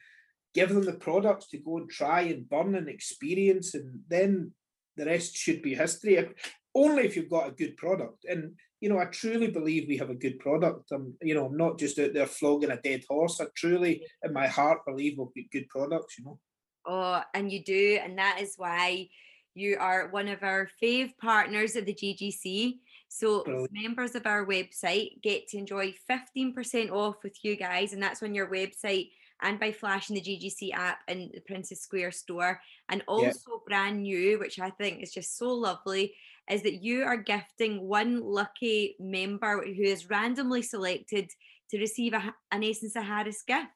give 0.53 0.69
them 0.69 0.83
the 0.83 0.93
products 0.93 1.47
to 1.47 1.57
go 1.57 1.77
and 1.77 1.89
try 1.89 2.21
and 2.21 2.49
burn 2.49 2.75
and 2.75 2.89
experience, 2.89 3.73
and 3.73 4.01
then 4.07 4.51
the 4.97 5.05
rest 5.05 5.35
should 5.35 5.61
be 5.61 5.75
history. 5.75 6.27
Only 6.75 7.03
if 7.03 7.15
you've 7.15 7.29
got 7.29 7.47
a 7.47 7.53
good 7.53 7.77
product. 7.77 8.25
And 8.25 8.53
you 8.81 8.89
know, 8.89 8.99
I 8.99 9.05
truly 9.05 9.47
believe 9.47 9.87
we 9.87 9.97
have 9.97 10.09
a 10.09 10.15
good 10.15 10.39
product. 10.39 10.91
I'm, 10.93 11.13
you 11.21 11.35
know, 11.35 11.45
I'm 11.45 11.57
not 11.57 11.77
just 11.77 11.99
out 11.99 12.13
there 12.13 12.25
flogging 12.25 12.71
a 12.71 12.77
dead 12.77 13.03
horse. 13.09 13.41
I 13.41 13.45
truly, 13.55 14.05
in 14.23 14.31
my 14.31 14.47
heart, 14.47 14.85
believe 14.85 15.17
we've 15.17 15.27
got 15.27 15.51
good 15.51 15.67
products. 15.69 16.17
You 16.17 16.25
know. 16.25 16.39
Oh, 16.85 17.21
and 17.33 17.51
you 17.51 17.63
do, 17.63 17.99
and 18.01 18.17
that 18.17 18.39
is 18.41 18.53
why 18.55 19.09
you 19.55 19.77
are 19.79 20.09
one 20.09 20.27
of 20.27 20.43
our 20.43 20.69
fave 20.81 21.17
partners 21.17 21.75
of 21.75 21.85
the 21.85 21.93
GGC. 21.93 22.79
So 23.07 23.43
Brilliant. 23.43 23.71
members 23.71 24.15
of 24.15 24.25
our 24.25 24.45
website 24.45 25.21
get 25.21 25.47
to 25.49 25.57
enjoy 25.57 25.93
15% 26.09 26.91
off 26.91 27.15
with 27.23 27.43
you 27.43 27.55
guys, 27.55 27.93
and 27.93 28.01
that's 28.01 28.21
on 28.23 28.35
your 28.35 28.47
website 28.47 29.09
and 29.41 29.59
by 29.59 29.71
flashing 29.71 30.15
the 30.15 30.21
GGC 30.21 30.73
app 30.73 30.99
in 31.07 31.31
the 31.33 31.39
Princes 31.41 31.81
Square 31.81 32.11
store. 32.11 32.61
And 32.89 33.03
also 33.07 33.51
yep. 33.51 33.65
brand 33.65 34.01
new, 34.01 34.37
which 34.39 34.59
I 34.59 34.69
think 34.69 35.01
is 35.01 35.13
just 35.13 35.37
so 35.37 35.53
lovely, 35.53 36.13
is 36.49 36.61
that 36.63 36.83
you 36.83 37.03
are 37.03 37.17
gifting 37.17 37.87
one 37.87 38.21
lucky 38.21 38.95
member 38.99 39.63
who 39.63 39.83
is 39.83 40.09
randomly 40.09 40.61
selected 40.61 41.31
to 41.71 41.79
receive 41.79 42.13
a, 42.13 42.33
an 42.51 42.63
Essence 42.63 42.95
of 42.95 43.03
Harris 43.03 43.43
gift. 43.43 43.69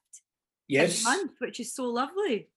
Yes. 0.68 1.04
month, 1.04 1.32
which 1.38 1.60
is 1.60 1.74
so 1.74 1.84
lovely 1.84 2.48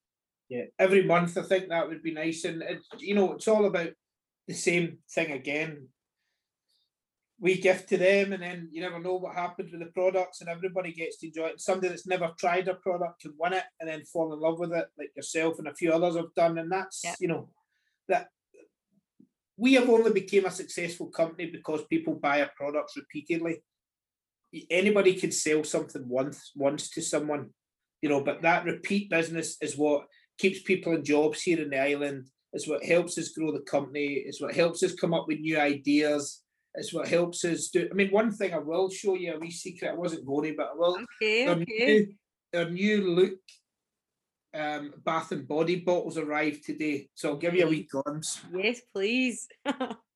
yeah, 0.49 0.63
every 0.79 1.03
month 1.03 1.37
I 1.37 1.41
think 1.41 1.69
that 1.69 1.87
would 1.87 2.01
be 2.01 2.13
nice, 2.13 2.45
and 2.45 2.61
it, 2.61 2.79
you 2.99 3.15
know 3.15 3.33
it's 3.33 3.47
all 3.47 3.65
about 3.65 3.89
the 4.47 4.53
same 4.53 4.99
thing 5.11 5.31
again. 5.31 5.87
We 7.39 7.59
gift 7.59 7.89
to 7.89 7.97
them, 7.97 8.33
and 8.33 8.41
then 8.41 8.69
you 8.71 8.81
never 8.81 8.99
know 8.99 9.15
what 9.15 9.35
happens 9.35 9.71
with 9.71 9.81
the 9.81 9.87
products, 9.87 10.41
and 10.41 10.49
everybody 10.49 10.93
gets 10.93 11.17
to 11.17 11.27
enjoy 11.27 11.47
it. 11.47 11.61
Somebody 11.61 11.89
that's 11.89 12.07
never 12.07 12.31
tried 12.39 12.67
a 12.67 12.75
product 12.75 13.21
can 13.21 13.33
win 13.37 13.53
it, 13.53 13.63
and 13.79 13.89
then 13.89 14.05
fall 14.05 14.33
in 14.33 14.39
love 14.39 14.59
with 14.59 14.71
it, 14.71 14.87
like 14.97 15.11
yourself 15.15 15.59
and 15.59 15.67
a 15.67 15.75
few 15.75 15.91
others 15.91 16.15
have 16.15 16.33
done, 16.35 16.57
and 16.57 16.71
that's 16.71 17.01
yep. 17.03 17.15
you 17.19 17.27
know 17.27 17.49
that 18.07 18.29
we 19.57 19.73
have 19.73 19.89
only 19.89 20.13
became 20.13 20.45
a 20.45 20.51
successful 20.51 21.07
company 21.07 21.49
because 21.51 21.83
people 21.85 22.13
buy 22.13 22.41
our 22.41 22.51
products 22.55 22.95
repeatedly. 22.95 23.57
Anybody 24.69 25.15
can 25.15 25.31
sell 25.31 25.63
something 25.65 26.07
once 26.07 26.51
once 26.55 26.89
to 26.91 27.01
someone, 27.01 27.49
you 28.01 28.07
know, 28.07 28.21
but 28.21 28.43
that 28.43 28.63
repeat 28.63 29.09
business 29.09 29.57
is 29.61 29.77
what 29.77 30.05
keeps 30.37 30.61
people 30.61 30.93
in 30.93 31.03
jobs 31.03 31.41
here 31.41 31.61
in 31.61 31.69
the 31.69 31.79
island. 31.79 32.27
It's 32.53 32.67
what 32.67 32.83
helps 32.83 33.17
us 33.17 33.29
grow 33.29 33.51
the 33.51 33.59
company. 33.59 34.23
It's 34.25 34.41
what 34.41 34.55
helps 34.55 34.83
us 34.83 34.95
come 34.95 35.13
up 35.13 35.27
with 35.27 35.39
new 35.39 35.59
ideas. 35.59 36.43
It's 36.75 36.93
what 36.93 37.07
helps 37.07 37.43
us 37.43 37.69
do. 37.69 37.87
I 37.89 37.93
mean, 37.93 38.09
one 38.09 38.31
thing 38.31 38.53
I 38.53 38.59
will 38.59 38.89
show 38.89 39.15
you 39.15 39.33
a 39.33 39.39
wee 39.39 39.51
secret. 39.51 39.91
I 39.91 39.95
wasn't 39.95 40.25
going 40.25 40.51
to, 40.51 40.57
but 40.57 40.69
I 40.73 40.75
will. 40.75 40.99
Okay, 41.21 41.47
our 41.47 41.55
okay. 41.55 41.65
New, 41.67 42.59
our 42.59 42.69
new 42.69 43.15
look 43.15 43.39
um, 44.53 44.93
bath 45.03 45.31
and 45.31 45.47
body 45.47 45.77
bottles 45.77 46.17
arrived 46.17 46.65
today, 46.65 47.09
so 47.15 47.29
I'll 47.29 47.37
give 47.37 47.55
you 47.55 47.65
a 47.65 47.69
wee 47.69 47.87
glimpse. 47.89 48.41
Yes, 48.53 48.81
please. 48.93 49.47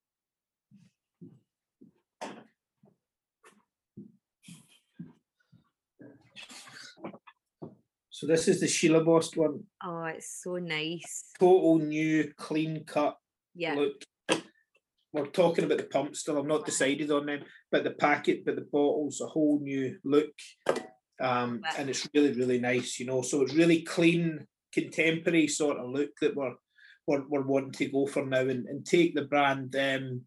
So 8.22 8.28
this 8.28 8.48
is 8.48 8.60
the 8.60 8.68
Seilebost 8.68 9.36
one. 9.36 9.64
Oh, 9.84 10.04
it's 10.04 10.44
so 10.44 10.58
nice. 10.58 11.24
Total 11.40 11.80
new, 11.80 12.32
clean 12.38 12.84
cut 12.86 13.18
yeah. 13.56 13.74
look. 13.74 14.04
We're 15.12 15.26
talking 15.26 15.66
about 15.66 15.80
the 15.80 15.86
pump 15.86 16.16
still. 16.16 16.38
I'm 16.38 16.48
not 16.48 16.68
decided 16.68 17.10
on 17.10 17.26
them, 17.26 17.40
but 17.72 17.84
the 17.84 17.90
packet, 17.90 18.46
but 18.46 18.58
the 18.58 18.68
bottles, 18.72 19.22
a 19.22 19.26
whole 19.26 19.60
new 19.60 19.98
look. 20.04 20.30
Um, 21.20 21.64
and 21.80 21.90
it's 21.90 22.08
really, 22.14 22.34
really 22.34 22.60
nice, 22.60 23.00
you 23.00 23.08
know. 23.08 23.24
So 23.24 23.42
it's 23.42 23.56
really 23.56 23.82
clean, 23.82 24.46
contemporary 24.72 25.48
sort 25.48 25.78
of 25.78 25.90
look 25.90 26.12
that 26.22 26.36
we're 26.36 26.54
we're, 27.08 27.28
we're 27.28 27.42
wanting 27.42 27.72
to 27.72 27.88
go 27.88 28.06
for 28.06 28.24
now 28.24 28.42
and, 28.42 28.68
and 28.68 28.86
take 28.86 29.16
the 29.16 29.24
brand 29.24 29.76
um 29.76 30.22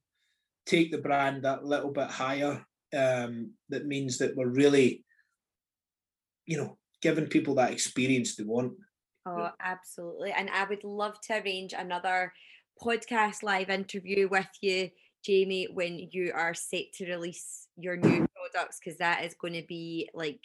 take 0.66 0.90
the 0.90 0.99
brand 0.99 1.45
that 1.45 1.64
little 1.64 1.92
bit 1.92 2.11
higher. 2.11 2.66
Um, 2.92 3.53
that 3.68 3.86
means 3.86 4.18
that 4.18 4.34
we're 4.34 4.49
really, 4.49 5.05
you 6.45 6.57
know, 6.57 6.76
giving 7.05 7.26
people 7.26 7.55
that 7.55 7.70
experience 7.70 8.34
they 8.34 8.44
want. 8.44 8.72
Oh, 9.26 9.50
absolutely. 9.61 10.32
And 10.32 10.48
I 10.48 10.64
would 10.64 10.84
love 10.84 11.20
to 11.24 11.34
arrange 11.34 11.74
another 11.74 12.32
podcast 12.82 13.42
live 13.42 13.68
interview 13.68 14.26
with 14.26 14.48
you, 14.62 14.88
Jamie, 15.22 15.68
when 15.70 16.09
you 16.12 16.32
are 16.34 16.55
set 16.55 16.92
to 16.94 17.07
release 17.07 17.68
your 17.76 17.96
new 17.96 18.26
products, 18.52 18.80
because 18.82 18.98
that 18.98 19.22
is 19.22 19.34
going 19.38 19.52
to 19.52 19.64
be 19.68 20.09
like 20.14 20.40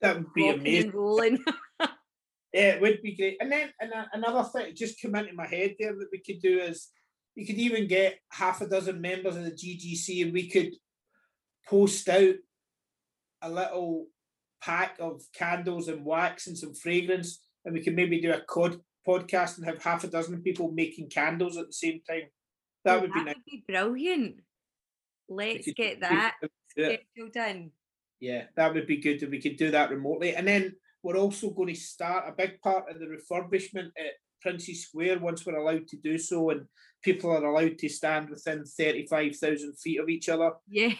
that 0.00 0.16
would 0.16 0.32
be 0.34 0.48
amazing. 0.48 0.92
rolling. 0.92 1.38
yeah, 1.80 2.74
it 2.74 2.80
would 2.80 3.02
be 3.02 3.16
great. 3.16 3.38
And 3.40 3.50
then 3.50 3.70
and 3.80 3.90
another 4.12 4.48
thing 4.48 4.72
just 4.76 5.02
come 5.02 5.16
into 5.16 5.34
my 5.34 5.48
head 5.48 5.74
there 5.80 5.94
that 5.94 6.08
we 6.12 6.20
could 6.20 6.40
do 6.40 6.60
is 6.60 6.90
you 7.34 7.44
could 7.44 7.58
even 7.58 7.88
get 7.88 8.20
half 8.30 8.60
a 8.60 8.68
dozen 8.68 9.00
members 9.00 9.34
of 9.34 9.42
the 9.42 9.50
GGC 9.50 10.22
and 10.22 10.32
we 10.32 10.48
could 10.48 10.70
post 11.68 12.08
out 12.08 12.36
a 13.42 13.50
little 13.50 14.06
pack 14.62 14.96
of 15.00 15.22
candles 15.34 15.88
and 15.88 16.04
wax 16.04 16.46
and 16.46 16.56
some 16.56 16.74
fragrance, 16.74 17.42
and 17.64 17.74
we 17.74 17.82
can 17.82 17.94
maybe 17.94 18.20
do 18.20 18.32
a 18.32 18.40
cod 18.40 18.80
podcast 19.06 19.56
and 19.56 19.66
have 19.66 19.82
half 19.82 20.04
a 20.04 20.08
dozen 20.08 20.42
people 20.42 20.72
making 20.72 21.08
candles 21.08 21.56
at 21.56 21.66
the 21.66 21.72
same 21.72 22.00
time. 22.08 22.22
That 22.84 23.00
would 23.00 23.12
be 23.12 23.24
nice. 23.24 23.34
Would 23.36 23.44
be 23.44 23.64
brilliant. 23.66 24.40
Let's 25.28 25.70
get 25.72 26.00
that 26.00 26.34
scheduled 26.70 27.36
in. 27.36 27.70
Yeah, 28.20 28.44
that 28.56 28.72
would 28.72 28.86
be 28.86 28.96
good 28.96 29.22
if 29.22 29.30
we 29.30 29.40
could 29.40 29.56
do 29.56 29.70
that 29.72 29.90
remotely. 29.90 30.34
And 30.34 30.46
then 30.46 30.76
we're 31.02 31.16
also 31.16 31.50
going 31.50 31.74
to 31.74 31.80
start 31.80 32.24
a 32.28 32.32
big 32.32 32.60
part 32.60 32.90
of 32.90 32.98
the 32.98 33.06
refurbishment 33.06 33.90
at 33.98 34.14
Princes 34.40 34.86
Square 34.86 35.18
once 35.18 35.44
we're 35.44 35.56
allowed 35.56 35.88
to 35.88 35.96
do 35.96 36.16
so, 36.18 36.50
and 36.50 36.66
people 37.02 37.30
are 37.30 37.44
allowed 37.44 37.78
to 37.78 37.88
stand 37.88 38.30
within 38.30 38.64
thirty-five 38.64 39.36
thousand 39.36 39.78
feet 39.78 40.00
of 40.00 40.08
each 40.08 40.28
other. 40.28 40.52
Yes. 40.68 40.96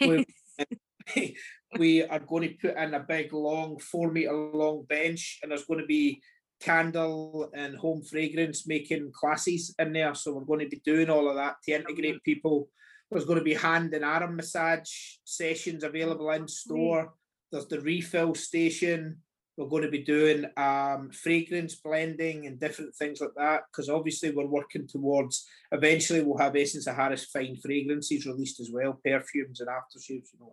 we 1.78 2.02
are 2.02 2.18
going 2.20 2.48
to 2.48 2.54
put 2.54 2.76
in 2.76 2.94
a 2.94 3.00
big, 3.00 3.32
long, 3.32 3.78
four 3.78 4.10
meter 4.10 4.32
long 4.32 4.84
bench, 4.88 5.38
and 5.42 5.50
there's 5.50 5.64
going 5.64 5.80
to 5.80 5.86
be 5.86 6.20
candle 6.60 7.50
and 7.54 7.76
home 7.76 8.02
fragrance 8.02 8.66
making 8.66 9.12
classes 9.12 9.74
in 9.78 9.92
there. 9.92 10.14
So 10.14 10.34
we're 10.34 10.44
going 10.44 10.60
to 10.60 10.68
be 10.68 10.80
doing 10.84 11.10
all 11.10 11.28
of 11.28 11.36
that 11.36 11.56
to 11.64 11.72
integrate 11.72 12.22
people. 12.22 12.68
There's 13.10 13.24
going 13.24 13.38
to 13.38 13.44
be 13.44 13.54
hand 13.54 13.94
and 13.94 14.04
arm 14.04 14.36
massage 14.36 14.90
sessions 15.24 15.84
available 15.84 16.30
in 16.30 16.48
store. 16.48 17.12
There's 17.52 17.68
the 17.68 17.80
refill 17.80 18.34
station. 18.34 19.18
We're 19.56 19.68
going 19.68 19.84
to 19.84 19.90
be 19.90 20.02
doing 20.02 20.44
um, 20.56 21.10
fragrance 21.12 21.76
blending 21.76 22.46
and 22.46 22.60
different 22.60 22.94
things 22.94 23.20
like 23.20 23.30
that 23.36 23.62
because 23.70 23.88
obviously 23.88 24.30
we're 24.30 24.46
working 24.46 24.86
towards 24.86 25.46
eventually 25.72 26.22
we'll 26.22 26.36
have 26.38 26.56
Essence 26.56 26.86
of 26.86 26.96
Harris 26.96 27.24
fine 27.24 27.56
fragrances 27.56 28.26
released 28.26 28.60
as 28.60 28.70
well, 28.70 29.00
perfumes 29.02 29.60
and 29.60 29.70
aftershaves, 29.70 30.32
you 30.32 30.40
know. 30.40 30.52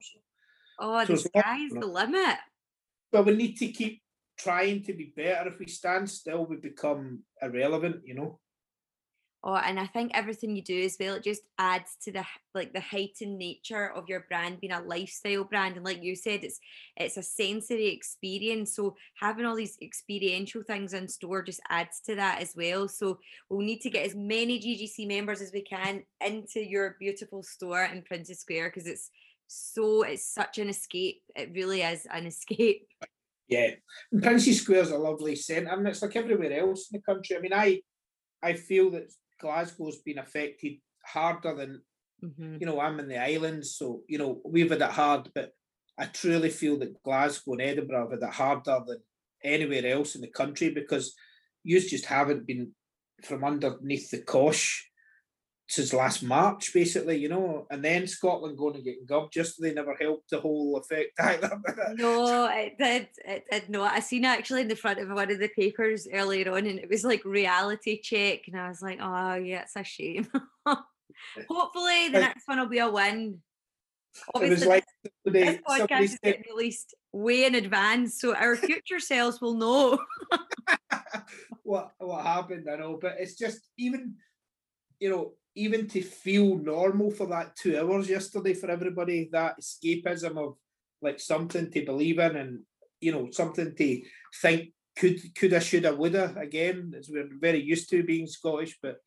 Oh, 0.80 1.04
so 1.06 1.14
the 1.14 1.18
sky's 1.20 1.72
the 1.72 1.86
limit. 1.86 2.38
But 3.12 3.26
we 3.26 3.36
need 3.36 3.58
to 3.58 3.68
keep 3.68 4.02
trying 4.38 4.84
to 4.84 4.94
be 4.94 5.14
better. 5.16 5.50
If 5.50 5.60
we 5.60 5.68
stand 5.68 6.10
still, 6.10 6.46
we 6.46 6.58
become 6.58 7.24
irrelevant, 7.42 8.02
you 8.06 8.16
know. 8.16 8.40
Oh, 9.46 9.56
and 9.56 9.78
I 9.78 9.88
think 9.88 10.12
everything 10.14 10.56
you 10.56 10.62
do 10.62 10.84
as 10.84 10.96
well, 10.98 11.16
it 11.16 11.24
just 11.24 11.42
adds 11.60 11.98
to 12.04 12.14
the 12.14 12.24
like 12.56 12.72
the 12.72 12.80
heightened 12.80 13.38
nature 13.38 13.92
of 13.92 14.08
your 14.08 14.22
brand 14.30 14.62
being 14.62 14.72
a 14.72 14.82
lifestyle 14.82 15.44
brand. 15.44 15.76
And 15.76 15.84
like 15.84 16.02
you 16.02 16.16
said, 16.16 16.46
it's 16.46 16.62
it's 16.96 17.18
a 17.18 17.24
sensory 17.24 17.88
experience. 17.88 18.74
So 18.74 18.96
having 19.20 19.46
all 19.46 19.56
these 19.56 19.78
experiential 19.82 20.64
things 20.64 20.94
in 20.94 21.10
store 21.10 21.44
just 21.44 21.60
adds 21.70 22.00
to 22.06 22.16
that 22.16 22.42
as 22.42 22.54
well. 22.56 22.88
So 22.88 23.20
we'll 23.50 23.66
need 23.66 23.82
to 23.82 23.90
get 23.90 24.06
as 24.06 24.16
many 24.16 24.60
GGC 24.60 25.10
members 25.10 25.42
as 25.42 25.52
we 25.52 25.62
can 25.62 26.04
into 26.26 26.66
your 26.66 26.96
beautiful 26.98 27.44
store 27.44 27.84
in 27.84 28.02
Princes 28.04 28.40
Square 28.40 28.70
because 28.70 28.88
it's 28.88 29.10
so 29.48 30.04
it's 30.04 30.28
such 30.28 30.58
an 30.58 30.70
escape. 30.70 31.22
It 31.36 31.52
really 31.54 31.82
is 31.82 32.06
an 32.12 32.26
escape. 32.26 32.88
Yeah, 33.50 33.72
and 34.12 34.24
Princes 34.24 34.62
Square's 34.62 34.90
a 34.90 34.98
lovely 34.98 35.36
centre, 35.36 35.70
and 35.70 35.86
it's 35.88 36.02
like 36.02 36.16
everywhere 36.16 36.60
else 36.62 36.90
in 36.90 36.98
the 36.98 37.14
country. 37.14 37.36
I 37.36 37.40
mean, 37.42 37.54
I 37.54 37.82
I 38.42 38.54
feel 38.54 38.90
that 38.92 39.12
Glasgow's 39.40 39.98
been 40.02 40.18
affected 40.18 40.80
harder 41.06 41.54
than 41.54 41.82
Mhm. 42.24 42.62
you 42.62 42.66
know. 42.66 42.80
I'm 42.80 43.00
in 43.02 43.10
the 43.10 43.22
islands, 43.22 43.76
so 43.76 44.04
you 44.08 44.18
know 44.18 44.42
we've 44.46 44.72
had 44.72 44.82
it 44.82 44.92
hard, 44.92 45.30
but 45.36 45.52
I 46.00 46.06
truly 46.06 46.50
feel 46.50 46.80
that 46.80 47.04
Glasgow 47.04 47.52
and 47.54 47.62
Edinburgh 47.62 48.12
have 48.12 48.22
had 48.22 48.30
it 48.30 48.34
harder 48.34 48.80
than 48.88 49.04
anywhere 49.44 49.86
else 49.88 50.16
in 50.16 50.22
the 50.22 50.32
country 50.32 50.70
because 50.70 51.14
you 51.64 51.80
just 51.82 52.06
haven't 52.06 52.48
been 52.48 52.74
from 53.24 53.44
underneath 53.44 54.10
the 54.10 54.22
cosh 54.24 54.90
since 55.76 55.94
last 55.94 56.24
March, 56.24 56.74
basically, 56.74 57.18
you 57.18 57.30
know. 57.30 57.66
And 57.72 57.84
then 57.84 58.06
Scotland 58.08 58.58
going 58.58 58.76
and 58.76 58.84
getting 58.84 59.06
gubbed 59.06 59.36
yesterday 59.36 59.74
never 59.74 59.96
helped 60.00 60.30
the 60.30 60.40
whole 60.40 60.78
effect 60.78 61.12
either. 61.20 61.60
No, 61.96 62.46
it 62.52 62.78
did. 62.78 63.08
It 63.26 63.46
did 63.52 63.70
not. 63.70 63.92
I 63.94 64.00
seen 64.00 64.24
it 64.26 64.28
actually 64.28 64.62
in 64.62 64.68
the 64.68 64.76
front 64.76 65.00
of 65.00 65.10
one 65.10 65.32
of 65.32 65.40
the 65.40 65.50
papers 65.50 66.08
earlier 66.12 66.52
on, 66.52 66.66
and 66.68 66.80
it 66.80 66.90
was 66.90 67.04
like 67.04 67.26
reality 67.26 68.02
check, 68.02 68.42
and 68.48 68.60
I 68.60 68.68
was 68.70 68.82
like, 68.82 69.00
oh 69.02 69.36
yeah, 69.36 69.62
it's 69.64 69.76
a 69.76 69.84
shame. 69.84 70.28
Hopefully, 71.50 72.10
the 72.10 72.20
Like- 72.20 72.22
next 72.22 72.48
one 72.48 72.60
will 72.60 72.68
be 72.68 72.80
a 72.80 72.90
win. 72.90 73.40
it 74.36 74.50
was 74.50 74.64
Obviously, 74.64 74.68
like 74.68 74.86
this 75.26 75.60
somebody, 75.66 75.84
podcast 75.84 76.02
is 76.04 76.20
getting 76.24 76.44
released 76.50 76.94
way 77.12 77.46
in 77.46 77.56
advance, 77.56 78.20
so 78.20 78.36
our 78.36 78.56
future 78.56 79.00
selves 79.00 79.42
will 79.42 79.56
know. 79.56 79.98
what 81.64 81.92
what 81.98 82.24
happened, 82.26 82.68
I 82.72 82.76
know, 82.76 82.98
but 83.02 83.16
it's 83.20 83.36
just 83.36 83.60
even, 83.78 84.16
you 85.00 85.10
know, 85.10 85.34
even 85.56 85.88
to 85.88 86.02
feel 86.02 86.58
normal 86.58 87.12
for 87.12 87.28
that 87.28 87.56
two 87.56 87.80
hours 87.80 88.10
yesterday 88.10 88.54
for 88.54 88.70
everybody, 88.72 89.30
that 89.32 89.60
escapism 89.60 90.38
of 90.38 90.56
like 91.02 91.20
something 91.20 91.70
to 91.72 91.86
believe 91.86 92.20
in 92.20 92.36
and 92.36 92.60
you 93.02 93.12
know 93.12 93.30
something 93.32 93.76
to 93.76 94.02
think 94.42 94.70
could 94.96 95.20
coulda 95.36 95.60
shoulda 95.60 95.94
woulda 95.94 96.34
again 96.40 96.94
as 96.98 97.10
we're 97.12 97.28
very 97.40 97.62
used 97.62 97.90
to 97.90 98.04
being 98.04 98.28
Scottish, 98.28 98.78
but 98.82 98.98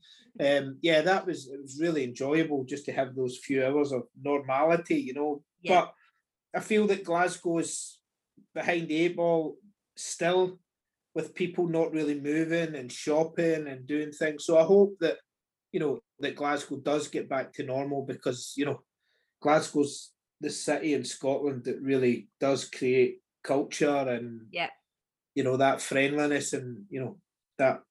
um 0.41 0.79
yeah, 0.83 1.01
that 1.01 1.27
was 1.27 1.49
it 1.49 1.61
was 1.61 1.81
really 1.81 2.05
enjoyable 2.05 2.65
just 2.65 2.85
to 2.87 2.93
have 2.93 3.15
those 3.15 3.39
few 3.39 3.65
hours 3.65 3.93
of 3.93 4.03
normality, 4.23 4.97
you 4.97 5.15
know. 5.15 5.43
Yeah. 5.63 5.81
But 5.81 5.95
I 6.61 6.61
feel 6.61 6.87
that 6.89 7.05
Glasgow 7.05 7.59
is 7.59 7.99
behind 8.55 8.89
the 8.89 8.97
eight 8.97 9.17
ball 9.17 9.57
still 9.97 10.59
with 11.15 11.35
people 11.35 11.67
not 11.67 11.93
really 11.93 12.21
moving 12.21 12.75
and 12.75 12.93
shopping 12.93 13.67
and 13.69 13.87
doing 13.87 14.13
things. 14.13 14.45
So 14.45 14.59
I 14.59 14.65
hope 14.65 14.97
that 15.01 15.17
you 15.77 15.81
know 15.81 16.01
that 16.21 16.37
Glasgow 16.37 16.77
does 16.79 17.09
get 17.09 17.29
back 17.29 17.53
to 17.53 17.63
normal 17.63 18.01
because 18.07 18.55
you 18.57 18.65
know 18.65 18.81
Glasgow's 19.43 20.13
the 20.41 20.49
city 20.49 20.95
in 20.95 21.05
Scotland 21.05 21.65
that 21.65 21.83
really 21.83 22.29
does 22.41 22.65
create 22.65 23.19
culture 23.45 24.09
and 24.09 24.47
Yep. 24.53 24.71
you 25.35 25.45
know 25.45 25.59
that 25.59 25.83
friendliness 25.83 26.55
and 26.55 26.87
you 26.89 27.01
know 27.01 27.19
that 27.59 27.83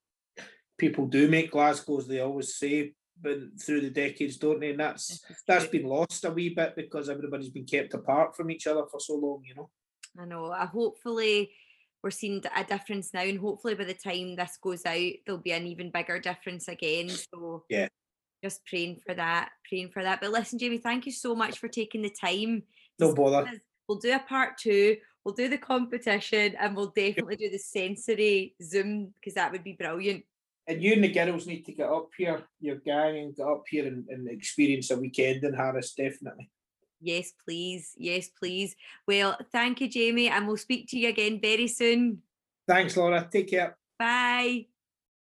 people 0.79 1.05
do 1.05 1.27
make 1.27 1.51
Glasgow 1.51 1.99
as 1.99 2.07
they 2.07 2.21
always 2.21 2.55
say 2.55 2.93
but 3.21 3.37
through 3.63 3.81
the 3.81 3.91
decades 3.91 4.37
don't 4.37 4.59
they 4.59 4.71
and 4.71 4.79
that's 4.79 5.21
that's 5.47 5.67
been 5.67 5.85
lost 5.85 6.25
a 6.25 6.31
wee 6.31 6.49
bit 6.49 6.75
because 6.75 7.07
everybody's 7.07 7.51
been 7.51 7.65
kept 7.65 7.93
apart 7.93 8.35
from 8.35 8.49
each 8.49 8.65
other 8.65 8.85
for 8.89 8.99
so 8.99 9.13
long 9.13 9.43
you 9.45 9.53
know 9.53 9.69
I 10.17 10.25
know. 10.25 10.49
I 10.51 10.65
hopefully 10.65 11.51
we're 12.05 12.11
seeing 12.11 12.43
a 12.55 12.63
difference 12.63 13.15
now, 13.15 13.21
and 13.21 13.39
hopefully 13.39 13.73
by 13.73 13.83
the 13.83 13.95
time 13.95 14.35
this 14.35 14.59
goes 14.61 14.85
out, 14.85 15.11
there'll 15.25 15.41
be 15.41 15.53
an 15.53 15.65
even 15.65 15.89
bigger 15.89 16.19
difference 16.19 16.67
again. 16.67 17.09
So 17.09 17.65
Yeah. 17.67 17.87
just 18.43 18.63
praying 18.67 19.01
for 19.03 19.15
that, 19.15 19.49
praying 19.67 19.89
for 19.89 20.03
that. 20.03 20.21
But 20.21 20.29
listen, 20.29 20.59
Jamie, 20.59 20.77
thank 20.77 21.07
you 21.07 21.11
so 21.11 21.35
much 21.35 21.57
for 21.57 21.67
taking 21.67 22.03
the 22.03 22.11
time. 22.11 22.61
no 22.99 23.15
bother. 23.15 23.51
We'll 23.89 23.97
do 23.97 24.13
a 24.13 24.19
part 24.19 24.59
two. 24.59 24.97
We'll 25.23 25.33
do 25.33 25.49
the 25.49 25.57
competition, 25.57 26.55
and 26.59 26.75
we'll 26.75 26.93
definitely 26.95 27.37
do 27.37 27.49
the 27.49 27.57
sensory 27.57 28.55
Zoom 28.61 29.11
because 29.15 29.33
that 29.33 29.51
would 29.51 29.63
be 29.63 29.73
brilliant. 29.73 30.23
and 30.67 30.81
you 30.83 30.93
and 30.93 31.03
the 31.03 31.11
girls 31.11 31.47
need 31.47 31.63
to 31.63 31.73
get 31.73 31.89
up 31.89 32.09
here, 32.15 32.43
your 32.59 32.77
gang, 32.77 33.17
and 33.17 33.35
get 33.35 33.47
up 33.47 33.63
here 33.67 33.87
and, 33.87 34.07
and 34.09 34.29
experience 34.29 34.91
a 34.91 34.97
weekend 34.97 35.43
in 35.43 35.53
Harris, 35.53 35.93
definitely. 35.93 36.51
Yes, 37.01 37.33
please. 37.43 37.93
Yes, 37.97 38.29
please. 38.29 38.75
Well, 39.07 39.37
thank 39.51 39.81
you, 39.81 39.87
Jamie, 39.87 40.29
and 40.29 40.47
we'll 40.47 40.57
speak 40.57 40.87
to 40.89 40.99
you 40.99 41.09
again 41.09 41.39
very 41.41 41.67
soon. 41.67 42.21
Thanks, 42.67 42.97
Laura. 42.97 43.27
Take 43.31 43.49
care. 43.49 43.77
Bye. 43.99 44.67